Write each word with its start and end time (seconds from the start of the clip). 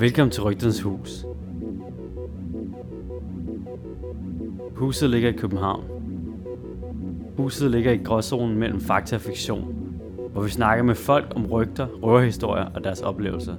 Velkommen 0.00 0.30
til 0.30 0.42
Rygternes 0.42 0.80
Hus. 0.80 1.24
Huset 4.76 5.10
ligger 5.10 5.28
i 5.28 5.32
København. 5.32 5.84
Huset 7.36 7.70
ligger 7.70 7.92
i 7.92 7.96
gråzonen 7.96 8.58
mellem 8.58 8.80
fakta 8.80 9.16
og 9.16 9.20
fiktion, 9.20 9.92
hvor 10.32 10.42
vi 10.42 10.50
snakker 10.50 10.84
med 10.84 10.94
folk 10.94 11.32
om 11.36 11.46
rygter, 11.46 11.86
røverhistorier 11.86 12.64
og 12.64 12.84
deres 12.84 13.00
oplevelser. 13.00 13.56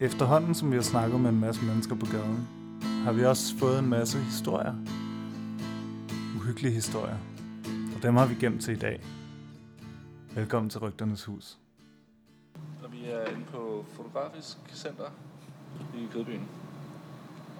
Efterhånden, 0.00 0.54
som 0.54 0.70
vi 0.70 0.76
har 0.76 0.82
snakket 0.82 1.20
med 1.20 1.30
en 1.30 1.40
masse 1.40 1.64
mennesker 1.64 1.94
på 1.94 2.06
gaden, 2.06 2.59
har 3.04 3.12
vi 3.12 3.24
også 3.24 3.56
fået 3.56 3.78
en 3.78 3.88
masse 3.88 4.18
historier. 4.18 4.74
Uhyggelige 6.36 6.74
historier. 6.74 7.16
Og 7.96 8.02
dem 8.02 8.16
har 8.16 8.26
vi 8.26 8.34
gemt 8.34 8.62
til 8.62 8.76
i 8.76 8.78
dag. 8.78 9.00
Velkommen 10.34 10.70
til 10.70 10.80
Rygternes 10.80 11.24
Hus. 11.24 11.58
Og 12.84 12.92
vi 12.92 13.04
er 13.04 13.26
inde 13.26 13.44
på 13.52 13.84
Fotografisk 13.92 14.56
Center 14.74 15.04
i 15.94 16.08
Kødbyen. 16.12 16.48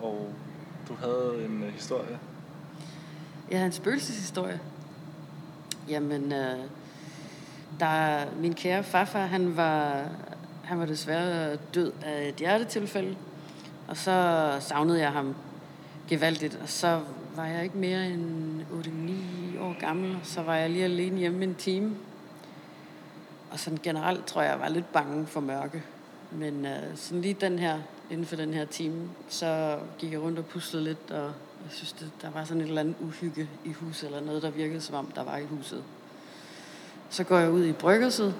Og 0.02 0.34
du 0.88 0.94
havde 0.94 1.44
en 1.44 1.62
uh, 1.62 1.68
historie. 1.68 2.18
Ja, 3.50 3.64
en 3.64 3.72
spøgelseshistorie. 3.72 4.60
Jamen, 5.88 6.32
øh, 6.32 6.58
der, 7.80 8.24
min 8.36 8.54
kære 8.54 8.84
farfar, 8.84 9.26
han 9.26 9.56
var, 9.56 10.08
han 10.64 10.78
var 10.78 10.86
desværre 10.86 11.56
død 11.56 11.92
af 12.02 12.28
et 12.28 12.34
hjertetilfælde. 12.34 13.16
Og 13.90 13.96
så 13.96 14.56
savnede 14.60 15.00
jeg 15.00 15.12
ham 15.12 15.34
gevaldigt. 16.08 16.58
Og 16.62 16.68
så 16.68 17.00
var 17.36 17.46
jeg 17.46 17.64
ikke 17.64 17.78
mere 17.78 18.06
end 18.06 18.62
8-9 19.58 19.62
år 19.62 19.80
gammel. 19.80 20.10
Og 20.14 20.20
så 20.22 20.42
var 20.42 20.54
jeg 20.56 20.70
lige 20.70 20.84
alene 20.84 21.18
hjemme 21.18 21.44
en 21.44 21.54
time. 21.54 21.96
Og 23.50 23.58
sådan 23.58 23.78
generelt 23.82 24.26
tror 24.26 24.42
jeg, 24.42 24.50
jeg 24.50 24.60
var 24.60 24.68
lidt 24.68 24.92
bange 24.92 25.26
for 25.26 25.40
mørke. 25.40 25.82
Men 26.30 26.66
øh, 26.66 26.96
sådan 26.96 27.22
lige 27.22 27.34
den 27.34 27.58
her, 27.58 27.78
inden 28.10 28.26
for 28.26 28.36
den 28.36 28.54
her 28.54 28.64
time, 28.64 29.08
så 29.28 29.78
gik 29.98 30.12
jeg 30.12 30.20
rundt 30.20 30.38
og 30.38 30.44
puslede 30.46 30.84
lidt, 30.84 31.10
og 31.10 31.24
jeg 31.64 31.70
synes, 31.70 31.92
det, 31.92 32.10
der 32.22 32.30
var 32.30 32.44
sådan 32.44 32.60
et 32.62 32.68
eller 32.68 32.80
andet 32.80 32.96
uhygge 33.00 33.48
i 33.64 33.72
huset, 33.72 34.06
eller 34.06 34.20
noget, 34.20 34.42
der 34.42 34.50
virkede 34.50 34.80
som 34.80 34.94
om, 34.94 35.06
der 35.06 35.24
var 35.24 35.36
i 35.36 35.44
huset. 35.44 35.82
Så 37.10 37.24
går 37.24 37.38
jeg 37.38 37.50
ud 37.50 37.64
i 37.64 37.72
bryggerset, 37.72 38.34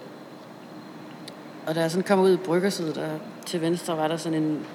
og 1.66 1.75
da 1.75 1.80
jeg 1.80 1.91
sådan 1.91 2.05
kom 2.05 2.20
ud 2.20 2.32
i 2.32 2.36
bryggerset, 2.36 2.94
der 2.94 3.19
til 3.47 3.60
venstre 3.60 3.97
var 3.97 4.08
der 4.08 4.16
sådan 4.16 4.42
en, 4.42 4.66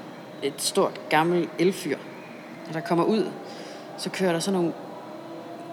et 0.43 0.53
stort 0.57 1.01
gammelt 1.09 1.49
elfyr. 1.59 1.97
Og 2.67 2.73
der 2.73 2.79
kommer 2.79 3.03
ud, 3.03 3.31
så 3.97 4.09
kører 4.09 4.31
der 4.31 4.39
sådan 4.39 4.59
nogle, 4.59 4.73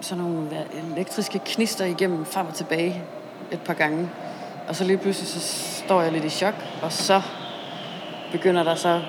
sådan 0.01 0.23
nogle 0.23 0.49
elektriske 0.95 1.39
knister 1.45 1.85
igennem 1.85 2.25
frem 2.25 2.47
og 2.47 2.53
tilbage 2.53 3.03
et 3.51 3.61
par 3.61 3.73
gange. 3.73 4.09
Og 4.67 4.75
så 4.75 4.83
lige 4.83 4.97
pludselig 4.97 5.27
så 5.27 5.39
står 5.85 6.01
jeg 6.01 6.11
lidt 6.11 6.25
i 6.25 6.29
chok, 6.29 6.53
og 6.81 6.91
så 6.91 7.21
begynder 8.31 8.63
der 8.63 8.75
så 8.75 9.01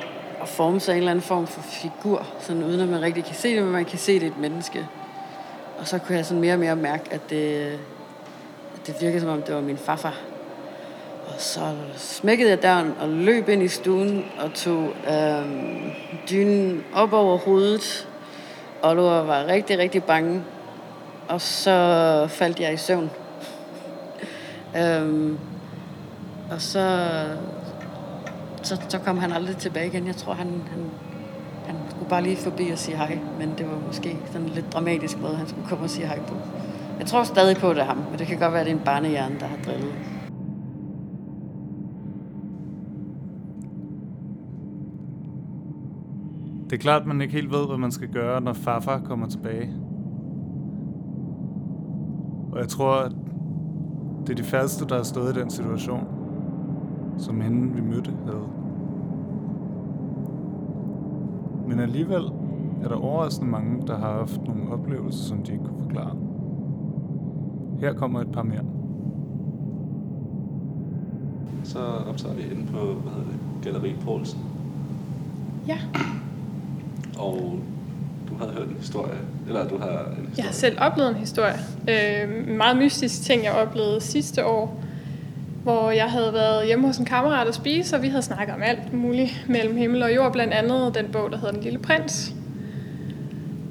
at 0.42 0.48
forme 0.48 0.80
sig 0.80 0.92
en 0.92 0.98
eller 0.98 1.10
anden 1.10 1.22
form 1.22 1.46
for 1.46 1.60
figur, 1.60 2.26
sådan 2.40 2.62
uden 2.62 2.80
at 2.80 2.88
man 2.88 3.02
rigtig 3.02 3.24
kan 3.24 3.34
se 3.34 3.54
det, 3.54 3.62
men 3.62 3.72
man 3.72 3.84
kan 3.84 3.98
se 3.98 4.14
det 4.14 4.22
er 4.22 4.30
et 4.30 4.38
menneske. 4.38 4.86
Og 5.78 5.88
så 5.88 5.98
kunne 5.98 6.16
jeg 6.16 6.26
sådan 6.26 6.40
mere 6.40 6.52
og 6.52 6.58
mere 6.58 6.76
mærke, 6.76 7.04
at 7.10 7.30
det, 7.30 7.66
at 8.74 8.86
det 8.86 8.96
virkede 9.00 9.20
som 9.20 9.30
om, 9.30 9.42
det 9.42 9.54
var 9.54 9.60
min 9.60 9.78
farfar. 9.78 10.14
Og 11.26 11.34
så 11.38 11.60
smækkede 11.96 12.50
jeg 12.50 12.62
døren 12.62 12.94
og 13.00 13.08
løb 13.08 13.48
ind 13.48 13.62
i 13.62 13.68
stuen 13.68 14.24
og 14.38 14.54
tog 14.54 14.88
øh, 15.08 15.46
dynen 16.30 16.84
op 16.94 17.12
over 17.12 17.38
hovedet. 17.38 18.08
Og 18.82 18.96
var 18.96 19.46
rigtig, 19.46 19.78
rigtig 19.78 20.04
bange. 20.04 20.42
Og 21.28 21.40
så 21.40 22.26
faldt 22.28 22.60
jeg 22.60 22.72
i 22.74 22.76
søvn. 22.76 23.10
øhm, 24.76 25.38
og 26.50 26.60
så, 26.60 26.98
så, 28.62 28.80
så 28.88 28.98
kom 28.98 29.18
han 29.18 29.32
aldrig 29.32 29.56
tilbage 29.56 29.86
igen. 29.86 30.06
Jeg 30.06 30.16
tror, 30.16 30.32
han, 30.32 30.46
han, 30.46 30.90
han 31.66 31.76
skulle 31.90 32.08
bare 32.08 32.22
lige 32.22 32.36
forbi 32.36 32.70
og 32.70 32.78
sige 32.78 32.96
hej. 32.96 33.18
Men 33.38 33.54
det 33.58 33.66
var 33.70 33.78
måske 33.86 34.16
sådan 34.26 34.42
en 34.42 34.48
lidt 34.48 34.72
dramatisk 34.72 35.18
måde, 35.20 35.36
han 35.36 35.48
skulle 35.48 35.68
komme 35.68 35.84
og 35.84 35.90
sige 35.90 36.06
hej 36.06 36.18
på. 36.18 36.34
Jeg 36.98 37.06
tror 37.06 37.24
stadig 37.24 37.56
på, 37.56 37.70
at 37.70 37.76
det 37.76 37.82
er 37.82 37.86
ham, 37.86 38.04
men 38.10 38.18
det 38.18 38.26
kan 38.26 38.38
godt 38.38 38.52
være, 38.52 38.60
at 38.60 38.66
det 38.66 38.72
er 38.72 38.76
en 38.76 38.84
barnehjerne, 38.84 39.40
der 39.40 39.46
har 39.46 39.56
drillet. 39.66 39.94
Det 46.74 46.80
er 46.80 46.82
klart, 46.82 47.00
at 47.00 47.08
man 47.08 47.20
ikke 47.20 47.34
helt 47.34 47.52
ved, 47.52 47.66
hvad 47.66 47.76
man 47.78 47.90
skal 47.90 48.08
gøre, 48.08 48.40
når 48.40 48.52
farfar 48.52 48.98
kommer 48.98 49.26
tilbage. 49.26 49.70
Og 52.52 52.58
jeg 52.58 52.68
tror, 52.68 52.94
at 52.94 53.12
det 54.26 54.30
er 54.30 54.34
de 54.34 54.42
færreste, 54.42 54.86
der 54.88 54.96
har 54.96 55.02
stået 55.02 55.36
i 55.36 55.40
den 55.40 55.50
situation, 55.50 56.06
som 57.18 57.40
hende 57.40 57.74
vi 57.74 57.80
mødte 57.80 58.10
havde. 58.24 58.48
Men 61.68 61.80
alligevel 61.80 62.22
er 62.82 62.88
der 62.88 62.96
overraskende 62.96 63.50
mange, 63.50 63.86
der 63.86 63.98
har 63.98 64.12
haft 64.12 64.40
nogle 64.46 64.72
oplevelser, 64.72 65.24
som 65.24 65.42
de 65.42 65.52
ikke 65.52 65.64
kunne 65.64 65.82
forklare. 65.82 66.16
Her 67.80 67.92
kommer 67.92 68.20
et 68.20 68.32
par 68.32 68.42
mere. 68.42 68.64
Så 71.64 71.78
optager 72.08 72.34
vi 72.34 72.42
inde 72.42 72.66
på, 72.72 72.78
hvad 72.78 73.12
hedder 73.12 73.30
det, 73.30 73.38
Galeri 73.62 73.94
Poulsen. 74.04 74.40
Ja, 75.68 75.78
Og 77.18 77.58
du 78.28 78.34
havde 78.38 78.52
hørt 78.52 78.68
en 78.68 78.76
historie, 78.78 79.18
eller 79.46 79.68
du 79.68 79.78
har 79.78 79.88
en 79.88 80.26
historie. 80.26 80.32
jeg 80.36 80.44
har 80.44 80.52
selv 80.52 80.76
oplevet 80.80 81.10
en 81.10 81.16
historie. 81.16 81.54
Øh, 81.88 82.48
en 82.48 82.56
meget 82.56 82.76
mystisk 82.76 83.22
ting, 83.22 83.44
jeg 83.44 83.52
oplevede 83.52 84.00
sidste 84.00 84.44
år, 84.46 84.84
hvor 85.62 85.90
jeg 85.90 86.10
havde 86.10 86.32
været 86.32 86.66
hjemme 86.66 86.86
hos 86.86 86.98
en 86.98 87.04
kammerat 87.04 87.46
og 87.46 87.54
spise, 87.54 87.96
og 87.96 88.02
vi 88.02 88.08
havde 88.08 88.22
snakket 88.22 88.54
om 88.54 88.62
alt 88.62 88.92
muligt 88.92 89.44
mellem 89.48 89.76
himmel 89.76 90.02
og 90.02 90.14
jord, 90.14 90.32
blandt 90.32 90.54
andet 90.54 90.94
den 90.94 91.06
bog, 91.12 91.30
der 91.30 91.36
hedder 91.38 91.52
Den 91.52 91.62
Lille 91.62 91.78
Prins. 91.78 92.34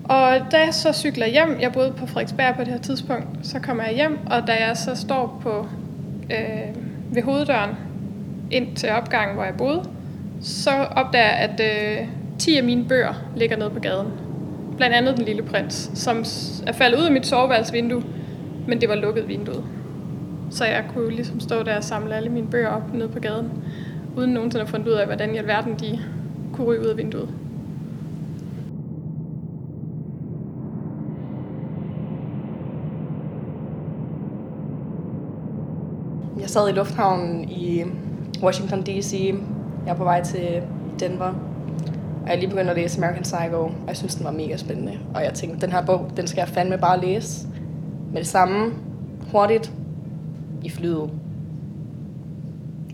Og 0.04 0.38
da 0.52 0.58
jeg 0.58 0.74
så 0.74 0.94
cykler 0.94 1.28
hjem, 1.28 1.58
jeg 1.60 1.74
boede 1.74 1.94
på 1.98 2.06
Frederiksberg 2.06 2.56
på 2.56 2.64
det 2.64 2.74
her 2.74 2.80
tidspunkt, 2.80 3.28
så 3.44 3.60
kommer 3.60 3.84
jeg 3.84 3.94
hjem, 3.94 4.20
og 4.26 4.48
da 4.48 4.54
jeg 4.68 4.78
så 4.78 4.96
står 4.96 5.40
på 5.44 5.68
øh, 6.32 6.76
ved 7.12 7.24
hoveddøren 7.24 7.70
ind 8.52 8.76
til 8.76 8.90
opgangen, 8.90 9.36
hvor 9.36 9.44
jeg 9.44 9.54
boede, 9.58 9.84
så 10.42 10.72
opdager 10.72 11.26
jeg, 11.26 11.36
at 11.36 11.62
øh, 12.02 12.08
10 12.44 12.58
af 12.58 12.64
mine 12.64 12.86
bøger 12.86 13.14
ligger 13.36 13.58
nede 13.58 13.70
på 13.70 13.80
gaden. 13.80 14.08
Blandt 14.78 14.96
andet 14.96 15.18
Den 15.18 15.26
Lille 15.26 15.44
Prins, 15.44 15.92
som 15.94 16.18
er 16.68 16.72
faldet 16.72 17.00
ud 17.00 17.04
af 17.04 17.12
mit 17.12 17.28
soveværelsesvindue, 17.28 18.04
men 18.68 18.82
det 18.82 18.90
var 18.90 18.96
lukket 18.96 19.28
vinduet. 19.28 19.64
Så 20.50 20.66
jeg 20.66 20.86
kunne 20.94 21.10
ligesom 21.10 21.40
stå 21.40 21.64
der 21.64 21.78
og 21.78 21.84
samle 21.84 22.16
alle 22.16 22.30
mine 22.30 22.48
bøger 22.48 22.68
op 22.68 22.94
nede 22.94 23.10
på 23.10 23.20
gaden, 23.20 23.52
uden 24.18 24.32
nogensinde 24.32 24.64
at 24.64 24.70
fundet 24.70 24.88
ud 24.88 24.94
af, 24.94 25.06
hvordan 25.06 25.36
i 25.36 25.38
alverden 25.38 25.76
de 25.80 26.00
kunne 26.54 26.68
ryge 26.68 26.82
ud 26.82 26.86
af 26.86 26.98
vinduet. 26.98 27.30
Jeg 36.40 36.50
sad 36.50 36.70
i 36.70 36.72
lufthavnen 36.72 37.50
i 37.50 37.84
Washington 38.42 38.82
D.C. 38.82 39.34
Jeg 39.86 39.92
er 39.92 39.96
på 39.96 40.04
vej 40.04 40.24
til 40.24 40.62
Denver. 41.00 41.53
Og 42.24 42.30
jeg 42.30 42.38
lige 42.38 42.50
begyndte 42.50 42.72
at 42.72 42.78
læse 42.78 42.98
American 42.98 43.24
Psycho, 43.24 43.62
og 43.62 43.88
jeg 43.88 43.98
synes, 43.98 44.16
den 44.16 44.26
var 44.26 44.32
mega 44.32 44.58
spændende. 44.58 45.00
Og 45.16 45.24
jeg 45.24 45.34
tænkte, 45.34 45.62
den 45.62 45.72
her 45.72 45.86
bog, 45.86 46.12
den 46.18 46.28
skal 46.28 46.42
jeg 46.42 46.48
fandme 46.48 46.78
bare 46.78 47.02
læse. 47.02 47.48
Med 48.12 48.18
det 48.18 48.28
samme, 48.28 48.74
hurtigt, 49.32 49.74
i 50.64 50.70
flyet. 50.70 51.10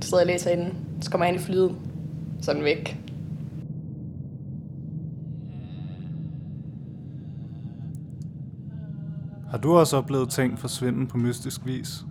Så 0.02 0.10
sidder 0.10 0.24
jeg 0.24 0.28
og 0.28 0.34
læser 0.34 0.52
inden, 0.52 0.74
så 1.02 1.12
kommer 1.12 1.26
jeg 1.26 1.34
ind 1.34 1.42
i 1.42 1.46
flyet, 1.46 1.76
så 2.42 2.52
er 2.52 2.56
den 2.56 2.64
væk. 2.64 2.98
Har 9.50 9.58
du 9.58 9.78
også 9.78 9.98
oplevet 9.98 10.30
ting 10.30 10.60
forsvinde 10.60 11.08
på 11.08 11.18
mystisk 11.18 11.66
vis? 11.66 12.06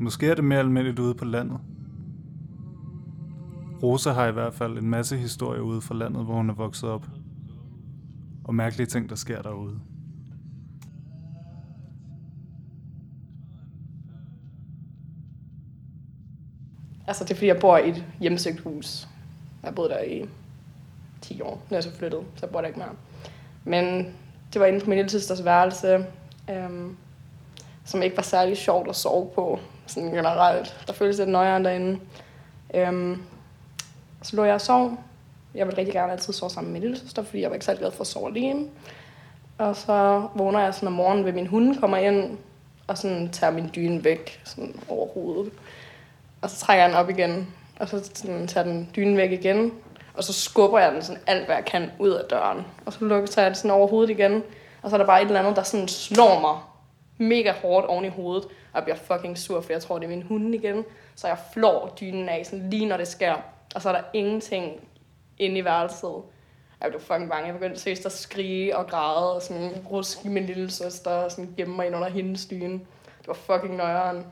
Måske 0.00 0.30
er 0.30 0.34
det 0.34 0.44
mere 0.44 0.58
almindeligt 0.58 0.98
ude 0.98 1.14
på 1.14 1.24
landet. 1.24 1.58
Rosa 3.84 4.10
har 4.10 4.26
i 4.26 4.32
hvert 4.32 4.54
fald 4.54 4.78
en 4.78 4.90
masse 4.90 5.16
historie 5.16 5.62
ude 5.62 5.80
fra 5.80 5.94
landet, 5.94 6.24
hvor 6.24 6.34
hun 6.34 6.50
er 6.50 6.54
vokset 6.54 6.88
op. 6.88 7.06
Og 8.44 8.54
mærkelige 8.54 8.86
ting, 8.86 9.08
der 9.08 9.16
sker 9.16 9.42
derude. 9.42 9.80
Altså, 17.06 17.24
det 17.24 17.30
er 17.30 17.34
fordi, 17.34 17.46
jeg 17.46 17.60
bor 17.60 17.78
i 17.78 17.88
et 17.88 18.04
hjemsøgt 18.20 18.60
hus. 18.60 19.08
Jeg 19.62 19.68
har 19.68 19.74
boet 19.74 19.90
der 19.90 20.02
i 20.02 20.24
10 21.20 21.40
år. 21.40 21.54
Nu 21.54 21.74
er 21.74 21.76
jeg 21.76 21.84
så 21.84 21.94
flyttet, 21.94 22.20
så 22.34 22.46
jeg 22.46 22.50
bor 22.50 22.60
der 22.60 22.68
ikke 22.68 22.78
mere. 22.78 22.94
Men 23.64 24.14
det 24.52 24.60
var 24.60 24.66
inde 24.66 24.80
på 24.80 24.86
min 24.86 24.96
lille 24.96 25.10
søsters 25.10 25.44
værelse, 25.44 26.06
øhm, 26.50 26.96
som 27.84 28.02
ikke 28.02 28.16
var 28.16 28.22
særlig 28.22 28.56
sjovt 28.56 28.88
at 28.88 28.96
sove 28.96 29.30
på, 29.34 29.58
sådan 29.86 30.10
generelt. 30.10 30.84
Der 30.86 30.92
føltes 30.92 31.18
lidt 31.18 31.30
nøjere 31.30 31.62
derinde. 31.62 32.00
Øhm, 32.74 33.22
så 34.24 34.36
lå 34.36 34.44
jeg 34.44 34.54
og 34.54 34.60
sov, 34.60 34.98
Jeg 35.54 35.66
ville 35.66 35.78
rigtig 35.78 35.92
gerne 35.94 36.12
altid 36.12 36.32
sove 36.32 36.50
sammen 36.50 36.72
med 36.72 36.80
min 36.80 36.88
lille 36.88 37.04
søster, 37.04 37.22
fordi 37.22 37.40
jeg 37.40 37.50
var 37.50 37.54
ikke 37.54 37.66
særlig 37.66 37.80
glad 37.80 37.90
for 37.90 38.00
at 38.00 38.06
sove 38.06 38.28
alene. 38.28 38.66
Og 39.58 39.76
så 39.76 40.28
vågner 40.34 40.60
jeg 40.60 40.74
sådan 40.74 40.86
om 40.86 40.92
morgenen 40.92 41.24
ved 41.24 41.32
min 41.32 41.46
hund 41.46 41.80
kommer 41.80 41.96
ind, 41.96 42.38
og 42.86 42.98
sådan 42.98 43.28
tager 43.28 43.52
min 43.52 43.70
dyne 43.74 44.04
væk 44.04 44.40
sådan 44.44 44.80
over 44.88 45.08
hovedet. 45.14 45.52
Og 46.42 46.50
så 46.50 46.56
trækker 46.56 46.84
jeg 46.84 46.90
den 46.90 46.98
op 46.98 47.10
igen, 47.10 47.48
og 47.80 47.88
så 47.88 48.10
sådan, 48.14 48.46
tager 48.46 48.64
den 48.64 48.90
dynen 48.96 49.16
væk 49.16 49.32
igen. 49.32 49.72
Og 50.14 50.24
så 50.24 50.32
skubber 50.32 50.78
jeg 50.78 50.92
den 50.92 51.02
sådan 51.02 51.22
alt, 51.26 51.46
hvad 51.46 51.56
jeg 51.56 51.64
kan 51.64 51.90
ud 51.98 52.10
af 52.10 52.24
døren. 52.24 52.66
Og 52.86 52.92
så 52.92 53.04
lukker 53.04 53.34
jeg 53.36 53.46
den 53.46 53.54
sådan 53.54 53.70
over 53.70 53.88
hovedet 53.88 54.10
igen. 54.10 54.42
Og 54.82 54.90
så 54.90 54.96
er 54.96 54.98
der 54.98 55.06
bare 55.06 55.22
et 55.22 55.26
eller 55.26 55.40
andet, 55.40 55.56
der 55.56 55.62
sådan 55.62 55.88
slår 55.88 56.40
mig 56.40 56.58
mega 57.28 57.52
hårdt 57.62 57.86
oven 57.86 58.04
i 58.04 58.08
hovedet. 58.08 58.44
Og 58.44 58.74
jeg 58.74 58.82
bliver 58.82 58.96
fucking 58.96 59.38
sur, 59.38 59.60
for 59.60 59.72
jeg 59.72 59.82
tror, 59.82 59.98
det 59.98 60.04
er 60.04 60.08
min 60.08 60.22
hund 60.22 60.54
igen. 60.54 60.84
Så 61.14 61.26
jeg 61.26 61.38
flår 61.52 61.96
dynen 62.00 62.28
af, 62.28 62.46
sådan 62.46 62.70
lige 62.70 62.86
når 62.86 62.96
det 62.96 63.08
sker. 63.08 63.34
Og 63.74 63.82
så 63.82 63.88
er 63.88 63.92
der 63.92 64.02
ingenting 64.12 64.88
inde 65.38 65.58
i 65.58 65.64
værelset. 65.64 66.14
Jeg 66.80 66.88
blev 66.90 67.00
fucking 67.00 67.30
bange. 67.30 67.46
Jeg 67.46 67.54
begyndte 67.54 67.80
seriøst 67.80 68.06
at 68.06 68.12
skrige 68.12 68.76
og 68.76 68.86
græde 68.86 69.34
og 69.34 69.42
sådan 69.42 69.72
ruske 69.90 70.28
min 70.28 70.46
lille 70.46 70.70
søster 70.70 71.10
og 71.10 71.30
sådan 71.30 71.54
gemme 71.56 71.76
mig 71.76 71.86
ind 71.86 71.96
under 71.96 72.08
hendes 72.08 72.46
dyne. 72.46 72.72
Det 73.18 73.28
var 73.28 73.34
fucking 73.34 73.76
nøjeren. 73.76 74.26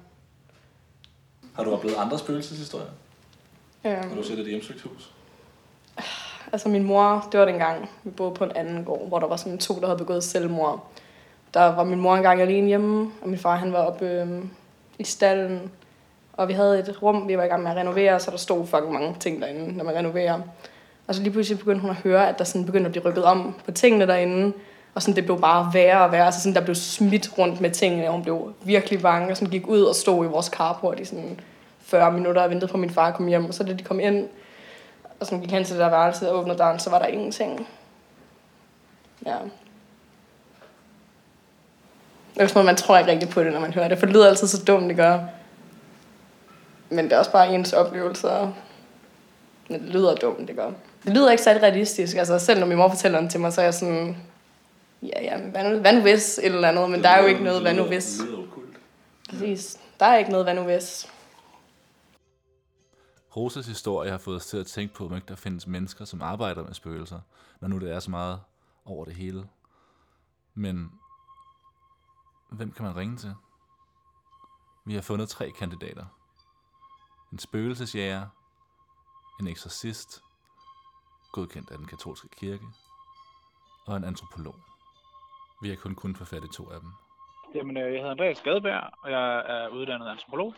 Har 1.54 1.64
du 1.64 1.72
oplevet 1.74 1.96
andre 1.96 2.18
spøgelseshistorier? 2.18 2.86
Har 3.82 3.90
Øhm, 4.04 4.16
du 4.16 4.22
set 4.22 4.38
et 4.38 4.46
hjemsøgt 4.46 4.80
hus? 4.80 5.12
altså 6.52 6.68
min 6.68 6.82
mor, 6.82 7.28
det 7.32 7.40
var 7.40 7.46
dengang, 7.46 7.90
vi 8.04 8.10
boede 8.10 8.34
på 8.34 8.44
en 8.44 8.52
anden 8.56 8.84
gård, 8.84 9.08
hvor 9.08 9.18
der 9.18 9.26
var 9.26 9.36
sådan 9.36 9.58
to, 9.58 9.74
der 9.80 9.86
havde 9.86 9.98
begået 9.98 10.24
selvmord. 10.24 10.86
Der 11.54 11.64
var 11.64 11.84
min 11.84 12.00
mor 12.00 12.16
engang 12.16 12.40
alene 12.40 12.66
hjemme, 12.66 13.10
og 13.22 13.28
min 13.28 13.38
far 13.38 13.56
han 13.56 13.72
var 13.72 13.78
oppe 13.78 14.06
øhm, 14.10 14.50
i 14.98 15.04
stallen. 15.04 15.70
Og 16.32 16.48
vi 16.48 16.52
havde 16.52 16.78
et 16.78 17.02
rum, 17.02 17.28
vi 17.28 17.36
var 17.36 17.44
i 17.44 17.46
gang 17.46 17.62
med 17.62 17.70
at 17.70 17.76
renovere, 17.76 18.20
så 18.20 18.30
der 18.30 18.36
stod 18.36 18.66
fucking 18.66 18.92
mange 18.92 19.16
ting 19.20 19.42
derinde, 19.42 19.76
når 19.76 19.84
man 19.84 19.94
renoverer. 19.94 20.40
Og 21.06 21.14
så 21.14 21.22
lige 21.22 21.32
pludselig 21.32 21.58
begyndte 21.58 21.80
hun 21.80 21.90
at 21.90 21.96
høre, 21.96 22.28
at 22.28 22.38
der 22.38 22.44
sådan 22.44 22.66
begyndte 22.66 22.86
at 22.86 22.92
blive 22.92 23.04
rykket 23.04 23.24
om 23.24 23.54
på 23.64 23.70
tingene 23.70 24.06
derinde. 24.06 24.52
Og 24.94 25.02
sådan, 25.02 25.16
det 25.16 25.24
blev 25.24 25.40
bare 25.40 25.70
værre 25.74 26.04
og 26.04 26.12
værre. 26.12 26.26
Altså 26.26 26.40
sådan, 26.40 26.54
der 26.54 26.60
blev 26.60 26.74
smidt 26.74 27.38
rundt 27.38 27.60
med 27.60 27.70
tingene, 27.70 28.06
og 28.06 28.12
hun 28.12 28.22
blev 28.22 28.52
virkelig 28.64 29.02
bange. 29.02 29.30
Og 29.30 29.36
sådan 29.36 29.50
gik 29.50 29.66
ud 29.68 29.82
og 29.82 29.94
stod 29.94 30.24
i 30.24 30.28
vores 30.28 30.46
carport 30.46 31.00
i 31.00 31.04
sådan 31.04 31.40
40 31.80 32.12
minutter 32.12 32.42
og 32.42 32.50
ventede 32.50 32.70
på, 32.70 32.76
at 32.76 32.80
min 32.80 32.90
far 32.90 33.10
kom 33.10 33.26
hjem. 33.26 33.44
Og 33.44 33.54
så 33.54 33.64
da 33.64 33.72
de 33.72 33.84
kom 33.84 34.00
ind, 34.00 34.28
og 35.20 35.26
sådan 35.26 35.40
gik 35.40 35.50
hen 35.50 35.64
til 35.64 35.74
det 35.74 35.80
der 35.80 35.90
værelse 35.90 36.30
og 36.30 36.38
åbnede 36.38 36.58
døren, 36.58 36.78
så 36.78 36.90
var 36.90 36.98
der 36.98 37.06
ingenting. 37.06 37.68
Ja. 39.26 39.36
Det 42.38 42.64
man 42.64 42.76
tror 42.76 42.98
ikke 42.98 43.10
rigtig 43.10 43.28
på 43.28 43.44
det, 43.44 43.52
når 43.52 43.60
man 43.60 43.72
hører 43.72 43.88
det, 43.88 43.98
for 43.98 44.06
det 44.06 44.14
lyder 44.14 44.28
altid 44.28 44.46
så 44.46 44.64
dumt, 44.64 44.88
det 44.88 44.96
gør. 44.96 45.18
Men 46.92 47.04
det 47.04 47.12
er 47.12 47.18
også 47.18 47.32
bare 47.32 47.54
ens 47.54 47.72
oplevelser. 47.72 48.52
Men 49.70 49.82
det 49.82 49.88
lyder 49.88 50.14
dumt, 50.14 50.48
det 50.48 50.56
gør. 50.56 50.70
Det 51.04 51.14
lyder 51.14 51.30
ikke 51.30 51.42
særlig 51.42 51.62
realistisk. 51.62 52.16
Altså, 52.16 52.38
selv 52.38 52.60
når 52.60 52.66
min 52.66 52.76
mor 52.76 52.88
fortæller 52.88 53.20
det 53.20 53.30
til 53.30 53.40
mig, 53.40 53.52
så 53.52 53.60
er 53.60 53.64
jeg 53.64 53.74
sådan... 53.74 54.16
Ja, 55.02 55.22
ja, 55.22 55.40
hvad 55.40 55.70
nu, 55.70 55.78
hvad 55.78 55.92
nu 55.92 56.00
hvis 56.00 56.38
et 56.38 56.44
eller 56.44 56.68
andet, 56.68 56.90
men 56.90 57.02
der 57.02 57.08
er 57.08 57.22
jo 57.22 57.26
ikke 57.26 57.44
noget, 57.44 57.62
hvad 57.62 57.74
nu 57.74 57.82
hvis. 57.84 58.18
Det 58.18 58.26
lyder 58.26 58.38
okkult. 58.38 58.76
Præcis. 59.30 59.78
Der 60.00 60.06
er 60.06 60.18
ikke 60.18 60.30
noget, 60.30 60.46
hvad 60.46 60.54
nu 60.54 60.62
hvis. 60.62 61.08
Rosas 63.36 63.66
historie 63.66 64.10
har 64.10 64.18
fået 64.18 64.36
os 64.36 64.46
til 64.46 64.56
at 64.56 64.66
tænke 64.66 64.94
på, 64.94 65.06
om 65.06 65.14
ikke 65.14 65.26
der 65.28 65.36
findes 65.36 65.66
mennesker, 65.66 66.04
som 66.04 66.22
arbejder 66.22 66.64
med 66.64 66.74
spøgelser, 66.74 67.20
når 67.60 67.68
nu 67.68 67.78
det 67.78 67.90
er 67.92 68.00
så 68.00 68.10
meget 68.10 68.40
over 68.84 69.04
det 69.04 69.14
hele. 69.14 69.44
Men 70.54 70.90
hvem 72.50 72.72
kan 72.72 72.84
man 72.84 72.96
ringe 72.96 73.16
til? 73.16 73.32
Vi 74.86 74.94
har 74.94 75.00
fundet 75.02 75.28
tre 75.28 75.50
kandidater. 75.50 76.04
En 77.32 77.38
spøgelsesjæger, 77.38 78.26
en 79.40 79.46
eksorcist, 79.46 80.22
godkendt 81.32 81.70
af 81.70 81.78
den 81.78 81.86
katolske 81.86 82.28
kirke, 82.28 82.66
og 83.86 83.96
en 83.96 84.04
antropolog. 84.04 84.54
Vi 85.62 85.68
har 85.68 85.76
kun 85.76 85.94
kunnet 85.94 86.18
få 86.18 86.24
fat 86.24 86.44
i 86.44 86.56
to 86.56 86.70
af 86.70 86.80
dem. 86.80 86.92
Jamen, 87.54 87.76
øh, 87.76 87.92
jeg 87.92 88.00
hedder 88.00 88.10
Andreas 88.10 88.40
Gadeberg, 88.40 88.90
og 89.02 89.10
jeg 89.10 89.38
er 89.38 89.68
uddannet 89.68 90.08
antropolog 90.08 90.54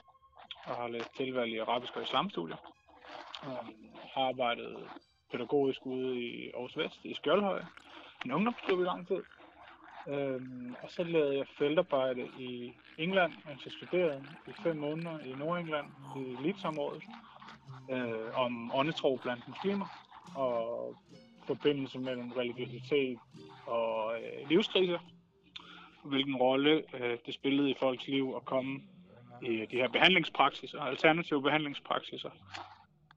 og 0.64 0.76
har 0.76 0.88
læst 0.88 1.10
tilvalg 1.16 1.52
i 1.52 1.58
arabisk 1.58 1.96
og 1.96 2.02
islamstudier. 2.02 2.56
Og 3.42 3.58
øhm, 3.68 3.90
har 4.14 4.28
arbejdet 4.28 4.88
pædagogisk 5.30 5.86
ude 5.86 6.20
i 6.20 6.50
Aarhus 6.54 6.76
Vest 6.76 7.04
i 7.04 7.14
Skjoldhøj, 7.14 7.62
en 8.24 8.32
ungdomsklub 8.32 8.80
i 8.80 8.84
lang 8.84 9.08
tid. 9.08 9.22
Øhm, 10.08 10.74
og 10.82 10.90
så 10.90 11.04
lavede 11.04 11.36
jeg 11.36 11.46
feltarbejde 11.58 12.28
i 12.38 12.72
England, 12.98 13.32
mens 13.46 13.64
jeg 13.64 13.72
studerede 13.72 14.24
i 14.48 14.50
fem 14.62 14.76
måneder 14.76 15.18
i 15.18 15.32
Nordengland 15.32 15.86
i 16.16 16.36
Leeds-området 16.42 17.02
øh, 17.90 18.38
om 18.38 18.70
åndetro 18.74 19.18
blandt 19.22 19.48
muslimer 19.48 19.86
og 20.34 20.96
forbindelse 21.46 21.98
mellem 21.98 22.32
religiøsitet 22.32 23.18
og 23.66 24.14
øh, 24.20 24.48
livskriser 24.48 24.98
hvilken 26.04 26.36
rolle 26.36 26.82
øh, 26.94 27.18
det 27.26 27.34
spillede 27.34 27.70
i 27.70 27.74
folks 27.80 28.06
liv 28.06 28.32
at 28.36 28.44
komme 28.44 28.80
i 29.42 29.66
de 29.70 29.76
her 29.76 29.88
behandlingspraksiser, 29.88 30.80
alternative 30.80 31.42
behandlingspraksiser, 31.42 32.30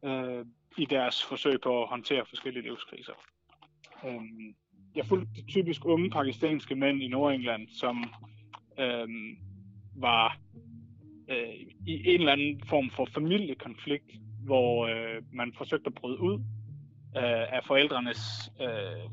øh, 0.04 0.46
i 0.78 0.86
deres 0.86 1.24
forsøg 1.24 1.62
på 1.62 1.84
at 1.84 1.90
håndtere 1.90 2.26
forskellige 2.26 2.64
livskriser. 2.64 3.14
Øh, 4.06 4.22
jeg 4.98 5.06
fulgte 5.06 5.36
de 5.36 5.48
typisk 5.48 5.86
unge 5.86 6.10
pakistanske 6.10 6.76
mænd 6.76 7.02
i 7.04 7.08
Nordengland, 7.08 7.68
som 7.68 8.04
øh, 8.80 9.08
var 9.96 10.38
øh, 11.30 11.54
i 11.88 12.10
en 12.10 12.20
eller 12.20 12.32
anden 12.32 12.62
form 12.66 12.90
for 12.90 13.06
familiekonflikt, 13.14 14.12
hvor 14.46 14.88
øh, 14.88 15.22
man 15.32 15.54
forsøgte 15.58 15.88
at 15.88 15.94
bryde 15.94 16.20
ud 16.20 16.40
øh, 17.18 17.54
af 17.56 17.60
forældrenes 17.68 18.52
øh, 18.62 19.12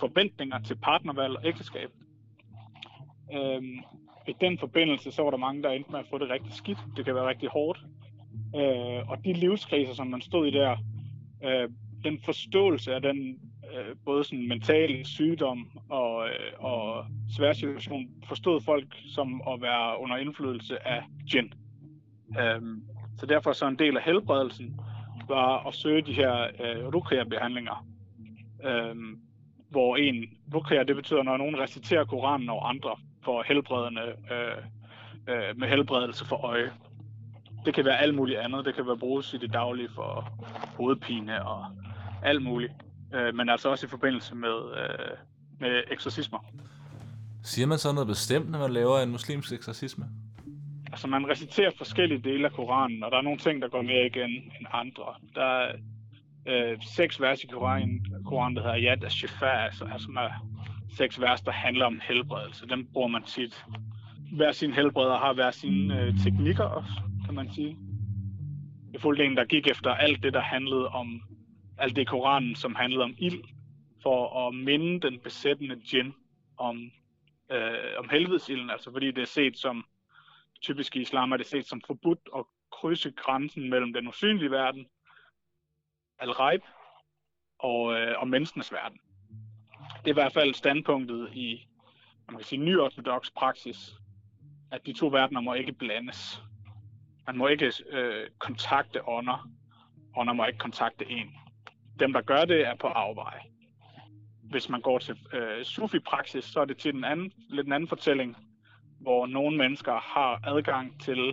forventninger 0.00 0.58
til 0.58 0.76
partnervalg 0.76 1.36
og 1.36 1.46
ægteskab. 1.46 1.90
Øh, 3.32 3.62
I 4.28 4.34
den 4.40 4.58
forbindelse, 4.58 5.10
så 5.10 5.22
var 5.22 5.30
der 5.30 5.38
mange, 5.38 5.62
der 5.62 5.70
endte 5.70 5.90
med 5.90 5.98
at 5.98 6.06
få 6.10 6.18
det 6.18 6.30
rigtig 6.30 6.52
skidt. 6.52 6.78
Det 6.96 7.04
kan 7.04 7.14
være 7.14 7.28
rigtig 7.28 7.48
hårdt. 7.48 7.78
Øh, 8.56 9.10
og 9.10 9.24
de 9.24 9.32
livskriser, 9.32 9.94
som 9.94 10.06
man 10.06 10.20
stod 10.20 10.46
i 10.46 10.50
der, 10.50 10.76
øh, 11.44 11.68
den 12.04 12.20
forståelse 12.24 12.94
af 12.94 13.02
den 13.02 13.45
øh, 13.76 13.96
både 14.04 14.24
sådan 14.24 14.48
mental 14.48 15.06
sygdom 15.06 15.70
og, 15.88 16.28
øh, 16.28 16.52
og 16.64 17.06
svær 17.36 17.52
situation, 17.52 18.08
forstod 18.28 18.60
folk 18.60 18.96
som 19.14 19.42
at 19.48 19.62
være 19.62 20.00
under 20.00 20.16
indflydelse 20.16 20.88
af 20.88 21.02
gin. 21.30 21.52
Øhm, 22.40 22.82
så 23.18 23.26
derfor 23.26 23.52
så 23.52 23.66
en 23.66 23.78
del 23.78 23.96
af 23.96 24.02
helbredelsen 24.02 24.80
var 25.28 25.66
at 25.68 25.74
søge 25.74 26.02
de 26.02 26.12
her 26.12 26.42
øh, 26.42 26.94
rukria-behandlinger. 26.94 27.86
øhm, 28.64 29.20
hvor 29.70 29.96
en 29.96 30.24
rukria, 30.54 30.82
det 30.82 30.96
betyder, 30.96 31.22
når 31.22 31.36
nogen 31.36 31.58
reciterer 31.58 32.04
Koranen 32.04 32.48
over 32.48 32.64
andre 32.64 32.96
for 33.22 33.42
helbredende, 33.42 34.02
øh, 34.02 34.62
øh, 35.28 35.58
med 35.58 35.68
helbredelse 35.68 36.26
for 36.26 36.36
øje. 36.36 36.72
Det 37.64 37.74
kan 37.74 37.84
være 37.84 37.98
alt 37.98 38.14
muligt 38.14 38.38
andet. 38.38 38.64
Det 38.64 38.74
kan 38.74 38.86
være 38.86 38.98
bruges 38.98 39.34
i 39.34 39.38
det 39.38 39.52
daglige 39.52 39.88
for 39.94 40.28
hovedpine 40.76 41.46
og 41.46 41.64
alt 42.22 42.42
muligt. 42.42 42.72
Øh, 43.16 43.34
men 43.34 43.48
altså 43.48 43.68
også 43.68 43.86
i 43.86 43.88
forbindelse 43.88 44.34
med, 44.34 44.56
øh, 44.80 45.16
med 45.60 45.82
eksorcismer. 45.90 46.38
Siger 47.42 47.66
man 47.66 47.78
så 47.78 47.92
noget 47.92 48.06
bestemt, 48.06 48.50
når 48.50 48.58
man 48.58 48.72
laver 48.72 48.98
en 48.98 49.10
muslimsk 49.10 49.52
eksorcisme? 49.52 50.04
Altså 50.92 51.06
man 51.08 51.28
reciterer 51.28 51.70
forskellige 51.78 52.22
dele 52.22 52.44
af 52.44 52.52
Koranen, 52.52 53.02
og 53.02 53.10
der 53.10 53.18
er 53.18 53.22
nogle 53.22 53.38
ting, 53.38 53.62
der 53.62 53.68
går 53.68 53.82
mere 53.82 54.06
igen 54.06 54.30
end 54.30 54.66
andre. 54.72 55.04
Der 55.34 55.44
er 55.44 55.72
øh, 56.46 56.78
seks 56.96 57.20
vers 57.20 57.42
i 57.44 57.46
Koranen, 57.46 58.06
Koranen 58.26 58.56
der 58.56 58.62
hedder 58.62 58.78
Yad 58.78 59.04
al-Shifa, 59.04 59.46
altså, 59.46 59.84
altså 59.84 60.08
er 60.16 60.46
seks 60.96 61.20
vers, 61.20 61.40
der 61.40 61.52
handler 61.52 61.86
om 61.86 62.00
helbredelse. 62.08 62.66
Dem 62.66 62.86
bruger 62.92 63.08
man 63.08 63.22
tit. 63.22 63.64
Hver 64.32 64.52
sin 64.52 64.72
helbreder 64.72 65.18
har 65.18 65.32
hver 65.32 65.50
sine 65.50 66.00
øh, 66.00 66.14
teknikker 66.24 66.64
også, 66.64 66.92
kan 67.24 67.34
man 67.34 67.52
sige. 67.52 67.76
Jeg 68.92 69.00
fulgte 69.00 69.24
en, 69.24 69.36
der 69.36 69.44
gik 69.44 69.66
efter 69.66 69.90
alt 69.90 70.22
det, 70.22 70.32
der 70.32 70.40
handlede 70.40 70.88
om 70.88 71.22
alt 71.78 71.96
det 71.96 72.08
Koranen, 72.08 72.54
som 72.54 72.74
handlede 72.74 73.04
om 73.04 73.14
ild, 73.18 73.44
for 74.02 74.48
at 74.48 74.54
minde 74.54 75.00
den 75.00 75.20
besættende 75.20 75.80
djinn 75.90 76.14
om, 76.58 76.90
øh, 77.50 77.98
om 77.98 78.08
helvedesilden, 78.08 78.70
altså 78.70 78.92
fordi 78.92 79.06
det 79.10 79.22
er 79.22 79.26
set 79.26 79.58
som, 79.58 79.84
typisk 80.60 80.96
i 80.96 81.00
islam 81.00 81.32
er 81.32 81.36
det 81.36 81.46
set 81.46 81.66
som 81.66 81.80
forbudt 81.86 82.28
at 82.36 82.44
krydse 82.72 83.10
grænsen 83.10 83.70
mellem 83.70 83.92
den 83.92 84.08
usynlige 84.08 84.50
verden, 84.50 84.86
al-Raib, 86.18 86.62
og, 87.58 87.94
øh, 87.94 88.14
og 88.18 88.28
menneskenes 88.28 88.72
verden. 88.72 88.98
Det 89.80 90.06
er 90.06 90.14
i 90.14 90.20
hvert 90.22 90.32
fald 90.32 90.54
standpunktet 90.54 91.30
i 91.32 91.66
man 92.28 92.36
kan 92.36 92.44
sige, 92.44 92.64
nyortodox 92.64 93.30
praksis, 93.36 93.94
at 94.70 94.86
de 94.86 94.92
to 94.92 95.06
verdener 95.06 95.40
må 95.40 95.54
ikke 95.54 95.72
blandes. 95.72 96.42
Man 97.26 97.36
må 97.36 97.46
ikke 97.48 97.72
øh, 97.90 98.30
kontakte 98.38 99.08
ånder, 99.08 99.50
ånder 100.16 100.32
må 100.32 100.46
ikke 100.46 100.58
kontakte 100.58 101.10
en. 101.10 101.34
Dem, 102.00 102.12
der 102.12 102.20
gør 102.22 102.44
det, 102.44 102.66
er 102.66 102.74
på 102.80 102.86
afveje. 102.86 103.40
Hvis 104.42 104.68
man 104.68 104.80
går 104.80 104.98
til 104.98 105.16
øh, 105.32 105.64
sufi-praksis, 105.64 106.44
så 106.44 106.60
er 106.60 106.64
det 106.64 106.76
til 106.76 106.96
en 106.96 107.04
anden, 107.04 107.32
lidt 107.48 107.66
en 107.66 107.72
anden 107.72 107.88
fortælling, 107.88 108.36
hvor 109.00 109.26
nogle 109.26 109.58
mennesker 109.58 109.92
har 109.92 110.40
adgang 110.44 111.00
til 111.00 111.28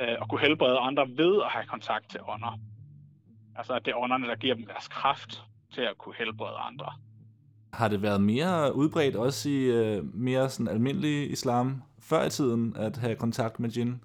øh, 0.00 0.16
at 0.20 0.28
kunne 0.28 0.40
helbrede 0.40 0.78
andre 0.78 1.08
ved 1.08 1.42
at 1.42 1.50
have 1.50 1.66
kontakt 1.66 2.10
til 2.10 2.20
ånder. 2.28 2.60
Altså 3.56 3.72
at 3.74 3.84
det 3.84 3.90
er 3.90 3.96
ånderne, 3.96 4.26
der 4.26 4.36
giver 4.36 4.54
dem 4.54 4.66
deres 4.66 4.88
kraft, 4.88 5.42
til 5.74 5.80
at 5.80 5.98
kunne 5.98 6.14
helbrede 6.18 6.56
andre. 6.56 6.86
Har 7.72 7.88
det 7.88 8.02
været 8.02 8.20
mere 8.20 8.74
udbredt 8.74 9.16
også 9.16 9.48
i 9.48 9.64
øh, 9.64 10.14
mere 10.14 10.50
sådan 10.50 10.74
almindelig 10.74 11.30
islam 11.30 11.82
før 12.00 12.24
i 12.24 12.30
tiden 12.30 12.76
at 12.76 12.96
have 12.96 13.16
kontakt 13.16 13.60
med 13.60 13.70
jinn? 13.70 14.00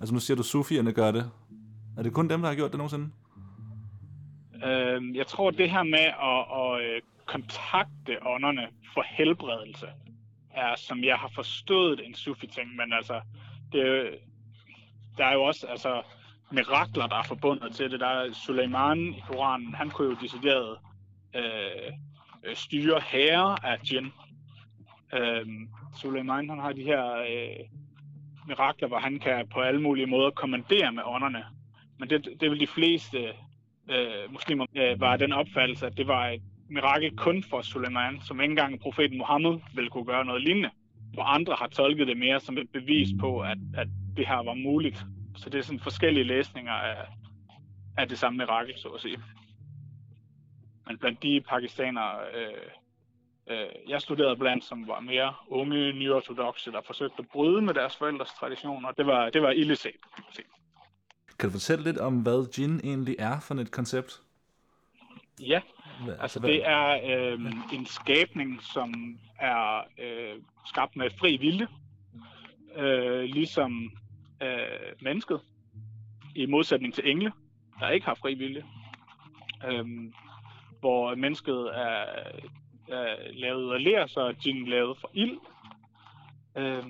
Altså 0.00 0.14
nu 0.14 0.20
siger 0.20 0.36
du, 0.36 0.42
sufierne 0.42 0.92
gør 0.92 1.10
det. 1.10 1.30
Er 1.98 2.02
det 2.02 2.12
kun 2.12 2.28
dem, 2.28 2.40
der 2.40 2.48
har 2.48 2.54
gjort 2.54 2.70
det 2.70 2.78
nogensinde? 2.78 3.10
Øh, 4.64 5.16
jeg 5.16 5.26
tror, 5.26 5.50
det 5.50 5.70
her 5.70 5.82
med 5.82 6.06
at, 6.22 6.44
at 6.60 6.94
øh, 6.94 7.02
kontakte 7.26 8.26
ånderne 8.26 8.68
for 8.94 9.04
helbredelse, 9.08 9.86
er, 10.54 10.74
som 10.76 11.04
jeg 11.04 11.16
har 11.16 11.30
forstået 11.34 12.06
en 12.06 12.14
sufi-ting, 12.14 12.76
men 12.76 12.92
altså, 12.92 13.20
det, 13.72 14.10
der 15.18 15.24
er 15.24 15.32
jo 15.32 15.42
også 15.42 15.66
altså, 15.66 16.02
mirakler, 16.50 17.06
der 17.06 17.16
er 17.16 17.22
forbundet 17.22 17.74
til 17.74 17.90
det. 17.90 18.00
Der 18.00 18.06
er 18.06 18.32
Suleiman 18.32 18.98
i 18.98 19.22
Koranen, 19.28 19.74
han 19.74 19.90
kunne 19.90 20.08
jo 20.08 20.16
decideret 20.22 20.78
øh, 21.36 21.92
øh 22.44 22.56
styre 22.56 23.00
herre 23.06 23.56
af 23.64 23.78
djinn. 23.78 24.12
Øh, 25.14 25.46
Suleiman, 25.96 26.48
han 26.48 26.58
har 26.58 26.72
de 26.72 26.82
her 26.82 27.16
øh, 27.16 27.66
mirakler, 28.46 28.88
hvor 28.88 28.98
han 28.98 29.18
kan 29.18 29.48
på 29.48 29.60
alle 29.60 29.82
mulige 29.82 30.06
måder 30.06 30.30
kommandere 30.30 30.92
med 30.92 31.02
ånderne. 31.06 31.44
Men 31.98 32.10
det, 32.10 32.28
det 32.40 32.50
vil 32.50 32.60
de 32.60 32.66
fleste 32.66 33.32
øh, 33.90 34.32
muslimer 34.32 34.66
øh, 34.76 35.00
var 35.00 35.16
den 35.16 35.32
opfattelse, 35.32 35.86
at 35.86 35.96
det 35.96 36.06
var 36.06 36.28
et 36.28 36.42
mirakel 36.68 37.16
kun 37.16 37.42
for 37.42 37.62
Suleiman, 37.62 38.20
som 38.20 38.40
ikke 38.40 38.52
engang 38.52 38.80
profeten 38.80 39.18
Mohammed 39.18 39.60
ville 39.74 39.90
kunne 39.90 40.04
gøre 40.04 40.24
noget 40.24 40.42
lignende. 40.42 40.70
Og 41.18 41.34
andre 41.34 41.54
har 41.58 41.66
tolket 41.66 42.06
det 42.06 42.16
mere 42.16 42.40
som 42.40 42.58
et 42.58 42.70
bevis 42.72 43.08
på, 43.20 43.40
at, 43.40 43.58
at 43.76 43.88
det 44.16 44.28
her 44.28 44.42
var 44.44 44.54
muligt. 44.54 45.06
Så 45.36 45.50
det 45.50 45.58
er 45.58 45.62
sådan 45.62 45.80
forskellige 45.80 46.24
læsninger 46.24 46.72
af, 46.72 47.06
af 47.98 48.08
det 48.08 48.18
samme 48.18 48.36
mirakel, 48.36 48.74
så 48.78 48.88
at 48.88 49.00
sige. 49.00 49.18
Men 50.86 50.98
blandt 50.98 51.22
de 51.22 51.40
pakistanere, 51.40 52.18
øh, 52.34 52.70
øh, 53.50 53.88
jeg 53.88 54.00
studerede 54.00 54.36
blandt, 54.36 54.64
som 54.64 54.88
var 54.88 55.00
mere 55.00 55.34
unge, 55.48 55.92
nyortodoxe, 55.92 56.72
der 56.72 56.80
forsøgte 56.86 57.16
at 57.18 57.28
bryde 57.32 57.62
med 57.62 57.74
deres 57.74 57.96
forældres 57.96 58.30
traditioner, 58.40 58.92
det 58.92 59.06
var, 59.06 59.30
det 59.30 59.42
var 59.42 59.50
illeset. 59.50 59.96
Kan 61.38 61.48
du 61.48 61.52
fortælle 61.52 61.84
lidt 61.84 61.98
om, 61.98 62.22
hvad 62.22 62.46
jinn 62.58 62.80
egentlig 62.84 63.16
er 63.18 63.40
for 63.40 63.54
et 63.54 63.70
koncept? 63.70 64.20
Ja, 65.40 65.60
Hvad, 66.04 66.14
Altså, 66.20 66.40
hvad- 66.40 66.50
det 66.50 66.66
er 66.68 66.88
øh, 67.32 67.40
en 67.72 67.86
skabning, 67.86 68.62
som 68.62 69.18
er 69.40 69.78
øh, 69.98 70.42
skabt 70.66 70.96
med 70.96 71.10
fri 71.18 71.36
vilje, 71.36 71.66
øh, 72.76 73.22
ligesom 73.22 73.90
øh, 74.42 74.58
mennesket, 75.02 75.40
i 76.36 76.46
modsætning 76.46 76.94
til 76.94 77.10
engle, 77.10 77.32
der 77.80 77.88
ikke 77.88 78.06
har 78.06 78.14
fri 78.14 78.34
vilje. 78.34 78.64
Øh, 79.66 79.84
hvor 80.80 81.14
mennesket 81.14 81.70
er, 81.74 82.04
er 82.88 83.16
lavet 83.32 83.74
af 83.74 83.84
ler, 83.84 84.06
så 84.06 84.20
er 84.20 84.32
djinn 84.32 84.68
lavet 84.68 84.98
for 85.00 85.10
ild. 85.14 85.38
Øh, 86.56 86.84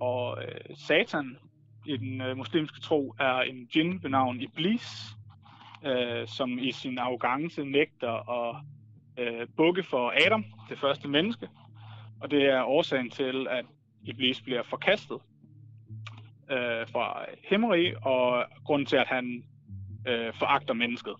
og 0.00 0.42
øh, 0.44 0.76
Satan 0.76 1.36
i 1.86 1.96
den 1.96 2.20
øh, 2.20 2.36
muslimske 2.36 2.80
tro 2.80 3.14
er 3.20 3.40
en 3.40 3.66
djinn 3.66 4.02
ved 4.02 4.10
navn 4.10 4.40
Iblis, 4.40 5.16
øh, 5.86 6.26
som 6.26 6.58
i 6.58 6.72
sin 6.72 6.98
arrogance 6.98 7.64
nægter 7.64 8.30
at 8.30 8.56
øh, 9.18 9.46
bukke 9.56 9.82
for 9.82 10.14
Adam, 10.26 10.44
det 10.68 10.78
første 10.78 11.08
menneske. 11.08 11.48
Og 12.20 12.30
det 12.30 12.46
er 12.46 12.62
årsagen 12.62 13.10
til, 13.10 13.46
at 13.50 13.64
Iblis 14.04 14.40
bliver 14.40 14.62
forkastet 14.62 15.18
øh, 16.50 16.88
fra 16.88 17.24
himmeri, 17.50 17.94
og 18.02 18.44
grunden 18.64 18.86
til, 18.86 18.96
at 18.96 19.08
han 19.08 19.44
øh, 20.08 20.34
foragter 20.34 20.74
mennesket. 20.74 21.14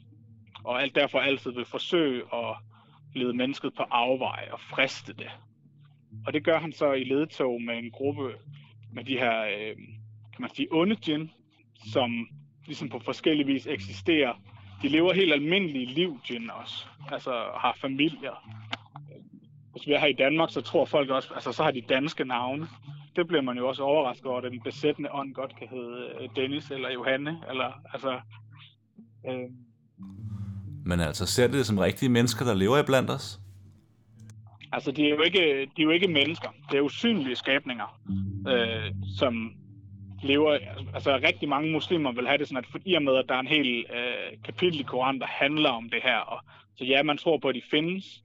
Og 0.65 0.83
alt 0.83 0.95
derfor 0.95 1.19
altid 1.19 1.51
vil 1.51 1.65
forsøge 1.65 2.23
at 2.35 2.57
lede 3.15 3.35
mennesket 3.35 3.75
på 3.75 3.83
afveje 3.83 4.53
og 4.53 4.61
friste 4.61 5.13
det. 5.13 5.31
Og 6.27 6.33
det 6.33 6.45
gør 6.45 6.59
han 6.59 6.73
så 6.73 6.93
i 6.93 7.05
ledtog 7.05 7.63
med 7.63 7.79
en 7.79 7.91
gruppe 7.91 8.35
med 8.93 9.05
de 9.05 9.19
her, 9.19 9.43
øh, 9.43 9.77
kan 10.33 10.41
man 10.41 10.51
sige, 10.55 10.69
onde 10.71 10.97
djinn, 11.07 11.31
som 11.93 12.29
ligesom 12.67 12.89
på 12.89 12.99
forskellige 12.99 13.47
vis 13.47 13.67
eksisterer 13.67 14.33
de 14.83 14.89
lever 14.89 15.13
helt 15.13 15.33
almindelige 15.33 15.87
liv, 15.87 16.21
djinn 16.29 16.51
også. 16.51 16.87
Altså 17.13 17.31
har 17.31 17.77
familier. 17.81 18.53
Hvis 19.73 19.87
vi 19.87 19.93
er 19.93 19.99
her 19.99 20.07
i 20.07 20.13
Danmark, 20.13 20.51
så 20.51 20.61
tror 20.61 20.85
folk 20.85 21.11
også, 21.11 21.29
altså 21.35 21.53
så 21.53 21.63
har 21.63 21.71
de 21.71 21.81
danske 21.81 22.25
navne. 22.25 22.69
Det 23.17 23.27
bliver 23.27 23.43
man 23.43 23.59
jo 23.59 23.69
også 23.69 23.83
overrasket 23.83 24.27
over, 24.27 24.41
at 24.41 24.53
den 24.53 24.61
besættende 24.61 25.13
ånd 25.13 25.35
godt 25.35 25.57
kan 25.59 25.69
hedde 25.69 26.13
øh, 26.21 26.29
Dennis 26.37 26.71
eller 26.71 26.91
Johanne, 26.91 27.39
eller 27.51 27.73
altså... 27.93 28.21
Øh, 29.29 29.49
Men 30.85 31.01
altså, 31.01 31.27
ser 31.27 31.47
det 31.47 31.67
som 31.67 31.79
rigtige 31.79 32.09
mennesker, 32.09 32.45
der 32.45 32.55
lever 32.55 32.79
i 32.79 32.83
blandt 32.87 33.11
os? 33.11 33.39
altså, 34.73 34.93
de 34.93 35.05
er, 35.05 35.11
jo 35.11 35.21
ikke, 35.23 35.41
de 35.77 35.83
er 35.83 35.85
jo 35.85 35.91
ikke 35.91 36.09
mennesker. 36.09 36.49
Det 36.71 36.79
er 36.79 36.83
usynlige 36.83 37.37
skabninger, 37.37 38.01
øh, 38.49 38.95
som 39.19 39.53
lever... 40.23 40.59
Altså, 40.95 41.21
rigtig 41.23 41.49
mange 41.49 41.73
muslimer 41.73 42.13
vil 42.13 42.27
have 42.27 42.39
det 42.39 42.49
sådan, 42.49 42.65
at 42.65 42.67
for- 42.67 42.79
i 42.85 42.95
og 42.95 43.03
med, 43.03 43.17
at 43.17 43.29
der 43.29 43.35
er 43.35 43.41
en 43.41 43.47
hel 43.47 43.87
øh, 43.91 44.43
kapitel 44.45 44.81
i 44.81 44.83
Koranen, 44.83 45.21
der 45.21 45.27
handler 45.27 45.71
om 45.71 45.91
det 45.91 46.03
her. 46.03 46.17
Og, 46.17 46.45
så 46.75 46.85
ja, 46.85 47.03
man 47.03 47.19
tror 47.19 47.39
på, 47.39 47.49
at 47.49 47.55
de 47.55 47.63
findes, 47.71 48.23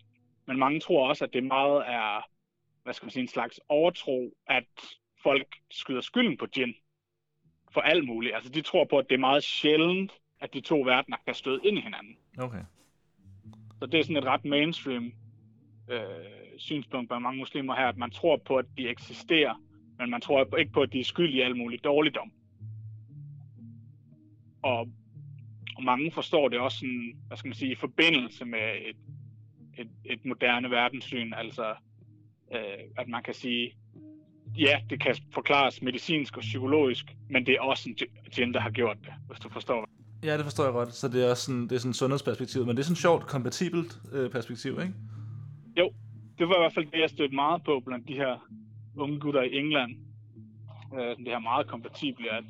men 0.47 0.59
mange 0.59 0.79
tror 0.79 1.09
også, 1.09 1.25
at 1.25 1.33
det 1.33 1.43
meget 1.43 1.83
er, 1.87 2.29
hvad 2.83 2.93
skal 2.93 3.05
man 3.05 3.11
sige, 3.11 3.21
en 3.21 3.27
slags 3.27 3.59
overtro, 3.69 4.33
at 4.47 4.65
folk 5.23 5.55
skyder 5.71 6.01
skylden 6.01 6.37
på 6.37 6.45
djinn 6.45 6.73
for 7.73 7.81
alt 7.81 8.05
muligt. 8.05 8.35
Altså, 8.35 8.49
de 8.51 8.61
tror 8.61 8.85
på, 8.85 8.97
at 8.97 9.05
det 9.09 9.15
er 9.15 9.19
meget 9.19 9.43
sjældent, 9.43 10.11
at 10.39 10.53
de 10.53 10.61
to 10.61 10.79
verdener 10.79 11.17
kan 11.25 11.35
støde 11.35 11.59
ind 11.63 11.77
i 11.77 11.81
hinanden. 11.81 12.17
Okay. 12.39 12.61
Så 13.79 13.85
det 13.85 13.99
er 13.99 14.03
sådan 14.03 14.17
et 14.17 14.25
ret 14.25 14.45
mainstream 14.45 15.13
øh, 15.89 16.01
synspunkt 16.57 17.09
blandt 17.09 17.23
mange 17.23 17.39
muslimer 17.39 17.75
her, 17.75 17.87
at 17.87 17.97
man 17.97 18.11
tror 18.11 18.37
på, 18.37 18.55
at 18.55 18.65
de 18.77 18.89
eksisterer, 18.89 19.61
men 19.99 20.09
man 20.09 20.21
tror 20.21 20.57
ikke 20.57 20.71
på, 20.71 20.81
at 20.81 20.93
de 20.93 20.99
er 20.99 21.03
skyld 21.03 21.33
i 21.33 21.41
al 21.41 21.57
mulig 21.57 21.83
dårligdom. 21.83 22.31
Og, 24.61 24.87
og 25.77 25.83
mange 25.83 26.11
forstår 26.11 26.49
det 26.49 26.59
også 26.59 26.77
sådan, 26.77 27.17
hvad 27.27 27.37
skal 27.37 27.47
man 27.47 27.55
sige, 27.55 27.71
i 27.71 27.75
forbindelse 27.75 28.45
med 28.45 28.75
et, 28.89 28.97
et, 29.77 29.89
et 30.05 30.25
moderne 30.25 30.71
verdenssyn, 30.71 31.33
altså 31.33 31.75
øh, 32.53 32.83
at 32.97 33.07
man 33.07 33.23
kan 33.23 33.33
sige, 33.33 33.71
ja, 34.57 34.79
det 34.89 35.01
kan 35.01 35.15
forklares 35.33 35.81
medicinsk 35.81 36.37
og 36.37 36.41
psykologisk, 36.41 37.05
men 37.29 37.45
det 37.45 37.53
er 37.53 37.61
også 37.61 37.89
en 37.89 37.97
djinn, 38.35 38.53
der 38.53 38.59
har 38.59 38.69
gjort 38.69 38.97
det, 39.01 39.13
hvis 39.27 39.39
du 39.39 39.49
forstår. 39.49 39.89
Ja, 40.23 40.37
det 40.37 40.43
forstår 40.43 40.63
jeg 40.63 40.73
godt. 40.73 40.93
Så 40.93 41.07
det 41.07 41.25
er 41.25 41.29
også 41.29 41.43
sådan, 41.43 41.63
det 41.63 41.71
er 41.71 41.79
sådan 41.79 41.93
sundhedsperspektiv, 41.93 42.65
men 42.65 42.75
det 42.75 42.79
er 42.79 42.85
sådan 42.85 42.95
sjovt, 42.95 43.27
kompatibelt 43.27 44.01
øh, 44.13 44.29
perspektiv, 44.29 44.71
ikke? 44.71 44.93
Jo, 45.77 45.93
det 46.37 46.47
var 46.49 46.55
i 46.55 46.61
hvert 46.61 46.73
fald 46.73 46.85
det, 46.85 46.99
jeg 46.99 47.09
stødte 47.09 47.35
meget 47.35 47.63
på 47.63 47.79
blandt 47.85 48.07
de 48.07 48.13
her 48.13 48.47
unge 48.97 49.19
gutter 49.19 49.41
i 49.41 49.57
England. 49.57 49.91
Øh, 50.95 51.17
det 51.17 51.27
her 51.27 51.39
meget 51.39 51.67
kompatible, 51.67 52.31
at 52.31 52.43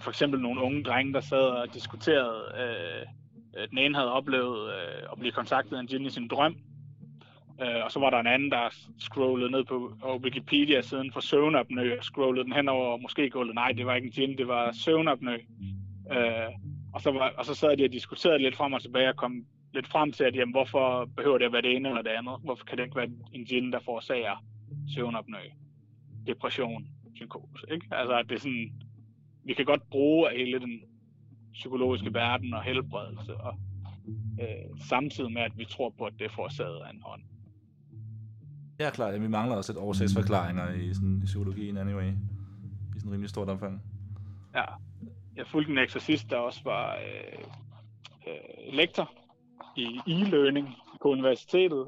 for- 0.00 0.10
eksempel 0.10 0.40
nogle 0.40 0.60
unge 0.62 0.82
drenge, 0.82 1.12
der 1.12 1.20
sad 1.20 1.38
og 1.38 1.74
diskuterede, 1.74 2.42
øh, 2.60 3.06
den 3.70 3.78
ene 3.78 3.94
havde 3.94 4.12
oplevet 4.12 4.68
øh, 4.74 5.02
at 5.12 5.18
blive 5.18 5.32
kontaktet 5.32 5.76
af 5.76 5.80
en 5.80 5.86
djinn 5.86 6.06
i 6.06 6.10
sin 6.10 6.28
drøm, 6.28 6.56
øh, 7.62 7.84
og 7.84 7.92
så 7.92 8.00
var 8.00 8.10
der 8.10 8.18
en 8.20 8.26
anden, 8.26 8.50
der 8.50 8.74
scrollede 8.98 9.50
ned 9.50 9.64
på 9.64 9.92
på 10.00 10.16
Wikipedia-siden 10.16 11.12
for 11.12 11.20
søvnapnø, 11.20 11.98
og 11.98 12.04
scrollede 12.04 12.44
den 12.44 12.52
hen 12.52 12.68
over 12.68 12.96
måske 12.96 13.30
gulvet. 13.30 13.54
Nej, 13.54 13.72
det 13.72 13.86
var 13.86 13.94
ikke 13.94 14.06
en 14.06 14.12
djinn, 14.12 14.38
det 14.38 14.48
var 14.48 14.72
søvnapnø. 14.72 15.34
Øh, 16.12 16.50
og, 16.94 17.00
så 17.00 17.10
var, 17.10 17.32
og 17.38 17.44
så 17.44 17.54
sad 17.54 17.76
de 17.76 17.84
og 17.84 17.92
diskuterede 17.92 18.38
lidt 18.38 18.56
frem 18.56 18.72
og 18.72 18.82
tilbage 18.82 19.08
og 19.08 19.16
kom 19.16 19.44
lidt 19.74 19.86
frem 19.86 20.12
til, 20.12 20.24
at 20.24 20.36
jamen, 20.36 20.52
hvorfor 20.54 21.08
behøver 21.16 21.38
det 21.38 21.44
at 21.44 21.52
være 21.52 21.62
det 21.62 21.76
ene 21.76 21.88
eller 21.88 22.02
det 22.02 22.10
andet? 22.10 22.34
Hvorfor 22.44 22.64
kan 22.64 22.78
det 22.78 22.84
ikke 22.84 22.96
være 22.96 23.10
en 23.32 23.44
djinn, 23.44 23.72
der 23.72 23.78
forårsager 23.80 24.44
søvnopnø, 24.94 25.38
depression, 26.26 26.86
psykose? 27.14 27.66
Ikke? 27.70 27.86
Altså, 27.90 28.18
at 28.18 28.28
det 28.28 28.34
er 28.34 28.40
sådan, 28.40 28.72
vi 29.44 29.54
kan 29.54 29.64
godt 29.64 29.88
bruge 29.90 30.30
af 30.30 30.36
hele 30.36 30.60
den 30.60 30.80
psykologiske 31.52 32.14
verden 32.14 32.54
og 32.54 32.62
helbredelse, 32.62 33.36
og 33.36 33.54
øh, 34.40 34.80
samtidig 34.88 35.32
med, 35.32 35.42
at 35.42 35.58
vi 35.58 35.64
tror 35.64 35.94
på, 35.98 36.04
at 36.04 36.12
det 36.18 36.24
er 36.24 36.34
forårsaget 36.34 36.80
af 36.86 36.90
en 36.90 37.02
ånd. 37.06 37.22
Ja, 38.80 38.90
klart. 38.90 39.14
Ja, 39.14 39.18
vi 39.18 39.28
mangler 39.28 39.56
også 39.56 39.72
et 39.72 39.78
årsagsforklaringer 39.78 40.72
i, 40.72 40.94
sådan, 40.94 41.20
i 41.22 41.24
psykologien 41.24 41.76
anyway. 41.76 42.12
I 42.96 42.98
sådan 42.98 43.12
rimelig 43.12 43.30
stort 43.30 43.48
omfang. 43.48 43.82
Ja. 44.54 44.64
Jeg 45.36 45.46
fulgte 45.46 45.72
en 45.72 45.78
eksorcist, 45.78 46.30
der 46.30 46.36
også 46.36 46.60
var 46.64 46.94
øh, 46.94 47.38
øh, 48.26 48.74
lektor 48.74 49.10
i 49.76 50.00
e-learning 50.08 50.68
på 51.02 51.08
universitetet. 51.08 51.86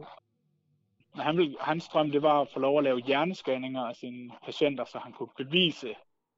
Han 1.16 1.36
ville, 1.36 1.56
hans 1.60 1.88
drøm 1.88 2.10
det 2.10 2.22
var 2.22 2.40
at 2.40 2.48
få 2.52 2.60
lov 2.60 2.78
at 2.78 2.84
lave 2.84 3.00
hjernescanninger 3.00 3.82
af 3.82 3.96
sine 3.96 4.30
patienter, 4.44 4.84
så 4.84 4.98
han 4.98 5.12
kunne 5.12 5.28
bevise 5.36 5.88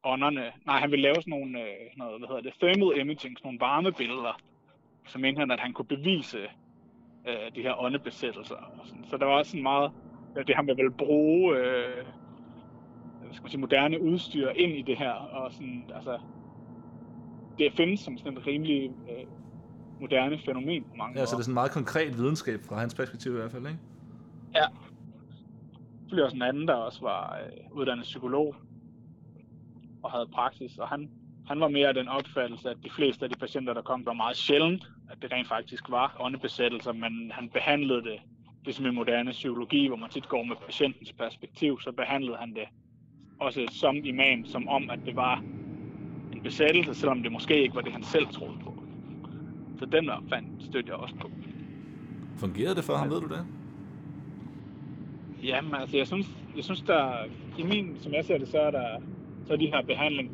ånderne. 0.05 0.53
Nej, 0.67 0.81
han 0.81 0.91
ville 0.91 1.03
lave 1.03 1.15
sådan 1.15 1.31
nogle, 1.31 1.61
øh, 1.61 1.77
noget, 1.97 2.21
hvad 2.21 2.29
hedder 2.29 2.43
det, 2.43 2.53
thermal 2.61 3.01
imaging, 3.01 3.39
sådan 3.39 3.41
nogle 3.45 3.61
varmebilleder, 3.61 4.41
så 5.07 5.19
mente 5.19 5.39
han, 5.39 5.51
at 5.51 5.61
han 5.61 5.73
kunne 5.73 5.87
bevise 5.87 6.39
øh, 7.29 7.55
de 7.55 7.63
her 7.63 7.83
åndebesættelser. 7.83 8.57
Og 8.57 8.87
sådan. 8.87 9.05
Så 9.05 9.17
der 9.17 9.27
var 9.27 9.33
også 9.33 9.51
sådan 9.51 9.63
meget, 9.63 9.93
det 10.47 10.57
han 10.57 10.67
ville 10.67 10.91
bruge 10.91 11.57
øh, 11.57 12.05
skal 13.33 13.43
man 13.43 13.51
sige, 13.51 13.61
moderne 13.61 14.03
udstyr 14.03 14.49
ind 14.49 14.73
i 14.73 14.83
det 14.83 14.99
her, 14.99 15.13
og 15.13 15.53
sådan, 15.53 15.85
altså, 15.95 16.19
det 17.59 17.73
findes 17.77 18.01
som 18.01 18.19
sådan 18.19 18.33
en 18.33 18.47
rimelig 18.47 18.91
øh, 19.11 19.27
moderne 20.01 20.39
fænomen 20.47 20.85
på 20.85 20.97
mange 20.97 21.19
Ja, 21.19 21.27
så 21.27 21.37
det 21.37 21.41
er 21.41 21.45
sådan 21.45 21.55
meget 21.55 21.71
konkret 21.71 22.19
videnskab 22.19 22.61
fra 22.69 22.77
hans 22.77 22.95
perspektiv 22.95 23.33
i 23.33 23.37
hvert 23.37 23.51
fald, 23.51 23.67
ikke? 23.67 23.79
Ja. 24.55 24.65
Selvfølgelig 26.01 26.25
også 26.25 26.37
en 26.37 26.43
anden, 26.43 26.69
der 26.69 26.75
også 26.75 27.01
var 27.01 27.39
øh, 27.39 27.77
uddannet 27.79 28.05
psykolog 28.05 28.55
og 30.03 30.11
havde 30.11 30.27
praksis, 30.35 30.79
og 30.79 30.89
han, 30.89 31.11
han 31.47 31.61
var 31.61 31.69
mere 31.69 31.89
af 31.89 31.95
den 31.95 32.09
opfattelse, 32.09 32.71
at 32.71 32.77
de 32.85 32.91
fleste 32.91 33.25
af 33.25 33.31
de 33.31 33.39
patienter, 33.39 33.75
der 33.75 33.83
kom, 33.83 34.07
var 34.07 34.13
meget 34.13 34.37
sjældent, 34.37 34.91
at 35.11 35.23
det 35.23 35.33
rent 35.33 35.49
faktisk 35.49 35.91
var 35.91 36.17
åndebesættelser, 36.21 36.93
men 36.93 37.33
han 37.35 37.49
behandlede 37.49 38.03
det, 38.03 38.21
ligesom 38.65 38.87
i 38.87 38.91
moderne 38.91 39.31
psykologi, 39.31 39.87
hvor 39.87 39.97
man 39.97 40.11
tit 40.11 40.29
går 40.29 40.43
med 40.43 40.57
patientens 40.67 41.13
perspektiv, 41.13 41.81
så 41.81 41.93
behandlede 41.93 42.37
han 42.37 42.55
det 42.55 42.65
også 43.41 43.67
som 43.71 43.97
imam, 43.97 44.45
som 44.45 44.69
om, 44.69 44.91
at 44.91 44.99
det 45.07 45.17
var 45.17 45.45
en 46.33 46.43
besættelse, 46.43 46.95
selvom 46.95 47.23
det 47.23 47.33
måske 47.33 47.63
ikke 47.63 47.75
var 47.75 47.81
det, 47.81 47.93
han 47.93 48.03
selv 48.03 48.27
troede 48.27 48.59
på. 48.65 48.83
Så 49.79 49.87
den 49.87 50.07
der 50.07 50.25
fandt 50.29 50.65
stødte 50.65 50.89
jeg 50.89 50.97
også 50.97 51.15
på. 51.15 51.31
Fungerede 52.37 52.75
det 52.75 52.85
for 52.85 52.97
ham, 52.97 53.11
ved 53.11 53.21
du 53.21 53.29
det? 53.29 53.47
Jamen, 55.43 55.75
altså, 55.75 55.97
jeg 55.97 56.07
synes, 56.07 56.27
jeg 56.57 56.65
synes 56.65 56.81
der, 56.81 57.25
i 57.59 57.63
min, 57.63 57.97
som 58.01 58.13
jeg 58.13 58.25
ser 58.25 58.39
det, 58.39 58.49
så 58.49 58.59
er 58.59 58.71
der, 58.71 59.03
så 59.47 59.53
er 59.53 59.57
de 59.57 59.67
her 59.67 59.83
behandling, 59.83 60.31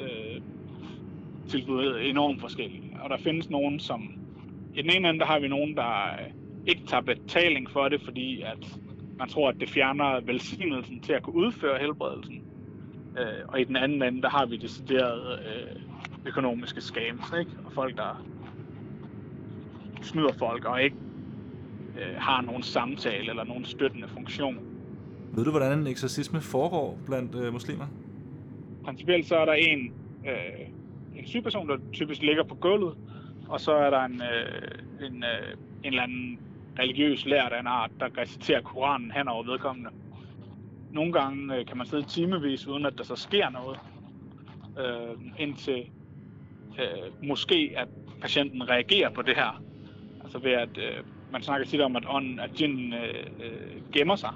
øh, 0.00 0.40
tilbud 1.48 2.00
enormt 2.02 2.40
forskellige. 2.40 2.96
Og 3.02 3.10
der 3.10 3.16
findes 3.16 3.50
nogen, 3.50 3.80
som, 3.80 4.02
i 4.74 4.82
den 4.82 4.90
ene 4.90 5.08
ende, 5.08 5.20
der 5.20 5.26
har 5.26 5.38
vi 5.38 5.48
nogen, 5.48 5.76
der 5.76 6.02
øh, 6.04 6.30
ikke 6.66 6.86
tager 6.86 7.00
betaling 7.00 7.70
for 7.70 7.88
det, 7.88 8.00
fordi 8.00 8.42
at 8.42 8.78
man 9.18 9.28
tror, 9.28 9.48
at 9.48 9.60
det 9.60 9.68
fjerner 9.68 10.20
velsignelsen 10.20 11.00
til 11.00 11.12
at 11.12 11.22
kunne 11.22 11.36
udføre 11.36 11.78
helbredelsen. 11.78 12.42
Øh, 13.18 13.48
og 13.48 13.60
i 13.60 13.64
den 13.64 13.76
anden 13.76 14.02
ende, 14.02 14.22
der 14.22 14.28
har 14.28 14.46
vi 14.46 14.56
decideret 14.56 15.38
øh, 15.38 15.80
økonomiske 16.26 16.80
scams, 16.80 17.32
ikke? 17.38 17.50
Og 17.64 17.72
folk, 17.72 17.96
der 17.96 18.24
snyder 20.02 20.32
folk 20.38 20.64
og 20.64 20.82
ikke 20.82 20.96
øh, 22.00 22.16
har 22.16 22.40
nogen 22.40 22.62
samtale 22.62 23.30
eller 23.30 23.44
nogen 23.44 23.64
støttende 23.64 24.08
funktion. 24.08 24.58
Ved 25.32 25.44
du, 25.44 25.50
hvordan 25.50 25.78
en 25.78 25.86
eksorcisme 25.86 26.40
foregår 26.40 26.98
blandt 27.06 27.34
øh, 27.34 27.52
muslimer? 27.52 27.86
Principielt 28.84 29.26
så 29.26 29.36
er 29.36 29.44
der 29.44 29.52
en, 29.52 29.92
øh, 30.26 30.68
en 31.16 31.26
syg 31.26 31.42
person, 31.42 31.68
der 31.68 31.76
typisk 31.92 32.22
ligger 32.22 32.44
på 32.44 32.54
gulvet, 32.54 32.94
og 33.48 33.60
så 33.60 33.72
er 33.72 33.90
der 33.90 34.04
en, 34.04 34.22
øh, 34.22 35.06
en, 35.06 35.24
øh, 35.24 35.56
en 35.84 35.92
eller 35.92 36.02
anden 36.02 36.38
religiøs 36.78 37.26
lærer 37.26 37.48
af 37.48 37.60
en 37.60 37.66
art, 37.66 37.90
der 38.00 38.18
reciterer 38.18 38.60
Koranen 38.60 39.10
hen 39.10 39.28
over 39.28 39.44
vedkommende. 39.44 39.90
Nogle 40.92 41.12
gange 41.12 41.56
øh, 41.56 41.66
kan 41.66 41.76
man 41.76 41.86
sidde 41.86 42.02
timevis, 42.02 42.66
uden 42.66 42.86
at 42.86 42.98
der 42.98 43.04
så 43.04 43.16
sker 43.16 43.50
noget, 43.50 43.78
øh, 44.78 45.16
indtil 45.38 45.86
øh, 46.78 47.28
måske 47.28 47.74
at 47.76 47.88
patienten 48.20 48.68
reagerer 48.68 49.10
på 49.10 49.22
det 49.22 49.36
her. 49.36 49.62
Altså 50.22 50.38
ved 50.38 50.52
at, 50.52 50.78
øh, 50.78 51.04
man 51.34 51.42
snakker 51.42 51.66
tit 51.66 51.80
om, 51.80 51.96
at 51.96 52.04
ånden, 52.08 52.40
at 52.40 52.50
djinn 52.58 52.92
øh, 52.92 53.24
øh, 53.44 53.92
gemmer 53.92 54.16
sig. 54.16 54.32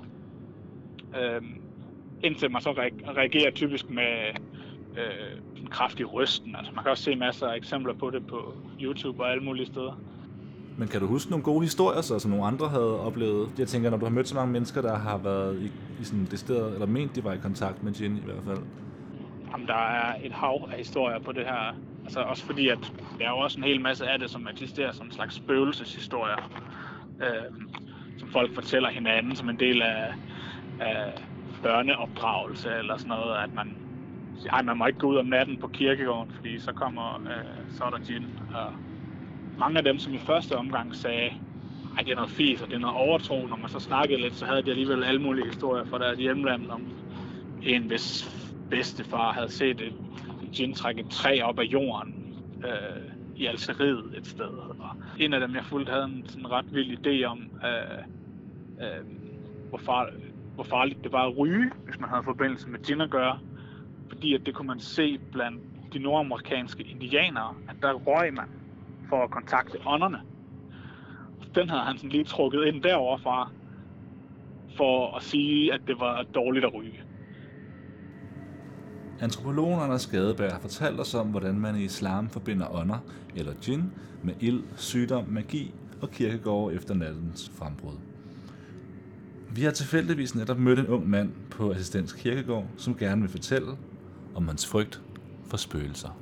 Øh, 1.20 1.42
indtil 2.22 2.50
man 2.50 2.62
så 2.62 2.70
re- 2.70 3.16
reagerer 3.16 3.50
typisk 3.50 3.90
med 3.90 4.12
øh, 4.96 5.60
en 5.62 5.66
kraftig 5.66 6.12
rysten. 6.12 6.56
Altså 6.56 6.72
man 6.74 6.84
kan 6.84 6.90
også 6.90 7.04
se 7.04 7.16
masser 7.16 7.46
af 7.46 7.56
eksempler 7.56 7.94
på 7.94 8.10
det 8.10 8.26
på 8.26 8.54
YouTube 8.80 9.22
og 9.22 9.30
alle 9.30 9.44
mulige 9.44 9.66
steder. 9.66 10.00
Men 10.78 10.88
kan 10.88 11.00
du 11.00 11.06
huske 11.06 11.30
nogle 11.30 11.44
gode 11.44 11.64
historier, 11.64 12.00
så, 12.00 12.18
som 12.18 12.30
nogle 12.30 12.46
andre 12.46 12.68
havde 12.68 13.00
oplevet? 13.00 13.48
Jeg 13.58 13.68
tænker, 13.68 13.90
når 13.90 13.96
du 13.96 14.04
har 14.04 14.12
mødt 14.12 14.28
så 14.28 14.34
mange 14.34 14.52
mennesker, 14.52 14.82
der 14.82 14.96
har 14.96 15.18
været 15.18 15.62
i, 15.62 15.66
i 16.00 16.04
sådan 16.04 16.26
decideret, 16.30 16.72
eller 16.72 16.86
ment, 16.86 17.16
de 17.16 17.24
var 17.24 17.32
i 17.32 17.38
kontakt 17.38 17.82
med 17.82 17.92
Jin 17.92 18.16
i 18.16 18.24
hvert 18.24 18.44
fald. 18.46 18.58
Jamen, 19.52 19.66
der 19.66 19.74
er 19.74 20.14
et 20.24 20.32
hav 20.32 20.68
af 20.72 20.78
historier 20.78 21.18
på 21.18 21.32
det 21.32 21.44
her. 21.44 21.74
Altså 22.04 22.20
også 22.20 22.44
fordi, 22.44 22.68
at 22.68 22.92
der 23.18 23.24
er 23.24 23.30
jo 23.30 23.38
også 23.38 23.58
en 23.58 23.64
hel 23.64 23.80
masse 23.80 24.06
af 24.06 24.18
det, 24.18 24.30
som 24.30 24.48
eksisterer 24.52 24.92
som 24.92 25.06
en 25.06 25.12
slags 25.12 25.34
spøgelseshistorier. 25.34 26.50
Øh, 27.22 27.68
som 28.18 28.28
folk 28.28 28.54
fortæller 28.54 28.88
hinanden 28.88 29.36
som 29.36 29.48
en 29.48 29.58
del 29.58 29.82
af, 29.82 30.14
af 30.80 31.12
børneopdragelse 31.62 32.68
eller 32.78 32.96
sådan 32.96 33.08
noget, 33.08 33.36
at 33.36 33.54
man 33.54 33.76
siger, 34.36 34.52
ej, 34.52 34.62
man 34.62 34.78
må 34.78 34.86
ikke 34.86 34.98
gå 34.98 35.06
ud 35.06 35.16
om 35.16 35.26
natten 35.26 35.60
på 35.60 35.68
kirkegården, 35.68 36.32
fordi 36.34 36.58
så 36.58 36.72
kommer, 36.72 37.14
øh, 37.14 37.70
så 37.70 37.84
er 37.84 37.90
der 37.90 37.98
gin. 37.98 38.26
Og 38.54 38.72
mange 39.58 39.78
af 39.78 39.84
dem, 39.84 39.98
som 39.98 40.14
i 40.14 40.18
første 40.18 40.56
omgang 40.56 40.94
sagde, 40.94 41.32
at 41.98 42.06
det 42.06 42.12
er 42.12 42.16
noget 42.16 42.30
fis, 42.30 42.62
og 42.62 42.68
det 42.68 42.74
er 42.74 42.78
noget 42.78 42.96
overtro, 42.96 43.46
når 43.46 43.56
man 43.56 43.68
så 43.68 43.80
snakkede 43.80 44.20
lidt, 44.20 44.34
så 44.34 44.46
havde 44.46 44.62
de 44.62 44.70
alligevel 44.70 45.04
alle 45.04 45.22
mulige 45.22 45.46
historier 45.46 45.84
fra 45.84 45.98
deres 45.98 46.18
hjemland 46.18 46.70
om 46.70 46.82
en, 47.62 47.82
hvis 47.82 48.34
bedstefar 48.70 49.32
havde 49.32 49.52
set 49.52 49.80
et 49.80 49.94
gin 50.52 50.74
trække 50.74 51.00
et 51.00 51.10
træ 51.10 51.40
op 51.42 51.58
af 51.58 51.64
jorden 51.64 52.34
øh, 52.64 53.12
i 53.36 53.46
Algeriet 53.46 54.14
et 54.16 54.26
sted. 54.26 54.48
Og 54.48 54.76
en 55.18 55.32
af 55.32 55.40
dem, 55.40 55.54
jeg 55.54 55.64
fulgte, 55.64 55.92
havde 55.92 56.04
en 56.04 56.26
sådan 56.26 56.50
ret 56.50 56.74
vild 56.74 56.98
idé 56.98 57.24
om, 57.24 57.50
øh, 57.64 57.98
øh, 58.80 59.04
hvor, 59.68 59.78
far, 59.78 60.10
hvor 60.54 60.64
farligt 60.64 61.04
det 61.04 61.12
var 61.12 61.26
at 61.26 61.38
ryge, 61.38 61.70
hvis 61.84 62.00
man 62.00 62.08
havde 62.08 62.22
forbindelse 62.24 62.68
med 62.68 62.78
gin 62.78 63.00
at 63.00 63.10
gøre. 63.10 63.38
Fordi 64.08 64.34
at 64.34 64.46
det 64.46 64.54
kunne 64.54 64.68
man 64.68 64.80
se 64.80 65.18
blandt 65.32 65.62
de 65.92 65.98
nordamerikanske 65.98 66.82
indianere, 66.82 67.54
at 67.68 67.76
der 67.82 67.92
røg 67.92 68.34
man 68.34 68.48
for 69.08 69.24
at 69.24 69.30
kontakte 69.30 69.78
ånderne. 69.86 70.20
Den 71.54 71.68
havde 71.70 71.82
han 71.82 71.96
sådan 71.96 72.10
lige 72.10 72.24
trukket 72.24 72.64
ind 72.64 72.82
derovre 72.82 73.18
fra, 73.18 73.50
for 74.76 75.16
at 75.16 75.22
sige, 75.22 75.74
at 75.74 75.80
det 75.86 76.00
var 76.00 76.22
dårligt 76.34 76.64
at 76.64 76.74
ryge. 76.74 77.02
Antropologen 79.20 79.80
Anders 79.80 80.02
Skadeberg 80.02 80.52
har 80.52 80.60
fortalt 80.60 81.00
os 81.00 81.14
om, 81.14 81.26
hvordan 81.26 81.60
man 81.60 81.76
i 81.76 81.84
islam 81.84 82.28
forbinder 82.28 82.74
ånder, 82.74 82.98
eller 83.36 83.52
djinn, 83.64 83.92
med 84.22 84.34
ild, 84.40 84.62
sygdom, 84.76 85.24
magi 85.28 85.74
og 86.02 86.10
kirkegårde 86.10 86.74
efter 86.74 86.94
nattens 86.94 87.50
frembrud. 87.54 87.94
Vi 89.50 89.62
har 89.62 89.70
tilfældigvis 89.70 90.34
netop 90.34 90.58
mødt 90.58 90.78
en 90.78 90.86
ung 90.86 91.10
mand 91.10 91.32
på 91.50 91.70
Assistens 91.70 92.12
Kirkegård, 92.12 92.66
som 92.76 92.96
gerne 92.96 93.20
vil 93.20 93.30
fortælle 93.30 93.76
om 94.34 94.48
hans 94.48 94.66
frygt 94.66 95.02
for 95.46 95.56
spøgelser. 95.56 96.18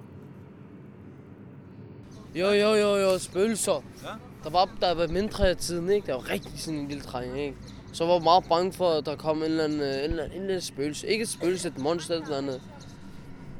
Jo, 2.35 2.47
jo, 2.47 2.75
jo, 2.75 2.97
jo, 2.97 3.19
spøgelser. 3.19 3.85
Ja? 4.03 4.09
Der 4.45 4.51
var, 4.51 4.77
der 4.81 4.95
var 4.95 5.07
mindre 5.07 5.49
af 5.49 5.57
tiden, 5.57 5.91
ikke? 5.91 6.07
Der 6.07 6.15
var 6.15 6.31
rigtig 6.31 6.61
sådan 6.61 6.81
en 6.81 6.89
lille 6.89 7.03
dreng, 7.03 7.41
ikke? 7.41 7.57
Så 7.93 8.07
var 8.07 8.13
jeg 8.13 8.23
meget 8.23 8.45
bange 8.49 8.73
for, 8.73 8.91
at 8.91 9.07
der 9.07 9.17
kom 9.17 9.37
en 9.37 9.45
eller 9.45 9.65
anden, 9.65 9.81
en 9.81 9.85
eller 9.85 10.05
anden, 10.05 10.21
en 10.21 10.23
eller 10.33 10.49
anden 10.49 10.61
spøgelse. 10.61 11.07
Ikke 11.07 11.23
et 11.23 11.29
spøgelse, 11.29 11.69
et 11.69 11.79
monster 11.79 12.15
eller 12.15 12.37
andet. 12.37 12.63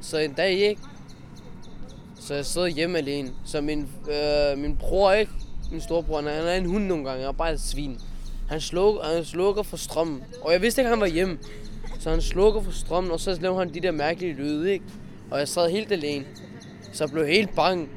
Så 0.01 0.17
en 0.17 0.33
dag, 0.33 0.51
ikke? 0.53 0.81
Så 2.19 2.33
jeg 2.33 2.45
sidder 2.45 2.67
hjemme 2.67 2.97
alene. 2.97 3.31
Så 3.45 3.61
min, 3.61 3.87
øh, 4.11 4.57
min 4.57 4.75
bror, 4.77 5.11
ikke? 5.11 5.31
Min 5.71 5.81
storebror, 5.81 6.15
han 6.17 6.27
er- 6.27 6.33
han 6.33 6.47
er 6.47 6.53
en 6.53 6.65
hund 6.65 6.83
nogle 6.85 7.03
gange, 7.05 7.19
han 7.19 7.27
er 7.27 7.31
bare 7.33 7.53
et 7.53 7.61
svin. 7.61 7.99
Han 8.49 8.61
slukker, 8.61 9.01
han 9.03 9.25
slukker 9.25 9.63
for 9.63 9.77
strømmen. 9.77 10.23
Og 10.41 10.51
jeg 10.53 10.61
vidste 10.61 10.81
ikke, 10.81 10.87
at 10.87 10.91
han 10.91 10.99
var 11.01 11.07
hjemme. 11.07 11.37
Så 11.99 12.09
han 12.09 12.21
slukker 12.21 12.61
for 12.61 12.71
strømmen, 12.71 13.11
og 13.11 13.19
så 13.19 13.37
laver 13.41 13.59
han 13.59 13.73
de 13.73 13.79
der 13.79 13.91
mærkelige 13.91 14.33
lyde, 14.33 14.71
ikke? 14.73 14.85
Og 15.31 15.39
jeg 15.39 15.47
sad 15.47 15.69
helt 15.71 15.91
alene. 15.91 16.25
Så 16.93 17.03
jeg 17.03 17.11
blev 17.11 17.27
helt 17.27 17.55
bange. 17.55 17.87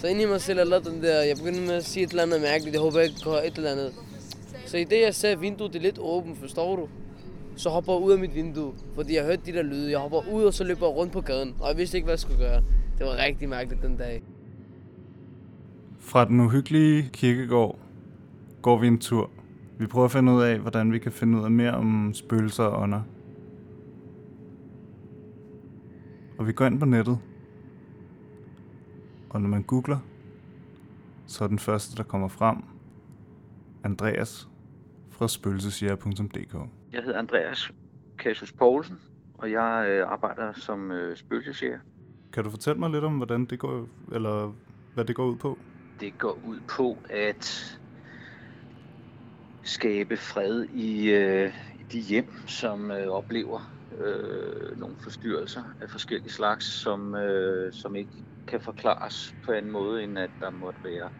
Så 0.00 0.06
ind 0.06 0.20
i 0.20 0.24
mig 0.24 0.40
selv, 0.42 0.58
jeg 0.58 0.66
lavede 0.66 0.90
den 0.90 1.02
der, 1.02 1.22
jeg 1.22 1.36
begyndte 1.36 1.60
med 1.60 1.74
at 1.74 1.84
sige 1.84 2.04
et 2.04 2.10
eller 2.10 2.22
andet 2.22 2.40
mærkeligt, 2.40 2.74
jeg 2.74 2.80
håber 2.82 2.98
jeg 2.98 3.08
ikke 3.08 3.20
går 3.24 3.36
et 3.36 3.56
eller 3.56 3.70
andet. 3.70 3.92
Så 4.66 4.76
i 4.76 4.84
det, 4.84 5.00
jeg 5.00 5.14
ser 5.14 5.36
vinduet, 5.36 5.72
det 5.72 5.78
er 5.78 5.82
lidt 5.82 5.98
åbent, 5.98 6.38
forstår 6.40 6.76
du? 6.76 6.88
Så 7.58 7.70
hopper 7.70 7.92
jeg 7.92 8.02
ud 8.02 8.12
af 8.12 8.18
mit 8.18 8.34
vindue, 8.34 8.72
fordi 8.94 9.14
jeg 9.14 9.24
hørte 9.24 9.42
de 9.46 9.52
der 9.52 9.62
lyde. 9.62 9.90
Jeg 9.90 9.98
hopper 9.98 10.32
ud, 10.32 10.44
og 10.44 10.54
så 10.54 10.64
løber 10.64 10.86
jeg 10.86 10.96
rundt 10.96 11.12
på 11.12 11.20
gaden, 11.20 11.54
og 11.60 11.68
jeg 11.68 11.76
vidste 11.76 11.96
ikke, 11.96 12.04
hvad 12.04 12.12
jeg 12.12 12.18
skulle 12.18 12.38
gøre. 12.38 12.62
Det 12.98 13.06
var 13.06 13.16
rigtig 13.26 13.48
mærkeligt 13.48 13.82
den 13.82 13.96
dag. 13.96 14.22
Fra 15.98 16.24
den 16.24 16.40
uhyggelige 16.40 17.10
kirkegård 17.12 17.78
går 18.62 18.78
vi 18.78 18.86
en 18.86 18.98
tur. 18.98 19.30
Vi 19.78 19.86
prøver 19.86 20.04
at 20.04 20.10
finde 20.10 20.32
ud 20.32 20.42
af, 20.42 20.58
hvordan 20.58 20.92
vi 20.92 20.98
kan 20.98 21.12
finde 21.12 21.38
ud 21.38 21.44
af 21.44 21.50
mere 21.50 21.72
om 21.72 22.14
spøgelser 22.14 22.64
og 22.64 22.82
ånder. 22.82 23.02
Og 26.38 26.46
vi 26.46 26.52
går 26.52 26.66
ind 26.66 26.80
på 26.80 26.86
nettet. 26.86 27.18
Og 29.30 29.40
når 29.40 29.48
man 29.48 29.62
googler, 29.62 29.98
så 31.26 31.44
er 31.44 31.48
den 31.48 31.58
første, 31.58 31.96
der 31.96 32.02
kommer 32.02 32.28
frem, 32.28 32.56
Andreas 33.84 34.48
fra 35.10 35.28
spøgelsesjæger.dk. 35.28 36.77
Jeg 36.92 37.02
hedder 37.02 37.18
Andreas 37.18 37.70
Cassius 38.18 38.52
Poulsen, 38.52 38.98
og 39.34 39.50
jeg 39.50 39.86
øh, 39.88 40.08
arbejder 40.08 40.52
som 40.52 40.90
øh, 40.90 41.16
spøgelsesjæger. 41.16 41.78
Kan 42.32 42.44
du 42.44 42.50
fortælle 42.50 42.78
mig 42.78 42.90
lidt 42.90 43.04
om, 43.04 43.16
hvordan 43.16 43.44
det 43.44 43.58
går, 43.58 43.88
eller 44.12 44.52
hvad 44.94 45.04
det 45.04 45.16
går 45.16 45.26
ud 45.26 45.36
på? 45.36 45.58
Det 46.00 46.18
går 46.18 46.38
ud 46.44 46.60
på 46.76 46.98
at 47.10 47.78
skabe 49.62 50.16
fred 50.16 50.64
i, 50.64 51.10
øh, 51.10 51.54
i 51.80 51.82
de 51.92 52.00
hjem, 52.00 52.32
som 52.46 52.90
øh, 52.90 53.08
oplever 53.08 53.74
øh, 53.98 54.78
nogle 54.78 54.96
forstyrrelser 55.02 55.62
af 55.80 55.90
forskellige 55.90 56.32
slags, 56.32 56.64
som, 56.64 57.14
øh, 57.14 57.72
som 57.72 57.96
ikke 57.96 58.24
kan 58.46 58.60
forklares 58.60 59.34
på 59.44 59.52
anden 59.52 59.70
måde, 59.70 60.02
end 60.02 60.18
at 60.18 60.30
der 60.40 60.50
måtte 60.50 60.80
være 60.84 61.10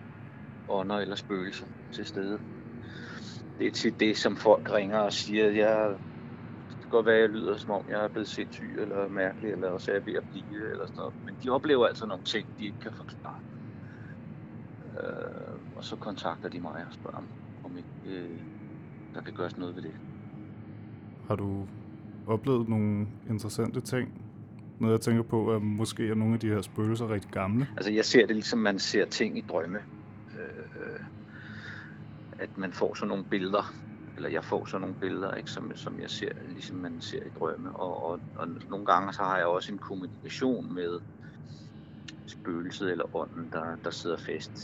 ånder 0.69 0.97
eller 0.97 1.17
spøgelser 1.17 1.67
til 1.93 2.07
stede. 2.07 2.39
Det 3.59 3.67
er 3.67 3.71
tit 3.71 4.01
det, 4.01 4.17
som 4.17 4.37
folk 4.37 4.73
ringer 4.73 4.99
og 4.99 5.13
siger, 5.13 5.47
at 5.47 5.57
jeg, 5.57 5.95
det 6.71 6.79
kan 6.81 6.91
godt 6.91 7.07
være, 7.07 7.15
at 7.15 7.21
jeg 7.21 7.29
lyder 7.29 7.57
som 7.57 7.71
om, 7.71 7.83
jeg 7.91 8.05
er 8.05 8.09
blevet 8.09 8.29
sindssyg 8.29 8.77
eller 8.79 9.09
mærkelig, 9.09 9.53
eller 9.53 9.69
også 9.69 9.91
er 9.91 9.95
jeg 9.95 10.07
ved 10.07 10.15
at 10.15 10.25
blive, 10.31 10.71
eller 10.71 10.87
sådan 10.87 10.97
noget. 10.97 11.15
Men 11.25 11.35
de 11.45 11.51
oplever 11.51 11.87
altså 11.87 12.07
nogle 12.07 12.25
ting, 12.25 12.47
de 12.59 12.65
ikke 12.65 12.81
kan 12.83 12.93
forklare. 12.93 13.41
Øh, 15.01 15.77
og 15.77 15.85
så 15.85 15.97
kontakter 15.97 16.49
de 16.49 16.61
mig 16.61 16.87
og 16.89 16.95
spørger, 16.95 17.17
om, 17.17 17.27
om 17.65 17.77
ikke 17.77 18.19
øh, 18.19 18.31
der 19.15 19.21
kan 19.21 19.35
gøres 19.35 19.57
noget 19.57 19.77
ved 19.77 19.83
det. 19.83 19.95
Har 21.29 21.37
du 21.37 21.67
oplevet 22.27 22.69
nogle 22.69 23.07
interessante 23.31 23.81
ting? 23.81 24.23
Noget 24.79 24.93
jeg 24.93 25.01
tænker 25.01 25.23
på, 25.23 25.55
at 25.55 25.63
måske 25.63 26.09
er 26.09 26.15
nogle 26.15 26.35
af 26.35 26.41
de 26.41 26.49
her 26.49 26.63
spøgelser 26.63 27.11
rigtig 27.11 27.31
gamle. 27.31 27.69
Altså 27.77 27.93
jeg 27.93 28.05
ser 28.05 28.27
det 28.27 28.37
ligesom 28.37 28.59
man 28.59 28.79
ser 28.79 29.05
ting 29.05 29.39
i 29.39 29.45
drømme. 29.49 29.79
Øh, 30.33 31.01
at 32.39 32.59
man 32.59 32.73
får 32.73 32.95
sådan 32.95 33.09
nogle 33.09 33.25
billeder, 33.25 33.75
eller 34.17 34.29
jeg 34.29 34.45
får 34.45 34.65
sådan 34.65 34.81
nogle 34.81 34.97
billeder, 34.97 35.35
ikke, 35.35 35.51
som, 35.51 35.77
som 35.77 36.01
jeg 36.01 36.11
ser, 36.11 36.29
ligesom 36.49 36.77
man 36.77 37.01
ser 37.01 37.23
i 37.27 37.31
drømme. 37.39 37.77
Og, 37.77 38.03
og, 38.03 38.21
og 38.35 38.49
nogle 38.69 38.87
gange 38.87 39.13
så 39.13 39.23
har 39.23 39.37
jeg 39.37 39.47
også 39.47 39.73
en 39.73 39.79
kommunikation 39.79 40.75
med 40.75 41.01
spøgelset 42.27 42.91
eller 42.91 43.17
ånden, 43.17 43.49
der, 43.53 43.77
der 43.85 43.91
sidder 43.91 44.17
fast. 44.17 44.59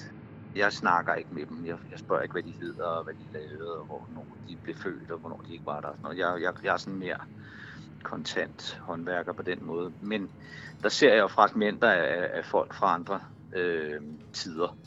Jeg 0.54 0.72
snakker 0.72 1.14
ikke 1.14 1.34
med 1.34 1.46
dem. 1.46 1.66
Jeg, 1.66 1.78
jeg 1.90 1.98
spørger 1.98 2.22
ikke, 2.22 2.32
hvad 2.32 2.42
de 2.42 2.54
hedder, 2.60 2.86
og 2.86 3.04
hvad 3.04 3.14
de 3.14 3.32
lavede, 3.32 3.78
og 3.80 3.86
hvornår 3.86 4.38
de 4.48 4.56
blev 4.62 4.74
født, 4.74 5.10
og 5.10 5.18
hvornår 5.18 5.42
de 5.46 5.52
ikke 5.52 5.66
var 5.66 5.80
der. 5.80 5.92
Sådan. 6.02 6.18
Jeg, 6.18 6.42
jeg, 6.42 6.54
jeg 6.64 6.72
er 6.72 6.76
sådan 6.76 6.98
mere 6.98 7.16
kontant 8.02 8.78
håndværker 8.82 9.32
på 9.32 9.42
den 9.42 9.64
måde. 9.64 9.94
Men 10.00 10.30
der 10.82 10.88
ser 10.88 11.12
jeg 11.12 11.20
jo 11.20 11.28
fragmenter 11.28 11.90
af, 11.90 12.30
af 12.38 12.44
folk 12.44 12.74
fra 12.74 12.94
andre 12.94 13.20
øh, 13.52 14.00
tider. 14.32 14.78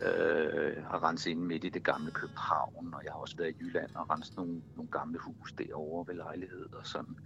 Øh, 0.00 0.84
har 0.84 1.02
renset 1.02 1.30
ind 1.30 1.40
midt 1.40 1.64
i 1.64 1.68
det 1.68 1.84
gamle 1.84 2.12
København, 2.12 2.94
og 2.94 3.04
jeg 3.04 3.12
har 3.12 3.18
også 3.18 3.36
været 3.38 3.50
i 3.50 3.56
Jylland 3.60 3.90
og 3.94 4.10
renset 4.10 4.36
nogle, 4.36 4.62
nogle 4.76 4.90
gamle 4.90 5.18
hus 5.18 5.52
derovre 5.58 6.12
ved 6.12 6.14
lejlighed 6.14 6.72
og 6.72 6.86
sådan. 6.86 7.16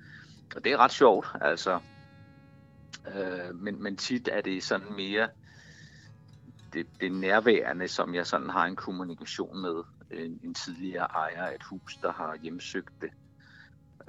Og 0.57 0.65
det 0.65 0.73
er 0.73 0.77
ret 0.77 0.93
sjovt, 0.93 1.27
altså. 1.41 1.81
Øh, 3.07 3.55
men, 3.55 3.83
men 3.83 3.97
tit 3.97 4.29
er 4.33 4.41
det 4.41 4.63
sådan 4.63 4.93
mere 4.97 5.29
det, 6.73 6.87
det 7.01 7.13
nærværende, 7.13 7.89
som 7.89 8.15
jeg 8.15 8.27
sådan 8.27 8.51
har 8.51 8.65
en 8.65 8.77
kommunikation 8.77 9.63
med 9.63 9.83
en, 10.11 10.41
en 10.45 10.55
tidligere 10.55 11.07
ejer 11.07 11.47
af 11.47 11.55
et 11.55 11.63
hus, 11.71 11.99
der 12.03 12.13
har 12.13 12.37
hjemsøgt 12.43 12.95
det. 13.01 13.11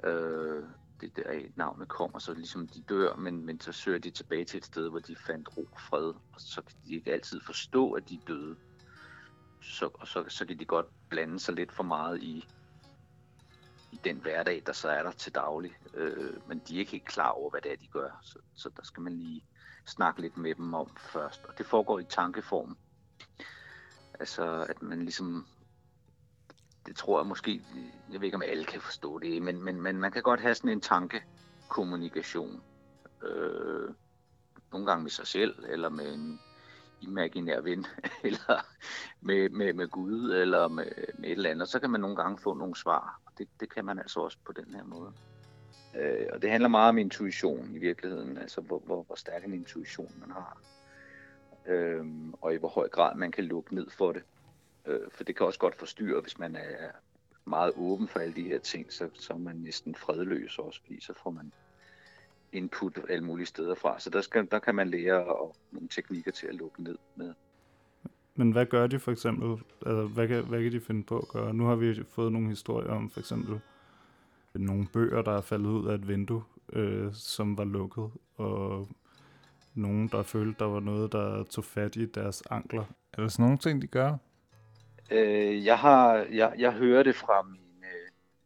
Øh, 0.04 0.64
det 1.02 1.16
der 1.16 1.42
navnet 1.56 1.88
kommer, 1.88 2.20
så 2.20 2.34
ligesom 2.34 2.68
de 2.68 2.82
dør, 2.82 3.16
men, 3.16 3.46
men 3.46 3.60
så 3.60 3.72
søger 3.72 4.00
de 4.00 4.10
tilbage 4.10 4.46
til 4.46 4.58
et 4.58 4.66
sted, 4.66 4.90
hvor 4.90 5.00
de 5.00 5.16
fandt 5.16 5.58
ro 5.58 5.68
og 5.72 5.80
fred, 5.80 6.08
og 6.08 6.42
så 6.42 6.62
kan 6.62 6.78
de 6.86 6.96
ikke 6.96 7.14
altid 7.14 7.42
forstå, 7.42 7.92
at 7.92 8.10
de 8.10 8.16
er 8.16 8.26
døde. 8.28 8.56
Så, 9.62 9.90
og 9.94 10.08
så, 10.08 10.26
så 10.28 10.46
kan 10.46 10.60
de 10.60 10.66
godt 10.66 10.86
blande 11.10 11.40
sig 11.40 11.56
lidt 11.56 11.72
for 11.72 11.84
meget 11.84 12.24
i, 12.24 12.48
i 13.92 14.00
den 14.04 14.18
hverdag, 14.18 14.64
der 14.66 14.74
så 14.74 14.90
er 14.90 15.04
der 15.04 15.12
til 15.12 15.36
daglig. 15.36 15.78
Øh, 15.94 16.48
men 16.48 16.62
de 16.68 16.76
er 16.76 16.80
ikke 16.80 16.92
helt 16.92 17.06
klar 17.06 17.30
over, 17.30 17.50
hvad 17.50 17.62
det 17.62 17.72
er, 17.72 17.76
de 17.76 17.88
gør. 17.88 18.20
Så, 18.24 18.40
så 18.56 18.70
der 18.78 18.84
skal 18.84 19.04
man 19.04 19.14
lige 19.14 19.44
snakke 19.86 20.22
lidt 20.22 20.38
med 20.38 20.56
dem 20.56 20.74
om 20.74 20.96
først. 20.98 21.46
Og 21.46 21.58
det 21.58 21.66
foregår 21.66 22.00
i 22.00 22.04
tankeform. 22.04 22.78
Altså, 24.20 24.66
at 24.70 24.82
man 24.82 25.00
ligesom 25.00 25.48
det 26.88 26.96
tror 26.96 27.20
jeg 27.20 27.28
måske, 27.28 27.62
jeg 28.12 28.22
ved 28.22 28.28
ikke 28.28 28.36
om 28.36 28.44
alle 28.48 28.66
kan 28.66 28.82
forstå 28.82 29.20
det, 29.20 29.42
men, 29.42 29.64
men, 29.64 29.82
men 29.82 29.98
man 29.98 30.12
kan 30.12 30.22
godt 30.22 30.40
have 30.40 30.56
sådan 30.56 30.70
en 30.70 30.82
tankekommunikation. 30.82 32.62
Øh, 33.24 33.90
nogle 34.72 34.88
gange 34.88 35.04
med 35.04 35.12
sig 35.12 35.28
selv, 35.28 35.66
eller 35.70 35.90
med 35.90 36.14
en 36.14 36.40
imaginær 37.02 37.62
ven, 37.62 37.86
eller 38.24 38.66
med, 39.22 39.50
med, 39.50 39.74
med 39.74 39.88
Gud, 39.88 40.32
eller 40.32 40.68
med, 40.68 40.86
med 41.20 41.30
et 41.30 41.32
eller 41.32 41.50
andet. 41.50 41.70
Så 41.70 41.80
kan 41.80 41.90
man 41.90 42.02
nogle 42.02 42.16
gange 42.16 42.38
få 42.38 42.54
nogle 42.54 42.76
svar. 42.76 43.22
og 43.26 43.32
Det, 43.38 43.48
det 43.60 43.74
kan 43.74 43.86
man 43.86 44.00
altså 44.00 44.20
også 44.20 44.38
på 44.46 44.52
den 44.52 44.74
her 44.74 44.84
måde. 44.84 45.14
Øh, 45.96 46.28
og 46.34 46.42
det 46.42 46.50
handler 46.52 46.70
meget 46.70 46.90
om 46.90 46.98
intuition 46.98 47.76
i 47.76 47.80
virkeligheden, 47.80 48.38
altså 48.38 48.62
hvor, 48.62 48.80
hvor, 48.86 49.04
hvor 49.04 49.16
stærk 49.16 49.46
en 49.46 49.54
intuition 49.54 50.12
man 50.20 50.32
har. 50.32 50.58
Øh, 51.68 52.06
og 52.42 52.54
i 52.54 52.58
hvor 52.58 52.70
høj 52.70 52.90
grad 52.90 53.16
man 53.16 53.32
kan 53.32 53.44
lukke 53.44 53.76
ned 53.76 53.90
for 53.90 54.12
det. 54.12 54.24
Øh, 54.88 55.00
for 55.12 55.24
det 55.24 55.36
kan 55.36 55.46
også 55.46 55.60
godt 55.60 55.76
forstyrre, 55.76 56.22
hvis 56.22 56.40
man 56.40 56.56
er 56.56 56.92
meget 57.46 57.74
åben 57.76 58.08
for 58.08 58.20
alle 58.20 58.36
de 58.36 58.44
her 58.44 58.60
ting, 58.60 58.94
så, 58.94 59.10
så 59.14 59.34
er 59.34 59.38
man 59.38 59.56
næsten 59.56 59.96
fredløs 59.96 60.60
også, 60.60 60.82
fordi 60.82 61.02
så 61.02 61.14
får 61.24 61.32
man 61.32 61.52
input 62.52 63.00
alle 63.10 63.24
mulige 63.24 63.46
steder 63.46 63.76
fra. 63.76 64.00
Så 64.00 64.10
der, 64.10 64.22
skal, 64.22 64.48
der 64.52 64.60
kan 64.60 64.76
man 64.76 64.90
lære 64.90 65.26
og, 65.26 65.56
nogle 65.72 65.88
teknikker 65.88 66.32
til 66.32 66.48
at 66.48 66.56
lukke 66.56 66.84
ned 66.84 66.98
med. 67.16 67.34
Men 68.36 68.52
hvad 68.52 68.66
gør 68.66 68.88
de 68.88 69.00
for 69.00 69.12
eksempel? 69.12 69.64
Altså, 69.86 70.08
hvad, 70.08 70.28
kan, 70.28 70.46
hvad 70.46 70.64
kan 70.64 70.72
de 70.72 70.82
finde 70.82 71.04
på 71.04 71.20
at 71.20 71.28
gøre? 71.28 71.54
Nu 71.54 71.66
har 71.66 71.76
vi 71.76 72.04
fået 72.04 72.32
nogle 72.32 72.50
historier 72.50 72.92
om 72.92 73.10
for 73.10 73.20
eksempel 73.20 73.60
nogle 74.54 74.88
bøger, 74.94 75.22
der 75.22 75.32
er 75.32 75.42
faldet 75.42 75.70
ud 75.70 75.88
af 75.88 75.96
et 75.96 76.08
vindue, 76.08 76.44
øh, 76.74 77.14
som 77.14 77.58
var 77.58 77.64
lukket, 77.64 78.12
og 78.36 78.88
nogen, 79.74 80.08
der 80.08 80.24
følte, 80.24 80.56
der 80.60 80.66
var 80.66 80.80
noget, 80.80 81.12
der 81.12 81.44
tog 81.44 81.64
fat 81.64 81.96
i 81.96 82.06
deres 82.06 82.44
ankler. 82.50 82.84
Er 83.14 83.22
der 83.22 83.28
sådan 83.28 83.44
nogle 83.44 83.58
ting, 83.58 83.82
de 83.82 83.88
gør? 83.88 84.18
Øh, 85.12 85.66
jeg, 85.66 85.80
har, 85.80 86.16
jeg, 86.16 86.54
jeg 86.58 86.72
hører 86.72 87.04
det 87.04 87.16
fra 87.16 87.42
mine, 87.42 87.88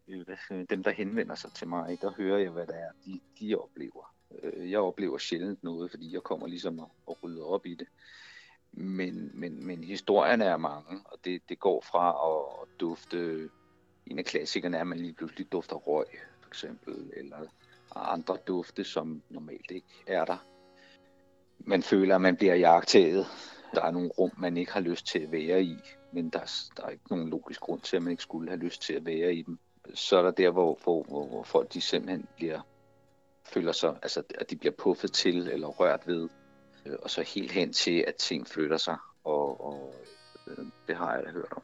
øh, 0.08 0.36
øh 0.52 0.66
dem, 0.70 0.84
der 0.84 0.92
henvender 0.92 1.36
sig 1.36 1.52
til 1.54 1.68
mig. 1.68 1.98
Der 2.02 2.12
hører 2.12 2.40
jeg, 2.40 2.50
hvad 2.50 2.68
det 2.68 2.76
er, 2.76 2.92
de, 3.06 3.20
de 3.40 3.56
oplever. 3.56 4.14
Øh, 4.44 4.72
jeg 4.72 4.80
oplever 4.80 5.18
sjældent 5.18 5.64
noget, 5.64 5.92
fordi 5.92 6.14
jeg 6.14 6.22
kommer 6.22 6.48
ligesom 6.48 6.80
og, 6.80 6.92
og 7.06 7.18
rydder 7.24 7.46
op 7.46 7.66
i 7.66 7.76
det. 7.76 7.88
Men, 8.72 9.32
men, 9.34 9.66
men 9.66 9.84
historierne 9.84 10.46
er 10.46 10.58
mange, 10.58 11.02
og 11.06 11.20
det, 11.26 11.42
det 11.50 11.60
går 11.60 11.82
fra 11.82 12.10
at 12.10 12.68
dufte... 12.80 13.50
En 14.06 14.20
af 14.20 14.26
klassikerne 14.26 14.78
er, 14.78 14.82
at 14.82 14.88
man 14.88 14.98
lige 14.98 15.14
pludselig 15.14 15.52
dufter 15.52 15.76
røg, 15.76 16.06
for 16.42 16.48
eksempel, 16.48 17.12
eller 17.18 17.38
andre 17.96 18.38
dufte, 18.48 18.84
som 18.84 19.22
normalt 19.30 19.72
ikke 19.72 20.04
er 20.08 20.26
der. 20.26 20.46
Man 21.60 21.84
føler, 21.84 22.16
at 22.16 22.22
man 22.22 22.36
bliver 22.36 22.56
jagtet. 22.56 23.26
Der 23.74 23.82
er 23.82 23.92
nogle 23.92 24.10
rum, 24.10 24.32
man 24.38 24.58
ikke 24.58 24.72
har 24.72 24.80
lyst 24.80 25.08
til 25.08 25.20
at 25.20 25.32
være 25.32 25.64
i, 25.64 25.78
men 26.12 26.30
der, 26.30 26.70
der 26.78 26.84
er 26.84 26.90
ikke 26.90 27.04
nogen 27.10 27.30
logisk 27.30 27.60
grund 27.60 27.82
til, 27.82 27.96
at 27.96 28.04
man 28.04 28.12
ikke 28.12 28.24
skulle 28.24 28.50
have 28.50 28.60
lyst 28.60 28.82
til 28.82 28.94
at 28.94 29.06
være 29.06 29.36
i 29.36 29.42
dem. 29.42 29.60
Så 29.94 30.18
er 30.18 30.22
der 30.22 30.32
der, 30.32 30.50
hvor, 30.50 30.80
hvor, 30.84 31.04
hvor, 31.04 31.28
hvor 31.28 31.44
folk 31.44 31.74
de 31.74 31.82
simpelthen 31.82 32.26
bliver, 32.36 32.62
føler 33.46 33.72
sig, 33.72 34.00
altså 34.02 34.24
at 34.36 34.50
de 34.50 34.56
bliver 34.56 34.74
puffet 34.78 35.12
til 35.12 35.48
eller 35.48 35.68
rørt 35.68 36.08
ved, 36.08 36.30
øh, 36.86 36.96
og 37.04 37.10
så 37.10 37.22
helt 37.22 37.52
hen 37.52 37.74
til, 37.74 38.04
at 38.08 38.16
ting 38.16 38.48
flytter 38.48 38.78
sig, 38.78 38.98
og, 39.24 39.66
og 39.66 39.96
øh, 40.48 40.66
det 40.88 40.96
har 40.96 41.16
jeg 41.16 41.24
da 41.26 41.32
hørt 41.32 41.54
om. 41.56 41.62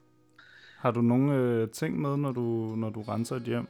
Har 0.77 0.91
du 0.91 1.01
nogle 1.01 1.33
øh, 1.35 1.69
ting 1.69 2.01
med, 2.01 2.17
når 2.17 2.31
du, 2.31 2.75
når 2.75 2.89
du 2.89 3.01
renser 3.01 3.35
et 3.35 3.43
hjem? 3.43 3.67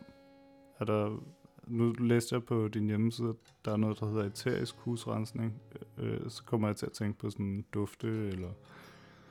Er 0.79 0.85
der, 0.85 1.23
nu 1.67 1.91
læste 1.91 2.35
jeg 2.35 2.43
på 2.43 2.67
din 2.67 2.87
hjemmeside, 2.87 3.29
at 3.29 3.53
der 3.65 3.71
er 3.71 3.77
noget, 3.77 3.99
der 3.99 4.05
hedder 4.05 4.23
eterisk 4.23 4.75
husrensning. 4.75 5.61
Øh, 5.97 6.13
øh 6.13 6.29
så 6.29 6.43
kommer 6.43 6.67
jeg 6.67 6.75
til 6.75 6.85
at 6.85 6.91
tænke 6.91 7.19
på 7.19 7.29
sådan 7.29 7.65
dufte 7.73 8.07
eller 8.07 8.49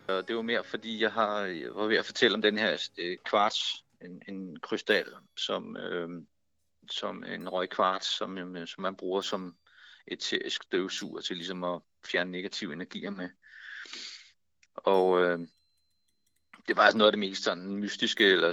og 0.08 0.28
det 0.28 0.36
var 0.36 0.42
mere 0.42 0.64
fordi, 0.64 1.00
jeg, 1.02 1.12
har, 1.12 1.40
jeg 1.40 1.74
var 1.74 1.86
ved 1.86 1.96
at 1.96 2.06
fortælle 2.06 2.34
om 2.34 2.42
den 2.42 2.58
her 2.58 2.88
øh, 2.98 3.18
kvarts, 3.24 3.84
en, 4.02 4.22
en 4.28 4.60
krystal, 4.60 5.12
som, 5.36 5.76
øh, 5.76 6.08
som 6.90 7.24
en 7.24 7.48
røgkvarts, 7.48 8.16
som, 8.16 8.38
øh, 8.38 8.66
som 8.66 8.82
man 8.82 8.96
bruger 8.96 9.20
som 9.20 9.56
eterisk 10.06 10.62
støvsuger 10.62 11.20
til 11.20 11.36
ligesom 11.36 11.64
at 11.64 11.80
fjerne 12.06 12.30
negative 12.30 12.72
energier 12.72 13.10
med. 13.10 13.28
Og 14.74 15.22
øh, 15.22 15.38
det 16.68 16.76
var 16.76 16.82
altså 16.82 16.98
noget 16.98 17.08
af 17.08 17.12
det 17.12 17.18
mest 17.18 17.44
sådan 17.44 17.76
mystiske, 17.76 18.24
eller 18.24 18.52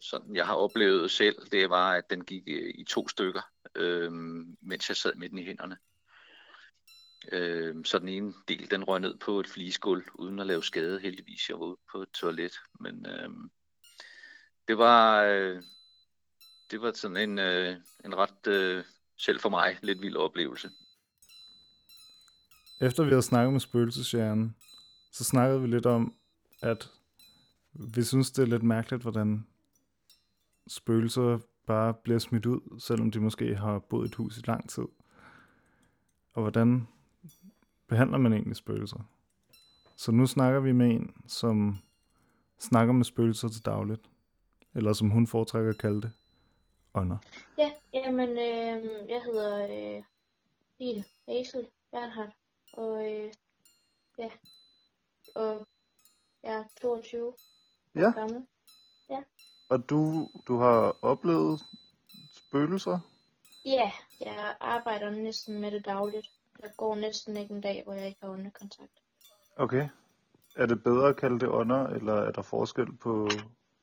sådan, 0.00 0.36
jeg 0.36 0.46
har 0.46 0.54
oplevet 0.54 1.10
selv, 1.10 1.36
det 1.52 1.70
var, 1.70 1.92
at 1.92 2.10
den 2.10 2.24
gik 2.24 2.42
øh, 2.46 2.74
i 2.74 2.84
to 2.84 3.08
stykker, 3.08 3.42
øh, 3.74 4.12
mens 4.62 4.88
jeg 4.88 4.96
sad 4.96 5.14
med 5.14 5.28
den 5.28 5.38
i 5.38 5.44
hænderne. 5.44 5.76
Øh, 7.32 7.84
så 7.84 7.98
den 7.98 8.08
ene 8.08 8.34
del, 8.48 8.70
den 8.70 8.84
røg 8.84 9.00
ned 9.00 9.16
på 9.18 9.40
et 9.40 9.48
flisgulv, 9.48 10.04
uden 10.14 10.38
at 10.38 10.46
lave 10.46 10.64
skade, 10.64 11.00
heldigvis. 11.00 11.48
Jeg 11.48 11.60
var 11.60 11.66
ude 11.66 11.76
på 11.92 12.02
et 12.02 12.10
toilet. 12.10 12.52
Men 12.80 13.06
øh, 13.06 13.30
det 14.68 14.78
var... 14.78 15.22
Øh, 15.22 15.62
det 16.70 16.82
var 16.82 16.92
sådan 16.94 17.16
en, 17.16 17.38
øh, 17.38 17.76
en 18.04 18.16
ret, 18.16 18.46
øh, 18.46 18.84
selv 19.16 19.40
for 19.40 19.48
mig, 19.48 19.78
lidt 19.82 20.02
vild 20.02 20.16
oplevelse. 20.16 20.70
Efter 22.80 23.04
vi 23.04 23.08
havde 23.08 23.22
snakket 23.22 23.52
med 23.52 23.60
spøgelseshjernen, 23.60 24.56
så 25.12 25.24
snakkede 25.24 25.60
vi 25.60 25.66
lidt 25.66 25.86
om, 25.86 26.14
at 26.62 26.90
vi 27.72 28.02
synes, 28.02 28.30
det 28.30 28.42
er 28.42 28.46
lidt 28.46 28.62
mærkeligt, 28.62 29.02
hvordan 29.02 29.46
spøgelser 30.66 31.38
bare 31.66 31.94
bliver 31.94 32.18
smidt 32.18 32.46
ud, 32.46 32.80
selvom 32.80 33.10
de 33.10 33.20
måske 33.20 33.56
har 33.56 33.78
boet 33.78 34.04
i 34.04 34.08
et 34.08 34.14
hus 34.14 34.38
i 34.38 34.42
lang 34.46 34.70
tid. 34.70 34.84
Og 36.32 36.42
hvordan 36.42 36.88
behandler 37.94 38.18
man 38.18 38.32
egentlig 38.32 38.56
spøgelser? 38.56 38.98
Så 39.96 40.12
nu 40.12 40.26
snakker 40.26 40.60
vi 40.60 40.72
med 40.72 40.90
en, 40.90 41.14
som 41.26 41.76
snakker 42.58 42.92
med 42.92 43.04
spøgelser 43.04 43.48
til 43.48 43.64
dagligt. 43.64 44.10
Eller 44.74 44.92
som 44.92 45.10
hun 45.10 45.26
foretrækker 45.26 45.70
at 45.70 45.78
kalde 45.78 46.02
det, 46.02 46.12
ånder. 46.94 47.18
Ja, 47.58 47.72
jamen, 47.92 48.28
øh, 48.28 49.08
jeg 49.08 49.22
hedder 49.24 49.64
øh, 49.64 50.02
Lille 50.78 51.04
Hazel 51.28 51.66
Bernhardt, 51.90 52.34
og 52.72 53.12
øh, 53.12 53.32
ja, 54.18 54.30
og 55.34 55.66
jeg 56.42 56.54
er 56.54 56.64
22 56.80 57.32
ja. 57.94 58.10
gammel. 58.10 58.46
Ja. 59.10 59.22
Og 59.68 59.90
du, 59.90 60.28
du 60.48 60.56
har 60.56 60.96
oplevet 61.02 61.60
spøgelser? 62.32 62.98
Ja, 63.64 63.92
jeg 64.20 64.56
arbejder 64.60 65.10
næsten 65.10 65.60
med 65.60 65.70
det 65.70 65.84
dagligt. 65.84 66.30
Der 66.64 66.70
går 66.76 66.94
næsten 66.94 67.36
ikke 67.36 67.54
en 67.54 67.60
dag, 67.60 67.82
hvor 67.84 67.94
jeg 67.94 68.06
ikke 68.06 68.20
har 68.22 68.28
åndekontakt. 68.28 69.02
Okay. 69.56 69.88
er 70.56 70.66
det 70.66 70.82
bedre 70.82 71.08
at 71.08 71.16
kalde 71.16 71.40
det 71.40 71.48
ånder, 71.48 71.86
eller 71.86 72.14
er 72.14 72.32
der 72.32 72.42
forskel 72.42 72.96
på, 72.96 73.28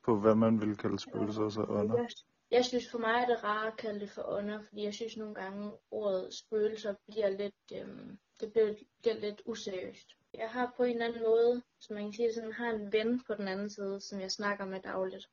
på 0.06 0.20
hvad 0.20 0.36
man 0.36 0.62
vil 0.62 0.78
kalde 0.78 1.00
spøgelser 1.00 1.42
og 1.42 1.52
så 1.52 1.66
ånder? 1.70 1.98
Jeg, 1.98 2.10
jeg 2.52 2.66
synes 2.66 2.92
for 2.92 2.98
mig 2.98 3.14
er 3.14 3.26
det 3.26 3.44
rart 3.44 3.68
at 3.68 3.78
kalde 3.78 4.00
det 4.00 4.10
for 4.10 4.22
ånder, 4.38 4.60
fordi 4.68 4.84
jeg 4.84 4.94
synes 4.94 5.18
nogle 5.18 5.36
gange 5.36 5.72
ordet 5.92 6.34
spøgelser 6.34 6.94
bliver 7.08 7.30
lidt, 7.30 7.56
øhm, 7.74 8.18
det 8.40 8.52
bliver, 8.52 8.74
bliver 9.02 9.20
lidt 9.20 9.42
useriøst. 9.46 10.08
Jeg 10.34 10.50
har 10.50 10.74
på 10.78 10.84
en 10.84 10.92
eller 10.92 11.06
anden 11.06 11.22
måde, 11.22 11.62
som 11.80 11.94
man 11.94 12.04
kan 12.04 12.14
sige, 12.14 12.34
sådan, 12.34 12.54
har 12.54 12.70
en 12.72 12.94
ven 12.94 13.22
på 13.28 13.34
den 13.34 13.48
anden 13.48 13.70
side, 13.70 14.02
som 14.02 14.20
jeg 14.20 14.32
snakker 14.32 14.66
med 14.66 14.80
dagligt. 14.80 15.30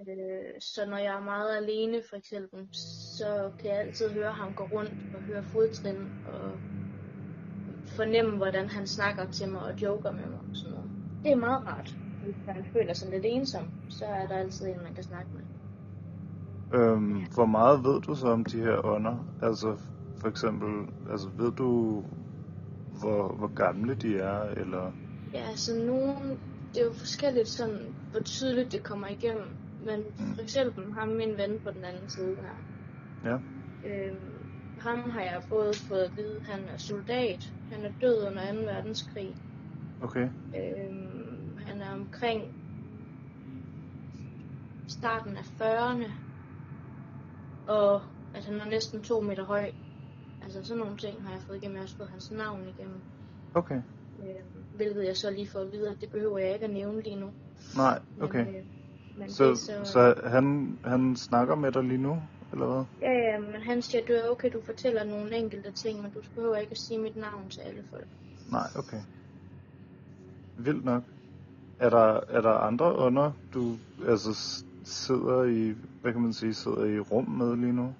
Øh, 0.00 0.60
så 0.60 0.86
når 0.86 0.96
jeg 0.96 1.14
er 1.14 1.20
meget 1.20 1.56
alene 1.56 2.02
for 2.08 2.16
eksempel, 2.16 2.68
så 3.18 3.52
kan 3.58 3.70
jeg 3.70 3.78
altid 3.78 4.10
høre 4.10 4.32
ham 4.32 4.54
gå 4.54 4.64
rundt 4.64 5.14
og 5.14 5.22
høre 5.22 5.42
fodtrin 5.42 6.08
og 6.26 6.58
fornemme, 7.96 8.36
hvordan 8.36 8.68
han 8.68 8.86
snakker 8.86 9.24
til 9.30 9.48
mig 9.48 9.62
og 9.62 9.82
joker 9.82 10.10
med 10.10 10.26
mig 10.26 10.38
og 10.50 10.56
sådan 10.56 10.72
noget. 10.74 10.90
Det 11.22 11.32
er 11.32 11.36
meget 11.36 11.66
rart. 11.66 11.96
Hvis 12.24 12.36
man 12.46 12.64
føler 12.72 12.94
sig 12.94 13.10
lidt 13.10 13.24
ensom, 13.26 13.64
så 13.88 14.04
er 14.04 14.26
der 14.26 14.34
altid 14.34 14.66
en, 14.66 14.82
man 14.84 14.94
kan 14.94 15.04
snakke 15.04 15.30
med. 15.34 15.42
Øhm, 16.80 17.26
hvor 17.34 17.46
meget 17.46 17.84
ved 17.84 18.00
du 18.00 18.14
så 18.14 18.26
om 18.26 18.44
de 18.44 18.60
her 18.60 18.86
ånder? 18.86 19.26
Altså 19.42 19.76
for 20.16 20.28
eksempel, 20.28 20.68
altså 21.10 21.28
ved 21.38 21.52
du, 21.52 22.02
hvor, 23.00 23.34
hvor 23.38 23.54
gamle 23.54 23.94
de 23.94 24.16
er, 24.18 24.40
eller... 24.42 24.92
Ja, 25.32 25.42
altså 25.48 25.84
nogen, 25.86 26.38
det 26.74 26.80
er 26.80 26.84
jo 26.84 26.92
forskelligt 26.92 27.48
sådan, 27.48 27.78
hvor 28.10 28.20
tydeligt 28.20 28.72
det 28.72 28.82
kommer 28.82 29.06
igennem. 29.08 29.46
Men 29.86 30.00
for 30.34 30.42
eksempel 30.42 30.92
ham 30.92 31.08
min 31.08 31.28
ven 31.36 31.60
på 31.64 31.70
den 31.70 31.84
anden 31.84 32.08
side 32.08 32.36
her. 32.36 32.56
Ja. 33.30 33.36
Øhm, 33.88 34.33
ham 34.84 35.10
har 35.10 35.20
jeg 35.20 35.42
både 35.48 35.74
fået 35.74 36.00
at 36.00 36.16
vide, 36.16 36.36
at 36.36 36.46
han 36.46 36.60
er 36.74 36.78
soldat. 36.78 37.52
Han 37.72 37.84
er 37.84 37.90
død 38.00 38.26
under 38.26 38.52
2. 38.52 38.58
verdenskrig. 38.60 39.36
Okay. 40.02 40.28
Øhm, 40.56 41.58
han 41.66 41.80
er 41.80 41.92
omkring 41.92 42.42
starten 44.88 45.36
af 45.36 45.42
40'erne. 45.60 46.10
Og 47.68 48.02
at 48.34 48.44
han 48.44 48.60
er 48.60 48.64
næsten 48.64 49.02
to 49.02 49.20
meter 49.20 49.44
høj. 49.44 49.70
Altså 50.42 50.64
sådan 50.64 50.82
nogle 50.82 50.96
ting 50.96 51.22
har 51.22 51.32
jeg 51.32 51.40
fået 51.46 51.56
igennem. 51.56 51.74
Jeg 51.74 51.80
har 51.80 51.84
også 51.84 51.96
fået 51.96 52.08
hans 52.08 52.30
navn 52.30 52.60
igennem. 52.78 53.00
Okay. 53.54 53.80
Øhm, 54.22 54.64
hvilket 54.76 55.06
jeg 55.06 55.16
så 55.16 55.30
lige 55.30 55.48
får 55.48 55.60
at 55.60 55.72
vide, 55.72 55.90
at 55.90 55.96
det 56.00 56.10
behøver 56.10 56.38
jeg 56.38 56.52
ikke 56.54 56.64
at 56.64 56.72
nævne 56.72 57.02
lige 57.02 57.16
nu. 57.16 57.30
Nej, 57.76 57.98
okay. 58.20 58.44
Men, 58.44 58.54
øh, 58.54 58.62
men 59.18 59.30
Så, 59.30 59.50
det 59.50 59.58
så... 59.58 59.72
så 59.84 60.14
han, 60.26 60.78
han 60.84 61.16
snakker 61.16 61.54
med 61.54 61.72
dig 61.72 61.84
lige 61.84 61.98
nu, 62.02 62.22
eller 62.54 62.66
hvad? 62.66 62.84
Ja, 63.00 63.12
ja, 63.12 63.38
men 63.38 63.62
han 63.62 63.82
siger, 63.82 64.04
du 64.06 64.12
er 64.12 64.30
okay, 64.30 64.52
du 64.52 64.60
fortæller 64.62 65.04
nogle 65.04 65.36
enkelte 65.36 65.72
ting, 65.72 66.02
men 66.02 66.10
du 66.10 66.20
behøver 66.34 66.56
ikke 66.56 66.70
at 66.70 66.78
sige 66.78 66.98
mit 66.98 67.16
navn 67.16 67.48
til 67.50 67.60
alle 67.60 67.84
folk. 67.90 68.06
Nej, 68.50 68.66
okay. 68.76 69.00
Vildt 70.58 70.84
nok. 70.84 71.02
Er 71.78 71.90
der, 71.90 72.20
er 72.28 72.40
der 72.40 72.50
andre 72.50 72.92
ånder, 72.92 73.32
du 73.54 73.76
altså 74.08 74.62
sidder 74.84 75.44
i, 75.44 75.74
hvad 76.02 76.12
kan 76.12 76.22
man 76.22 76.32
sige, 76.32 76.54
sidder 76.54 76.84
i 76.84 77.00
rum 77.00 77.28
med 77.28 77.56
lige 77.56 77.72
nu? 77.72 77.94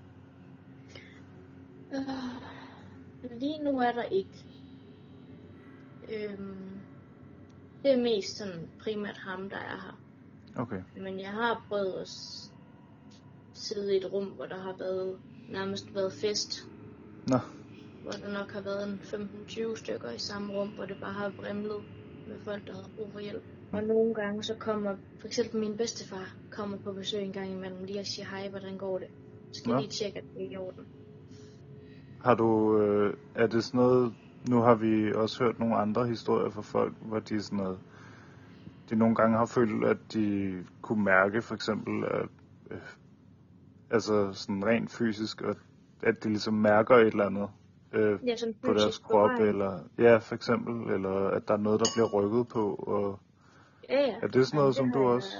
Øh, 1.94 3.40
lige 3.40 3.64
nu 3.64 3.78
er 3.78 3.92
der 3.92 4.02
ikke. 4.02 4.44
Øhm, 6.12 6.80
det 7.82 7.92
er 7.92 8.02
mest 8.02 8.36
sådan 8.36 8.68
primært 8.80 9.18
ham, 9.18 9.50
der 9.50 9.56
er 9.56 9.80
her. 9.84 9.98
Okay. 10.56 10.82
Men 10.96 11.20
jeg 11.20 11.30
har 11.30 11.64
prøvet 11.68 12.00
at 12.00 12.08
sidde 13.54 13.94
i 13.94 13.96
et 13.96 14.12
rum, 14.12 14.24
hvor 14.24 14.46
der 14.46 14.60
har 14.60 14.74
været 14.78 15.18
nærmest 15.48 15.94
været 15.94 16.12
fest. 16.12 16.68
Nå. 17.26 17.38
Hvor 18.02 18.12
der 18.12 18.32
nok 18.32 18.52
har 18.52 18.60
været 18.60 18.88
en 18.88 19.00
15-20 19.04 19.76
stykker 19.76 20.10
i 20.10 20.18
samme 20.18 20.52
rum, 20.52 20.68
hvor 20.68 20.84
det 20.84 20.96
bare 21.00 21.12
har 21.12 21.32
vrimlet 21.36 21.82
med 22.28 22.36
folk, 22.44 22.66
der 22.66 22.72
havde 22.72 22.88
brug 22.96 23.12
for 23.12 23.20
hjælp. 23.20 23.42
Og 23.72 23.82
nogle 23.82 24.14
gange 24.14 24.42
så 24.42 24.54
kommer, 24.58 24.96
for 25.20 25.26
eksempel 25.26 25.60
min 25.60 25.76
bedstefar 25.76 26.34
kommer 26.50 26.76
på 26.78 26.92
besøg 26.92 27.22
en 27.22 27.32
gang 27.32 27.50
imellem 27.50 27.84
lige 27.84 28.00
og 28.00 28.06
siger, 28.06 28.26
hej, 28.26 28.48
hvordan 28.48 28.78
går 28.78 28.98
det? 28.98 29.08
Skal 29.52 29.72
Nå. 29.72 29.78
lige 29.78 29.90
tjekke, 29.90 30.18
at 30.18 30.24
det 30.34 30.46
er 30.46 30.50
i 30.50 30.56
orden. 30.56 30.86
Har 32.24 32.34
du, 32.34 32.78
øh, 32.80 33.14
er 33.34 33.46
det 33.46 33.64
sådan 33.64 33.80
noget, 33.80 34.14
nu 34.48 34.60
har 34.60 34.74
vi 34.74 35.12
også 35.12 35.44
hørt 35.44 35.58
nogle 35.58 35.76
andre 35.76 36.06
historier 36.06 36.50
fra 36.50 36.62
folk, 36.62 36.94
hvor 37.00 37.18
de 37.18 37.42
sådan 37.42 37.58
noget, 37.58 37.78
de 38.90 38.96
nogle 38.96 39.14
gange 39.14 39.38
har 39.38 39.46
følt, 39.46 39.84
at 39.84 39.96
de 40.12 40.54
kunne 40.82 41.04
mærke 41.04 41.42
for 41.42 41.54
eksempel, 41.54 42.04
at, 42.04 42.28
øh, 42.70 42.78
altså 43.94 44.32
sådan 44.32 44.66
rent 44.66 44.90
fysisk, 44.90 45.42
at, 45.42 45.56
at 46.02 46.24
de 46.24 46.28
ligesom 46.28 46.54
mærker 46.54 46.96
et 46.96 47.06
eller 47.06 47.26
andet 47.26 47.48
øh, 47.92 48.18
Ja, 48.28 48.36
sådan 48.36 48.54
på 48.64 48.74
deres 48.74 48.98
krop, 48.98 49.10
berøring. 49.30 49.48
eller 49.48 49.78
ja, 49.98 50.16
for 50.16 50.34
eksempel, 50.34 50.92
eller 50.94 51.28
at 51.28 51.48
der 51.48 51.54
er 51.54 51.58
noget, 51.58 51.80
der 51.80 51.86
bliver 51.94 52.08
rykket 52.12 52.48
på, 52.48 52.74
og 52.74 53.20
Ja, 53.88 54.00
ja. 54.00 54.16
er 54.22 54.26
det 54.26 54.46
sådan 54.46 54.58
noget, 54.58 54.76
som 54.76 54.86
har 54.86 54.92
du 54.94 55.00
jeg- 55.00 55.08
også, 55.08 55.36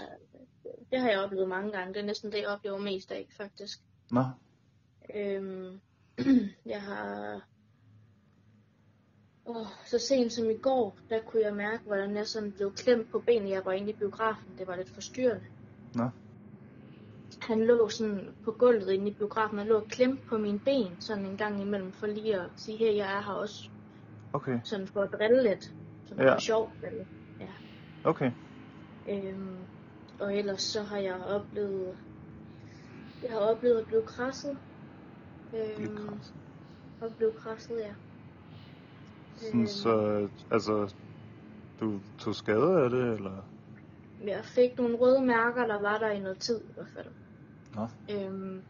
Det 0.90 1.00
har 1.00 1.10
jeg 1.10 1.20
oplevet 1.24 1.48
mange 1.48 1.72
gange. 1.72 1.94
Det 1.94 2.00
er 2.00 2.06
næsten 2.06 2.32
det, 2.32 2.38
jeg 2.38 2.48
oplever 2.48 2.78
mest 2.78 3.12
af, 3.12 3.26
faktisk. 3.36 3.78
nå, 4.10 4.24
Øhm, 5.16 5.80
jeg 6.74 6.82
har... 6.82 7.40
Oh, 9.44 9.66
så 9.86 9.98
sent 9.98 10.32
som 10.32 10.50
i 10.50 10.56
går, 10.56 10.96
der 11.10 11.20
kunne 11.26 11.42
jeg 11.42 11.54
mærke, 11.54 11.82
hvordan 11.86 12.16
jeg 12.16 12.26
sådan 12.26 12.52
blev 12.52 12.72
klemt 12.74 13.10
på 13.10 13.18
benet. 13.18 13.50
Jeg 13.50 13.62
var 13.64 13.72
inde 13.72 13.90
i 13.90 13.94
biografen. 13.94 14.48
Det 14.58 14.66
var 14.66 14.76
lidt 14.76 14.90
forstyrrende. 14.90 15.44
nå, 15.94 16.08
Han 17.46 17.66
lå 17.66 17.88
sådan 17.88 18.28
på 18.44 18.52
gulvet 18.52 18.92
inde 18.92 19.10
i 19.10 19.14
biografen. 19.14 19.58
Han 19.58 19.66
lå 19.66 19.76
og 19.76 19.86
klemte 19.88 20.22
på 20.28 20.38
mine 20.38 20.58
ben 20.58 21.00
sådan 21.00 21.26
en 21.26 21.36
gang 21.36 21.60
imellem, 21.60 21.92
for 21.92 22.06
lige 22.06 22.40
at 22.40 22.50
sige, 22.56 22.78
her 22.78 22.92
jeg 22.92 23.16
er 23.16 23.22
her 23.22 23.32
også. 23.32 23.68
okay, 24.32 24.58
Sådan 24.64 24.86
for 24.86 25.02
at 25.02 25.12
drille 25.12 25.42
lidt. 25.42 25.74
Sådan 26.06 26.24
Ja. 26.24 26.34
for 26.34 26.40
sjov. 26.40 26.70
Eller, 26.82 27.04
ja. 27.40 27.48
okay, 28.04 28.30
Øhm, 29.08 29.56
og 30.20 30.36
ellers 30.36 30.62
så 30.62 30.82
har 30.82 30.98
jeg 30.98 31.14
oplevet, 31.24 31.96
jeg 33.22 33.30
har 33.32 33.38
oplevet 33.38 33.80
at 33.80 33.86
blive 33.86 34.02
krasset. 34.06 34.58
Øhm, 35.54 35.74
Blive 35.76 35.96
krasset. 35.96 36.34
Og 37.00 37.14
blive 37.16 37.32
krasset, 37.38 37.76
ja. 37.80 37.94
sådan 39.36 39.66
så, 39.66 40.28
altså, 40.50 40.94
du 41.80 42.00
tog 42.18 42.34
skade 42.34 42.82
af 42.84 42.90
det, 42.90 43.14
eller, 43.14 43.42
Jeg 44.26 44.44
fik 44.44 44.78
nogle 44.78 44.96
røde 44.96 45.26
mærker, 45.26 45.66
der 45.66 45.80
var 45.82 45.98
der 45.98 46.10
i 46.10 46.20
noget 46.20 46.38
tid 46.38 46.60
i 46.60 46.72
hvert 46.74 46.88
fald. 46.94 47.06
Nå, 47.74 47.88
Øhm, 48.10 48.62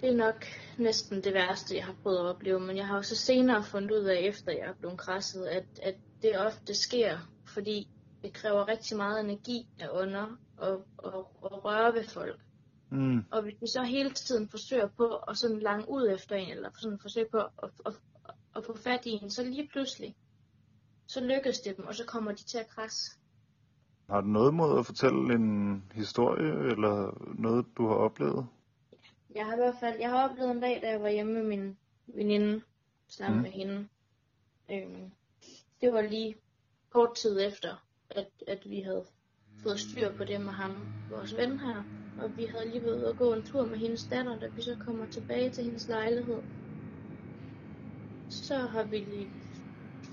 det 0.00 0.08
er 0.08 0.16
nok 0.16 0.44
næsten 0.78 1.24
det 1.24 1.34
værste, 1.34 1.76
jeg 1.76 1.84
har 1.84 1.96
prøvet 2.02 2.18
at 2.18 2.24
opleve, 2.24 2.60
men 2.60 2.76
jeg 2.76 2.86
har 2.86 2.96
også 2.96 3.16
senere 3.16 3.64
fundet 3.64 3.90
ud 3.90 4.04
af, 4.04 4.20
efter 4.20 4.52
jeg 4.52 4.68
er 4.68 4.74
blevet 4.74 4.98
krasset, 4.98 5.46
at, 5.46 5.64
at 5.82 5.94
det 6.22 6.38
ofte 6.38 6.74
sker, 6.74 7.18
fordi 7.46 7.88
det 8.22 8.32
kræver 8.32 8.68
rigtig 8.68 8.96
meget 8.96 9.20
energi 9.20 9.68
af 9.80 9.88
ånder 9.92 10.36
og, 10.56 10.86
og, 10.98 11.42
og 11.42 11.64
røre 11.64 11.94
ved 11.94 12.04
folk. 12.04 12.40
mm, 12.90 13.24
Og 13.32 13.42
hvis 13.42 13.54
de 13.60 13.66
så 13.66 13.82
hele 13.82 14.10
tiden 14.10 14.48
forsøger 14.48 14.88
på 14.96 15.16
at 15.16 15.38
sådan 15.38 15.60
lange 15.60 15.88
ud 15.88 16.08
efter 16.08 16.36
en, 16.36 16.50
eller 16.50 16.70
sådan 16.78 16.98
forsøge 16.98 17.26
på 17.30 17.38
at, 17.38 17.50
at, 17.62 17.70
at, 17.86 17.94
at 18.56 18.64
få 18.64 18.76
fat 18.76 19.06
i 19.06 19.10
en, 19.10 19.30
så 19.30 19.44
lige 19.44 19.68
pludselig, 19.72 20.16
så 21.06 21.20
lykkes 21.20 21.60
det 21.60 21.76
dem, 21.76 21.86
og 21.86 21.94
så 21.94 22.04
kommer 22.06 22.32
de 22.32 22.44
til 22.44 22.58
at 22.58 22.68
krasse. 22.68 23.18
Har 24.10 24.20
du 24.20 24.26
noget 24.26 24.54
mod 24.54 24.78
at 24.78 24.86
fortælle 24.86 25.34
en 25.34 25.82
historie, 25.94 26.70
eller 26.72 27.24
noget, 27.38 27.66
du 27.76 27.86
har 27.86 27.94
oplevet? 27.94 28.46
Jeg 29.34 29.46
har 29.46 29.52
i 29.52 29.56
hvert 29.56 29.74
fald, 29.80 30.00
jeg 30.00 30.10
har 30.10 30.28
oplevet 30.28 30.50
en 30.50 30.60
dag, 30.60 30.78
da 30.82 30.90
jeg 30.90 31.00
var 31.02 31.08
hjemme 31.08 31.32
med 31.32 31.42
min 31.42 31.76
veninde, 32.06 32.62
sammen 33.08 33.36
Mm. 33.38 33.42
med 33.42 33.50
hende. 33.50 33.88
Øhm, 34.70 35.10
det 35.80 35.92
var 35.92 36.00
lige 36.02 36.36
kort 36.90 37.14
tid 37.14 37.40
efter, 37.46 37.84
at, 38.10 38.28
at 38.48 38.70
vi 38.70 38.80
havde 38.80 39.04
fået 39.62 39.80
styr 39.80 40.16
på 40.16 40.24
det 40.24 40.40
med 40.40 40.52
ham, 40.52 40.70
vores 41.10 41.36
ven 41.36 41.58
her. 41.58 41.82
Og 42.22 42.36
vi 42.36 42.44
havde 42.46 42.70
lige 42.70 42.84
været 42.84 42.96
ude 42.96 43.10
og 43.10 43.16
gå 43.16 43.32
en 43.32 43.42
tur 43.42 43.66
med 43.66 43.78
hendes 43.78 44.04
datter, 44.04 44.38
da 44.38 44.46
vi 44.48 44.62
så 44.62 44.76
kommer 44.84 45.06
tilbage 45.06 45.50
til 45.50 45.64
hendes 45.64 45.88
lejlighed. 45.88 46.42
Så 48.28 48.54
har 48.56 48.84
vi 48.84 48.96
lige 48.98 49.30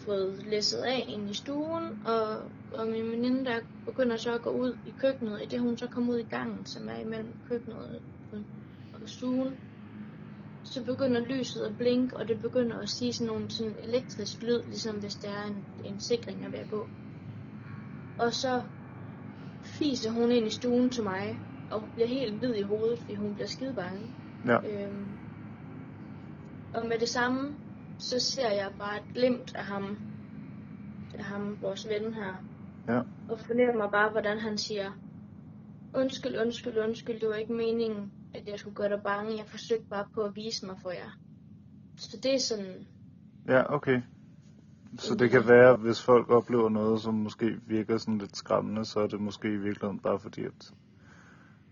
fået 0.05 0.43
læsset 0.45 0.77
af 0.77 1.05
ind 1.07 1.29
i 1.29 1.33
stuen, 1.33 2.05
og, 2.05 2.51
og 2.73 2.87
min 2.87 3.11
veninde 3.11 3.45
der 3.45 3.59
begynder 3.85 4.17
så 4.17 4.33
at 4.33 4.41
gå 4.41 4.49
ud 4.49 4.77
i 4.87 4.93
køkkenet, 4.99 5.41
i 5.43 5.45
det 5.45 5.59
hun 5.59 5.77
så 5.77 5.87
kommer 5.87 6.13
ud 6.13 6.19
i 6.19 6.27
gangen, 6.29 6.65
som 6.65 6.89
er 6.89 6.99
imellem 6.99 7.33
køkkenet 7.49 7.77
og, 7.77 8.39
stuen. 9.05 9.53
Så 10.63 10.83
begynder 10.83 11.21
lyset 11.21 11.61
at 11.61 11.77
blinke, 11.77 12.17
og 12.17 12.27
det 12.27 12.41
begynder 12.41 12.79
at 12.79 12.89
sige 12.89 13.13
sådan 13.13 13.33
nogle 13.33 13.51
sådan 13.51 13.75
elektrisk 13.83 14.41
lyd, 14.41 14.63
ligesom 14.67 14.95
hvis 14.95 15.15
der 15.15 15.29
er 15.29 15.47
en, 15.47 15.65
en 15.85 15.99
sikring 15.99 16.45
er 16.45 16.49
ved 16.49 16.59
at 16.59 16.69
gå. 16.69 16.87
Og 18.19 18.33
så 18.33 18.61
fiser 19.63 20.11
hun 20.11 20.31
ind 20.31 20.47
i 20.47 20.49
stuen 20.49 20.89
til 20.89 21.03
mig, 21.03 21.39
og 21.71 21.83
bliver 21.93 22.07
helt 22.07 22.33
hvid 22.33 22.55
i 22.55 22.61
hovedet, 22.61 22.99
fordi 22.99 23.15
hun 23.15 23.33
bliver 23.33 23.47
skide 23.47 23.73
bange. 23.73 24.01
Ja. 24.47 24.55
Øhm, 24.55 25.05
og 26.73 26.87
med 26.87 26.99
det 26.99 27.09
samme, 27.09 27.55
så 27.99 28.19
ser 28.19 28.51
jeg 28.51 28.71
bare 28.79 28.97
et 28.97 29.13
glimt 29.13 29.55
af 29.55 29.63
ham, 29.63 29.97
af 31.13 31.23
ham, 31.23 31.57
vores 31.61 31.87
ven 31.87 32.13
her, 32.13 32.43
Ja. 32.87 33.01
og 33.29 33.39
fornemmer 33.39 33.91
bare, 33.91 34.09
hvordan 34.09 34.39
han 34.39 34.57
siger, 34.57 34.91
undskyld, 35.95 36.37
undskyld, 36.41 36.77
undskyld, 36.77 37.19
det 37.19 37.29
var 37.29 37.35
ikke 37.35 37.53
meningen, 37.53 38.11
at 38.33 38.47
jeg 38.47 38.59
skulle 38.59 38.75
gøre 38.75 38.89
dig 38.89 39.01
bange, 39.03 39.37
jeg 39.37 39.45
forsøgte 39.47 39.85
bare 39.89 40.05
på 40.13 40.21
at 40.21 40.35
vise 40.35 40.65
mig 40.65 40.75
for 40.81 40.89
jer. 40.89 41.17
Så 41.97 42.17
det 42.23 42.33
er 42.33 42.39
sådan, 42.39 42.87
Ja, 43.47 43.73
okay. 43.73 44.01
Så 44.97 45.15
det 45.15 45.29
kan 45.31 45.47
være, 45.47 45.75
hvis 45.75 46.01
folk 46.01 46.29
oplever 46.29 46.69
noget, 46.69 47.01
som 47.01 47.13
måske 47.13 47.59
virker 47.67 47.97
sådan 47.97 48.17
lidt 48.17 48.37
skræmmende, 48.37 48.85
så 48.85 48.99
er 48.99 49.07
det 49.07 49.21
måske 49.21 49.47
i 49.47 49.57
virkeligheden 49.57 49.99
bare 49.99 50.19
fordi, 50.19 50.43
at 50.43 50.73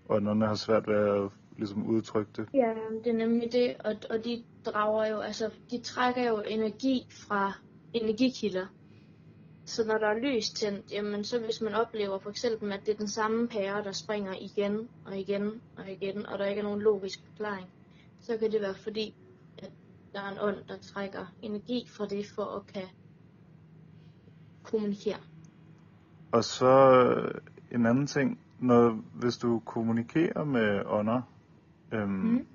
ånderne 0.09 0.47
har 0.47 0.55
svært 0.55 0.87
ved 0.87 0.95
at 0.95 1.29
ligesom 1.57 1.87
udtrykke 1.87 2.31
det. 2.35 2.47
Ja, 2.53 2.73
det 3.03 3.13
er 3.13 3.17
nemlig 3.17 3.51
det, 3.51 3.75
og, 3.79 3.95
og 4.09 4.25
de 4.25 4.43
drager 4.65 5.05
jo, 5.07 5.19
altså, 5.19 5.49
de 5.71 5.81
trækker 5.81 6.29
jo 6.29 6.41
energi 6.47 7.07
fra 7.09 7.53
energikilder. 7.93 8.65
Så 9.65 9.87
når 9.87 9.97
der 9.97 10.07
er 10.07 10.19
lys 10.19 10.49
tændt, 10.49 10.91
jamen 10.91 11.23
så 11.23 11.39
hvis 11.39 11.61
man 11.61 11.73
oplever 11.73 12.19
for 12.19 12.29
eksempel, 12.29 12.71
at 12.71 12.85
det 12.85 12.93
er 12.93 12.97
den 12.97 13.07
samme 13.07 13.47
pære, 13.47 13.83
der 13.83 13.91
springer 13.91 14.33
igen 14.41 14.87
og 15.05 15.17
igen 15.17 15.61
og 15.77 15.91
igen, 15.91 16.25
og 16.25 16.39
der 16.39 16.45
ikke 16.45 16.59
er 16.59 16.63
nogen 16.63 16.81
logisk 16.81 17.19
forklaring, 17.25 17.67
så 18.21 18.37
kan 18.37 18.51
det 18.51 18.61
være 18.61 18.75
fordi, 18.75 19.15
at 19.57 19.71
der 20.13 20.21
er 20.21 20.31
en 20.31 20.37
ånd, 20.41 20.57
der 20.67 20.77
trækker 20.77 21.25
energi 21.41 21.87
fra 21.89 22.05
det 22.05 22.25
for 22.35 22.45
at 22.45 22.73
kan 22.73 22.87
kommunikere. 24.63 25.19
Og 26.31 26.43
så 26.43 27.03
øh, 27.03 27.41
en 27.71 27.85
anden 27.85 28.07
ting, 28.07 28.39
når, 28.59 28.99
hvis 29.13 29.37
du 29.37 29.61
kommunikerer 29.65 30.43
med 30.43 30.81
ånder, 30.85 31.21
øhm, 31.91 32.09
mm. 32.09 32.47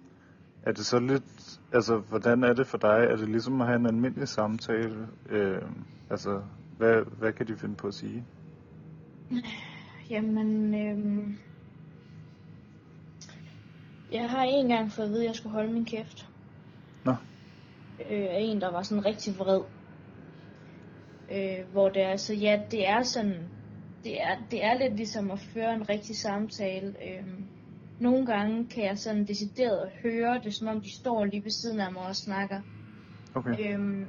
er 0.62 0.72
det 0.72 0.86
så 0.86 0.98
lidt, 0.98 1.58
altså 1.72 1.96
hvordan 1.96 2.44
er 2.44 2.52
det 2.52 2.66
for 2.66 2.78
dig? 2.78 3.06
Er 3.10 3.16
det 3.16 3.28
ligesom 3.28 3.60
at 3.60 3.66
have 3.66 3.78
en 3.78 3.86
almindelig 3.86 4.28
samtale? 4.28 5.08
Øhm, 5.28 5.84
altså, 6.10 6.42
hvad, 6.76 7.04
hvad 7.18 7.32
kan 7.32 7.46
de 7.46 7.56
finde 7.56 7.74
på 7.74 7.86
at 7.86 7.94
sige? 7.94 8.24
Jamen, 10.10 10.74
øhm, 10.74 11.38
jeg 14.12 14.30
har 14.30 14.42
en 14.42 14.68
gang 14.68 14.92
fået 14.92 15.06
at 15.06 15.12
vide, 15.12 15.22
at 15.22 15.26
jeg 15.26 15.34
skulle 15.34 15.52
holde 15.52 15.72
min 15.72 15.84
kæft. 15.84 16.28
Nå. 17.04 17.12
Øh, 18.10 18.26
af 18.30 18.38
en, 18.40 18.60
der 18.60 18.70
var 18.70 18.82
sådan 18.82 19.06
rigtig 19.06 19.38
vred. 19.38 19.60
Øh, 21.32 21.72
hvor 21.72 21.88
det 21.88 22.02
er, 22.02 22.08
altså, 22.08 22.34
ja, 22.34 22.60
det 22.70 22.88
er 22.88 23.02
sådan, 23.02 23.48
det 24.04 24.22
er, 24.22 24.36
det 24.50 24.64
er 24.64 24.78
lidt 24.78 24.96
ligesom 24.96 25.30
at 25.30 25.38
føre 25.38 25.74
en 25.74 25.88
rigtig 25.88 26.16
samtale. 26.16 26.86
Øhm, 26.86 27.44
nogle 28.00 28.26
gange 28.26 28.66
kan 28.66 28.84
jeg 28.84 28.98
sådan 28.98 29.24
decideret 29.24 29.90
høre 30.02 30.40
det, 30.44 30.54
som 30.54 30.68
om 30.68 30.80
de 30.80 30.96
står 30.96 31.24
lige 31.24 31.44
ved 31.44 31.50
siden 31.50 31.80
af 31.80 31.92
mig 31.92 32.02
og 32.02 32.16
snakker. 32.16 32.60
Okay. 33.34 33.74
Øhm, 33.74 34.06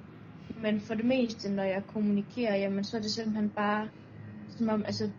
men 0.62 0.82
for 0.82 0.94
det 0.94 1.06
meste, 1.06 1.50
når 1.50 1.64
jeg 1.64 1.84
kommunikerer, 1.88 2.56
jamen, 2.56 2.84
så 2.84 2.98
er 2.98 3.02
det 3.02 3.12
simpelthen 3.12 3.50
bare, 3.50 3.90
som 4.50 4.70
om, 4.70 4.84
altså, 4.86 5.10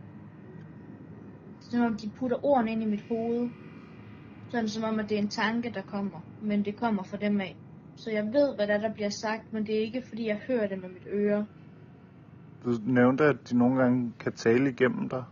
som 1.60 1.80
om 1.80 1.96
de 1.96 2.10
putter 2.18 2.44
ordene 2.44 2.72
ind 2.72 2.82
i 2.82 2.86
mit 2.86 3.04
hoved. 3.08 3.48
Sådan 4.50 4.68
som 4.68 4.84
om, 4.84 5.00
at 5.00 5.08
det 5.08 5.18
er 5.18 5.22
en 5.22 5.28
tanke, 5.28 5.70
der 5.74 5.82
kommer, 5.82 6.20
men 6.42 6.64
det 6.64 6.76
kommer 6.76 7.02
fra 7.02 7.16
dem 7.16 7.40
af. 7.40 7.56
Så 7.96 8.10
jeg 8.10 8.24
ved, 8.24 8.56
hvad 8.56 8.66
der, 8.66 8.74
er, 8.74 8.80
der 8.80 8.94
bliver 8.94 9.10
sagt, 9.10 9.52
men 9.52 9.66
det 9.66 9.74
er 9.76 9.80
ikke, 9.80 10.02
fordi 10.08 10.26
jeg 10.26 10.40
hører 10.48 10.68
det 10.68 10.80
med 10.80 10.88
mit 10.88 11.06
øre. 11.12 11.46
Du 12.64 12.70
nævnte, 12.86 13.24
at 13.24 13.50
de 13.50 13.58
nogle 13.58 13.82
gange 13.82 14.12
kan 14.20 14.32
tale 14.32 14.70
igennem 14.70 15.08
dig. 15.08 15.24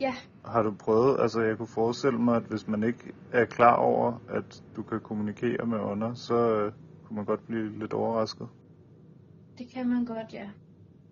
Ja, 0.00 0.14
Har 0.44 0.62
du 0.62 0.74
prøvet, 0.74 1.20
altså 1.20 1.40
jeg 1.40 1.56
kunne 1.56 1.68
forestille 1.68 2.18
mig, 2.18 2.36
at 2.36 2.42
hvis 2.42 2.68
man 2.68 2.82
ikke 2.82 3.12
er 3.32 3.44
klar 3.44 3.76
over, 3.76 4.22
at 4.28 4.62
du 4.76 4.82
kan 4.82 5.00
kommunikere 5.00 5.66
med 5.66 5.78
ånder, 5.78 6.14
så 6.14 6.34
øh, 6.34 6.72
kunne 7.04 7.16
man 7.16 7.24
godt 7.24 7.46
blive 7.46 7.78
lidt 7.78 7.92
overrasket. 7.92 8.48
Det 9.60 9.70
kan 9.70 9.88
man 9.88 10.04
godt, 10.04 10.32
ja. 10.32 10.50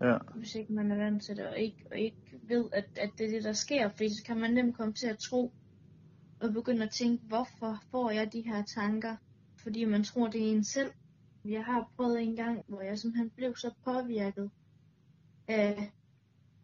Ja, 0.01 0.19
Hvis 0.35 0.55
ikke 0.55 0.73
man 0.73 0.91
er 0.91 0.97
vant 0.97 1.23
til 1.23 1.37
det, 1.37 1.47
og 1.47 1.59
ikke, 1.59 1.87
og 1.91 1.99
ikke 1.99 2.41
ved, 2.43 2.65
at, 2.73 2.85
at 2.97 3.11
det 3.19 3.27
er 3.27 3.31
det, 3.31 3.45
der 3.45 3.53
sker. 3.53 3.89
Fordi 3.89 4.09
så 4.09 4.25
kan 4.25 4.37
man 4.41 4.51
nemt 4.51 4.77
komme 4.77 4.95
til 4.95 5.07
at 5.07 5.19
tro, 5.19 5.53
og 6.41 6.53
begynde 6.53 6.83
at 6.83 6.91
tænke, 6.91 7.25
hvorfor 7.25 7.83
får 7.91 8.11
jeg 8.11 8.33
de 8.33 8.41
her 8.41 8.65
tanker? 8.65 9.17
Fordi 9.63 9.85
man 9.85 10.05
tror, 10.05 10.29
det 10.29 10.49
er 10.49 10.53
en 10.53 10.65
selv. 10.65 10.91
Jeg 11.45 11.65
har 11.65 11.93
prøvet 11.97 12.23
en 12.23 12.37
gang, 12.37 12.65
hvor 12.69 12.81
jeg 12.81 12.99
simpelthen 12.99 13.31
blev 13.31 13.57
så 13.57 13.75
påvirket 13.85 14.51
af 15.49 15.93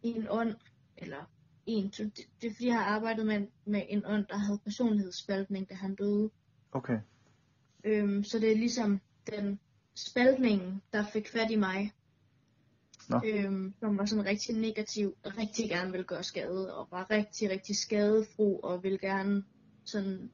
en 0.03 0.27
ånd, 0.29 0.55
eller 0.97 1.31
en, 1.65 1.83
det, 1.83 2.17
det 2.41 2.47
er 2.47 2.51
fordi, 2.53 2.67
jeg 2.67 2.75
har 2.75 2.95
arbejdet 2.95 3.25
med, 3.25 3.47
med 3.65 3.81
en 3.89 4.05
ånd, 4.05 4.25
der 4.25 4.37
havde 4.37 4.59
personlighedsspaltning, 4.63 5.69
da 5.69 5.75
han 5.75 5.95
døde. 5.95 6.29
okay. 6.71 6.99
Øhm, 7.83 8.23
så 8.23 8.39
det 8.39 8.51
er 8.51 8.55
ligesom 8.55 9.01
den 9.31 9.59
spaltningen, 9.95 10.81
der 10.93 11.05
fik 11.13 11.29
fat 11.29 11.51
i 11.51 11.55
mig. 11.55 11.93
Nå. 13.09 13.21
Øhm, 13.25 13.73
som 13.79 13.97
var 13.97 14.05
sådan 14.05 14.25
rigtig 14.25 14.55
negativ, 14.55 15.15
og 15.23 15.31
rigtig 15.37 15.69
gerne 15.69 15.91
ville 15.91 16.03
gøre 16.03 16.23
skade, 16.23 16.75
og 16.75 16.87
var 16.91 17.11
rigtig, 17.11 17.49
rigtig 17.49 17.75
skadefro, 17.75 18.59
og 18.59 18.83
ville 18.83 18.97
gerne 18.97 19.43
sådan 19.85 20.29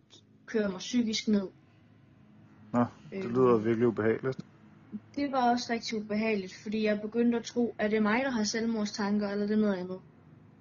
køre 0.46 0.70
mig 0.70 0.80
psykisk 0.80 1.28
ned. 1.28 1.48
Nå, 2.74 2.86
det 3.12 3.26
lyder 3.26 3.58
virkelig 3.58 3.88
ubehageligt. 3.88 4.46
Det 5.16 5.32
var 5.32 5.52
også 5.52 5.74
rigtig 5.74 5.98
ubehageligt, 5.98 6.54
fordi 6.54 6.84
jeg 6.84 7.02
begyndte 7.02 7.38
at 7.38 7.44
tro, 7.44 7.76
at 7.80 7.92
det 7.92 7.98
er 7.98 8.02
mig, 8.02 8.22
der 8.24 8.30
har 8.30 8.44
selvmordstanker, 8.44 9.30
eller 9.30 9.48
det 9.48 9.54
er 9.54 9.62
noget 9.62 9.76
andet. 9.76 10.00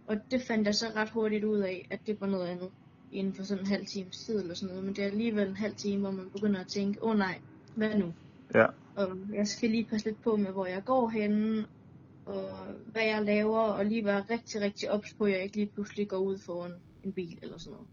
Og 0.06 0.16
det 0.30 0.42
fandt 0.42 0.66
jeg 0.66 0.74
så 0.74 0.86
ret 0.96 1.10
hurtigt 1.10 1.44
ud 1.44 1.58
af, 1.58 1.86
at 1.90 2.00
det 2.06 2.20
var 2.20 2.26
noget 2.26 2.46
andet 2.46 2.70
inden 3.12 3.34
for 3.34 3.42
sådan 3.42 3.64
en 3.64 3.70
halv 3.70 3.86
times 3.86 4.18
tid 4.18 4.40
eller 4.40 4.54
sådan 4.54 4.68
noget. 4.68 4.84
Men 4.84 4.96
det 4.96 5.04
er 5.04 5.08
alligevel 5.08 5.48
en 5.48 5.56
halv 5.56 5.74
time, 5.74 6.00
hvor 6.00 6.10
man 6.10 6.30
begynder 6.30 6.60
at 6.60 6.66
tænke, 6.66 7.04
åh 7.04 7.10
oh, 7.10 7.18
nej, 7.18 7.40
hvad 7.74 7.94
nu? 7.94 8.12
Ja, 8.54 8.66
Og 8.96 9.08
jeg 9.34 9.46
skal 9.46 9.70
lige 9.70 9.84
passe 9.84 10.06
lidt 10.06 10.22
på 10.22 10.36
med, 10.36 10.52
hvor 10.52 10.66
jeg 10.66 10.84
går 10.84 11.08
henne, 11.08 11.66
og 12.26 12.50
hvad 12.92 13.02
jeg 13.02 13.24
laver, 13.24 13.60
og 13.60 13.86
lige 13.86 14.04
være 14.04 14.24
rigtig, 14.30 14.60
rigtig 14.60 14.90
ops 14.90 15.14
på, 15.14 15.24
at 15.24 15.32
jeg 15.32 15.42
ikke 15.42 15.56
lige 15.56 15.70
pludselig 15.74 16.08
går 16.08 16.18
ud 16.18 16.38
foran 16.38 16.72
en 17.04 17.12
bil 17.12 17.38
eller 17.42 17.58
sådan 17.58 17.72
noget. 17.72 17.88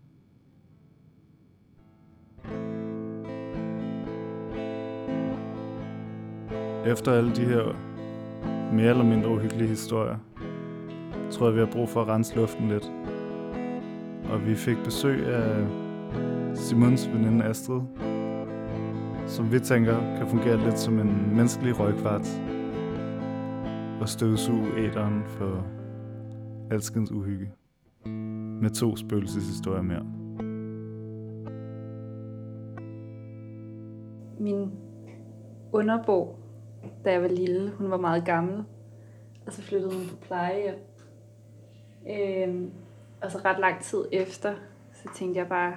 efter 6.91 7.13
alle 7.13 7.35
de 7.35 7.45
her 7.45 7.63
mere 8.73 8.89
eller 8.89 9.03
mindre 9.03 9.29
uhyggelige 9.29 9.69
historier, 9.69 10.17
tror 11.31 11.45
jeg, 11.45 11.55
vi 11.55 11.59
har 11.59 11.71
brug 11.71 11.89
for 11.89 12.01
at 12.01 12.07
rense 12.07 12.35
luften 12.35 12.69
lidt. 12.69 12.91
Og 14.31 14.45
vi 14.45 14.55
fik 14.55 14.77
besøg 14.83 15.25
af 15.25 15.67
Simons 16.55 17.09
veninde 17.13 17.45
Astrid, 17.45 17.81
som 19.27 19.51
vi 19.51 19.59
tænker 19.59 20.17
kan 20.17 20.27
fungere 20.27 20.57
lidt 20.57 20.79
som 20.79 20.99
en 20.99 21.35
menneskelig 21.35 21.79
røgkvart 21.79 22.27
og 24.01 24.09
støvsuge 24.09 24.67
æderen 24.77 25.23
for 25.25 25.67
alskens 26.71 27.11
uhygge 27.11 27.51
med 28.61 28.69
to 28.69 28.95
spøgelseshistorier 28.95 29.81
mere. 29.81 30.03
Min 34.39 34.71
underbog, 35.71 36.35
da 37.05 37.11
jeg 37.11 37.21
var 37.21 37.27
lille, 37.27 37.71
hun 37.71 37.91
var 37.91 37.97
meget 37.97 38.25
gammel, 38.25 38.63
og 39.45 39.53
så 39.53 39.61
flyttede 39.61 39.93
hun 39.93 40.07
på 40.09 40.15
plejehjem. 40.15 40.75
Øhm, 42.09 42.71
og 43.21 43.31
så 43.31 43.37
ret 43.45 43.59
lang 43.59 43.81
tid 43.81 44.05
efter, 44.11 44.53
så 44.93 45.09
tænkte 45.15 45.39
jeg 45.39 45.47
bare, 45.47 45.75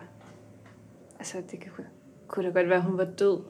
altså 1.18 1.42
det 1.50 1.72
kunne, 1.74 1.86
kunne 2.30 2.46
da 2.46 2.50
godt 2.50 2.68
være, 2.68 2.78
at 2.78 2.84
hun 2.84 2.98
var 2.98 3.04
død. 3.04 3.40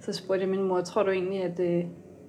Så 0.00 0.12
spurgte 0.12 0.40
jeg 0.40 0.48
min 0.48 0.62
mor, 0.62 0.80
tror 0.80 1.02
du 1.02 1.10
egentlig, 1.10 1.42
at 1.42 1.60
øh, 1.60 1.84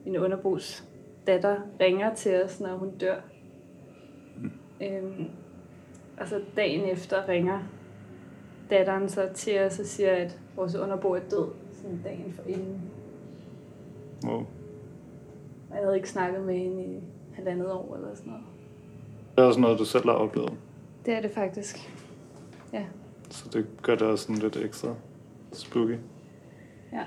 min 0.06 0.18
underbos 0.18 0.84
datter 1.28 1.58
ringer 1.80 2.16
til 2.16 2.44
os, 2.44 2.60
når 2.60 2.78
hun 2.78 2.98
dør? 2.98 3.16
Øhm, 4.82 5.26
og 6.20 6.28
så 6.28 6.42
dagen 6.56 6.90
efter 6.90 7.30
ringer 7.30 7.60
datteren 8.70 9.10
så 9.10 9.30
til 9.34 9.60
os 9.60 9.80
og 9.80 9.86
siger, 9.86 10.12
at 10.12 10.40
vores 10.56 10.76
underbo 10.76 11.12
er 11.12 11.20
død, 11.20 11.48
sådan 11.72 12.02
dagen 12.04 12.34
for 12.34 12.44
inden. 12.48 12.82
Wow. 14.26 14.40
Og 15.70 15.76
jeg 15.76 15.84
havde 15.84 15.96
ikke 15.96 16.10
snakket 16.10 16.42
med 16.42 16.58
hende 16.58 16.84
i 16.84 17.04
halvandet 17.34 17.72
år 17.72 17.96
eller 17.96 18.16
sådan 18.16 18.32
noget. 18.32 18.46
Det 19.36 19.44
er 19.44 19.48
også 19.48 19.60
noget, 19.60 19.80
du 19.80 19.86
selv 19.86 20.06
har 20.06 20.14
oplevet, 20.14 20.54
Det 21.06 21.14
er 21.14 21.22
det 21.22 21.32
faktisk. 21.32 21.92
Ja. 22.74 22.86
så 23.30 23.50
det 23.54 23.68
gør 23.82 23.96
det 23.96 24.08
også 24.08 24.24
sådan 24.24 24.42
lidt 24.42 24.56
ekstra 24.58 24.96
spooky. 25.54 25.98
ja. 26.94 27.04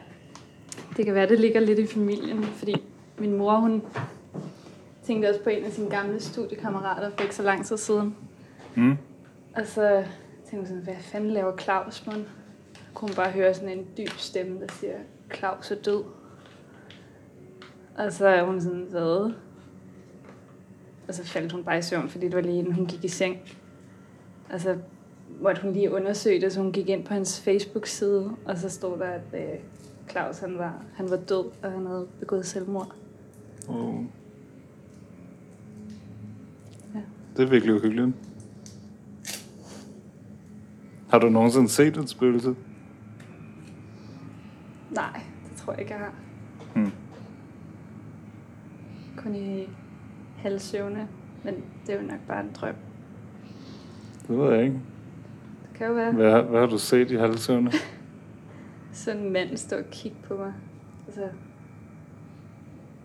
Det 0.96 1.04
kan 1.04 1.14
være, 1.14 1.28
det 1.28 1.40
ligger 1.40 1.60
lidt 1.60 1.78
i 1.78 1.86
familien, 1.86 2.44
fordi 2.44 2.74
min 3.18 3.36
mor, 3.38 3.56
hun 3.56 3.82
tænkte 5.02 5.28
også 5.28 5.42
på 5.42 5.50
en 5.50 5.64
af 5.64 5.72
sine 5.72 5.90
gamle 5.90 6.20
studiekammerater 6.20 7.10
for 7.10 7.22
ikke 7.22 7.34
så 7.34 7.42
lang 7.42 7.66
tid 7.66 7.76
siden. 7.76 8.16
Mm. 8.74 8.96
Og 9.56 9.66
så 9.66 10.04
tænkte 10.50 10.56
hun 10.56 10.66
sådan, 10.66 10.82
hvad 10.82 10.96
fanden 11.00 11.30
laver 11.30 11.56
Claus, 11.56 12.06
mon? 12.06 12.26
Kunne 12.94 13.14
bare 13.14 13.30
høre 13.30 13.54
sådan 13.54 13.78
en 13.78 13.86
dyb 13.98 14.10
stemme, 14.16 14.60
der 14.60 14.66
siger, 14.72 14.96
Claus 15.34 15.70
er 15.70 15.74
død. 15.74 16.04
Og 17.98 18.12
så 18.12 18.26
er 18.26 18.44
hun 18.44 18.60
sådan, 18.60 18.86
hvad? 18.90 19.32
Og 21.08 21.14
så 21.14 21.24
faldt 21.24 21.52
hun 21.52 21.64
bare 21.64 21.78
i 21.78 21.82
søvn, 21.82 22.08
fordi 22.08 22.26
det 22.26 22.34
var 22.34 22.40
lige 22.42 22.58
inden 22.58 22.72
hun 22.72 22.86
gik 22.86 23.04
i 23.04 23.08
seng. 23.08 23.38
Og 24.50 24.60
så 24.60 24.76
måtte 25.40 25.62
hun 25.62 25.72
lige 25.72 25.92
undersøge 25.92 26.40
det, 26.40 26.52
så 26.52 26.60
hun 26.60 26.72
gik 26.72 26.88
ind 26.88 27.04
på 27.04 27.14
hans 27.14 27.40
Facebook-side, 27.40 28.30
og 28.44 28.58
så 28.58 28.68
stod 28.68 28.98
der, 28.98 29.06
at 29.06 29.34
øh, 29.34 29.58
Claus 30.10 30.38
han 30.38 30.58
var, 30.58 30.84
han 30.94 31.10
var 31.10 31.16
død, 31.16 31.44
og 31.62 31.72
han 31.72 31.86
havde 31.86 32.06
begået 32.20 32.46
selvmord. 32.46 32.94
Oh. 33.68 34.04
Ja. 36.94 37.00
Det 37.36 37.42
er 37.42 37.50
virkelig 37.50 37.74
uhyggeligt. 37.74 38.16
Har 41.10 41.18
du 41.18 41.28
nogensinde 41.28 41.68
set 41.68 41.96
et 41.96 42.08
spøgelse? 42.08 42.54
Nej, 44.90 45.20
det 45.48 45.56
tror 45.56 45.72
jeg 45.72 45.80
ikke, 45.80 45.92
jeg 45.94 46.00
har. 46.00 46.14
Hmm. 46.74 46.92
kun 49.16 49.34
i 49.34 49.68
halvsøvne, 50.36 51.08
men 51.44 51.54
det 51.86 51.94
er 51.94 52.00
jo 52.00 52.06
nok 52.06 52.20
bare 52.28 52.40
en 52.40 52.50
drøm. 52.54 52.74
Det 54.28 54.38
ved 54.38 54.54
jeg 54.54 54.64
ikke. 54.64 54.80
Kan 55.78 55.86
jo 55.86 55.92
være. 55.92 56.12
Hvad, 56.12 56.42
hvad 56.42 56.60
har 56.60 56.66
du 56.66 56.78
set 56.78 57.10
i 57.10 57.16
halvsøvne? 57.16 57.72
Sådan 58.92 59.20
en 59.22 59.32
mand 59.32 59.56
stå 59.56 59.76
og 59.76 59.84
kigge 59.90 60.16
på 60.28 60.36
mig. 60.36 60.52
Altså, 61.06 61.28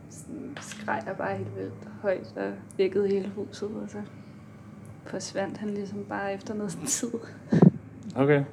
sådan 0.10 0.58
skreg 0.62 1.04
jeg 1.06 1.16
bare 1.18 1.38
helt 1.38 1.56
vildt 1.56 1.90
højt 2.02 2.34
og 2.36 2.52
vækkede 2.78 3.08
hele 3.08 3.32
huset, 3.36 3.70
og 3.84 3.90
så 3.90 3.98
forsvandt 5.06 5.58
han 5.58 5.70
ligesom 5.70 6.06
bare 6.10 6.34
efter 6.34 6.54
noget 6.54 6.72
tid. 6.88 7.12
Okay. 8.16 8.44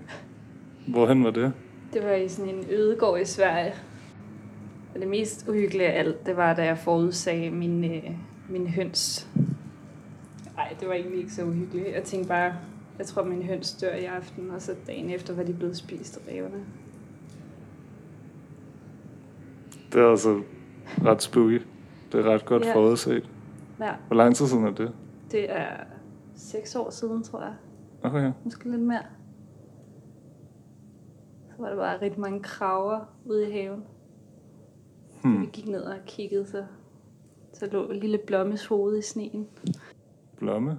Hvorhen 0.89 1.25
var 1.25 1.31
det? 1.31 1.53
Det 1.93 2.05
var 2.05 2.13
i 2.13 2.29
sådan 2.29 2.55
en 2.55 2.65
ødegård 2.71 3.21
i 3.21 3.25
Sverige. 3.25 3.75
Og 4.95 5.01
det 5.01 5.09
mest 5.09 5.49
uhyggelige 5.49 5.89
af 5.89 5.99
alt, 5.99 6.27
det 6.27 6.37
var, 6.37 6.55
da 6.55 6.65
jeg 6.65 6.79
forudsagde 6.79 7.51
min, 7.51 7.85
øh, 7.85 8.11
min 8.49 8.67
høns. 8.67 9.29
Nej, 10.57 10.75
det 10.81 10.89
var 10.89 10.95
egentlig 10.95 11.19
ikke 11.19 11.33
så 11.33 11.45
uhyggeligt. 11.45 11.95
Jeg 11.95 12.03
tænkte 12.03 12.29
bare, 12.29 12.55
jeg 12.99 13.07
tror, 13.07 13.25
min 13.25 13.43
høns 13.43 13.75
dør 13.75 13.95
i 13.95 14.05
aften, 14.05 14.51
og 14.51 14.63
så 14.63 14.75
dagen 14.87 15.11
efter 15.11 15.35
var 15.35 15.43
de 15.43 15.53
blevet 15.55 15.77
spist 15.77 16.17
af 16.17 16.33
ræverne. 16.33 16.65
Det 19.93 20.01
er 20.01 20.11
altså 20.11 20.43
ret 21.05 21.23
spooky. 21.23 21.63
Det 22.13 22.21
er 22.27 22.31
ret 22.33 22.45
godt 22.45 22.65
Ja. 22.65 22.75
forudset. 22.75 23.31
Ja, 23.81 23.95
Hvor 24.07 24.17
lang 24.17 24.37
tid 24.37 24.47
siden 24.47 24.65
er 24.65 24.71
det? 24.75 24.93
det 25.31 25.51
er 25.53 25.67
seks 26.37 26.75
år 26.77 26.91
siden, 26.91 27.23
tror 27.23 27.41
jeg. 27.43 27.55
Okay. 28.03 28.33
Måske 28.45 28.71
lidt 28.71 28.83
mere. 28.83 29.03
Så 31.49 31.55
var 31.59 31.69
der 31.69 31.77
bare 31.77 32.03
rigtig 32.03 32.21
mange 32.21 32.41
kraver 32.43 33.01
ude 33.25 33.49
i 33.49 33.53
haven. 33.53 33.85
Hmm. 35.23 35.41
Vi 35.41 35.47
gik 35.53 35.69
ned 35.69 35.83
og 35.83 35.97
kiggede, 36.07 36.47
så, 36.47 36.65
så 37.53 37.67
lå 37.73 37.93
lille 37.93 38.19
blommes 38.27 38.67
hoved 38.67 38.99
i 38.99 39.03
sneen. 39.03 39.47
Blomme? 40.37 40.79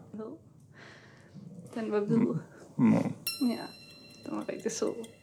Den 1.75 1.91
var 1.91 1.99
hvid. 1.99 2.17
Nå. 2.77 3.13
Ja, 3.41 3.65
den 4.25 4.37
var 4.37 4.49
rigtig 4.49 4.71
sød.– 4.71 4.93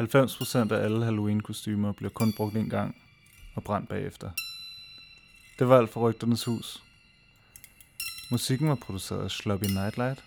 90% 0.00 0.72
af 0.72 0.84
alle 0.84 1.04
Halloween-kostymer 1.04 1.92
bliver 1.92 2.10
kun 2.10 2.32
brugt 2.36 2.56
en 2.56 2.68
gang 2.68 2.96
og 3.54 3.64
brændt 3.64 3.88
bagefter. 3.88 4.30
Det 5.58 5.68
var 5.68 5.78
alt 5.78 5.90
for 5.90 6.08
Rygternes 6.08 6.44
Hus. 6.44 6.82
Musikken 8.30 8.68
var 8.68 8.74
produceret 8.74 9.24
af 9.24 9.30
Sloppy 9.30 9.64
Nightlight, 9.64 10.24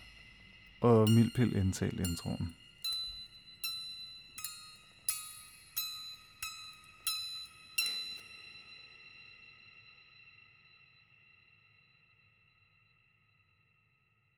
og 0.82 1.10
Mildpil 1.10 1.56
indtalte 1.56 2.04
introen. 2.04 2.56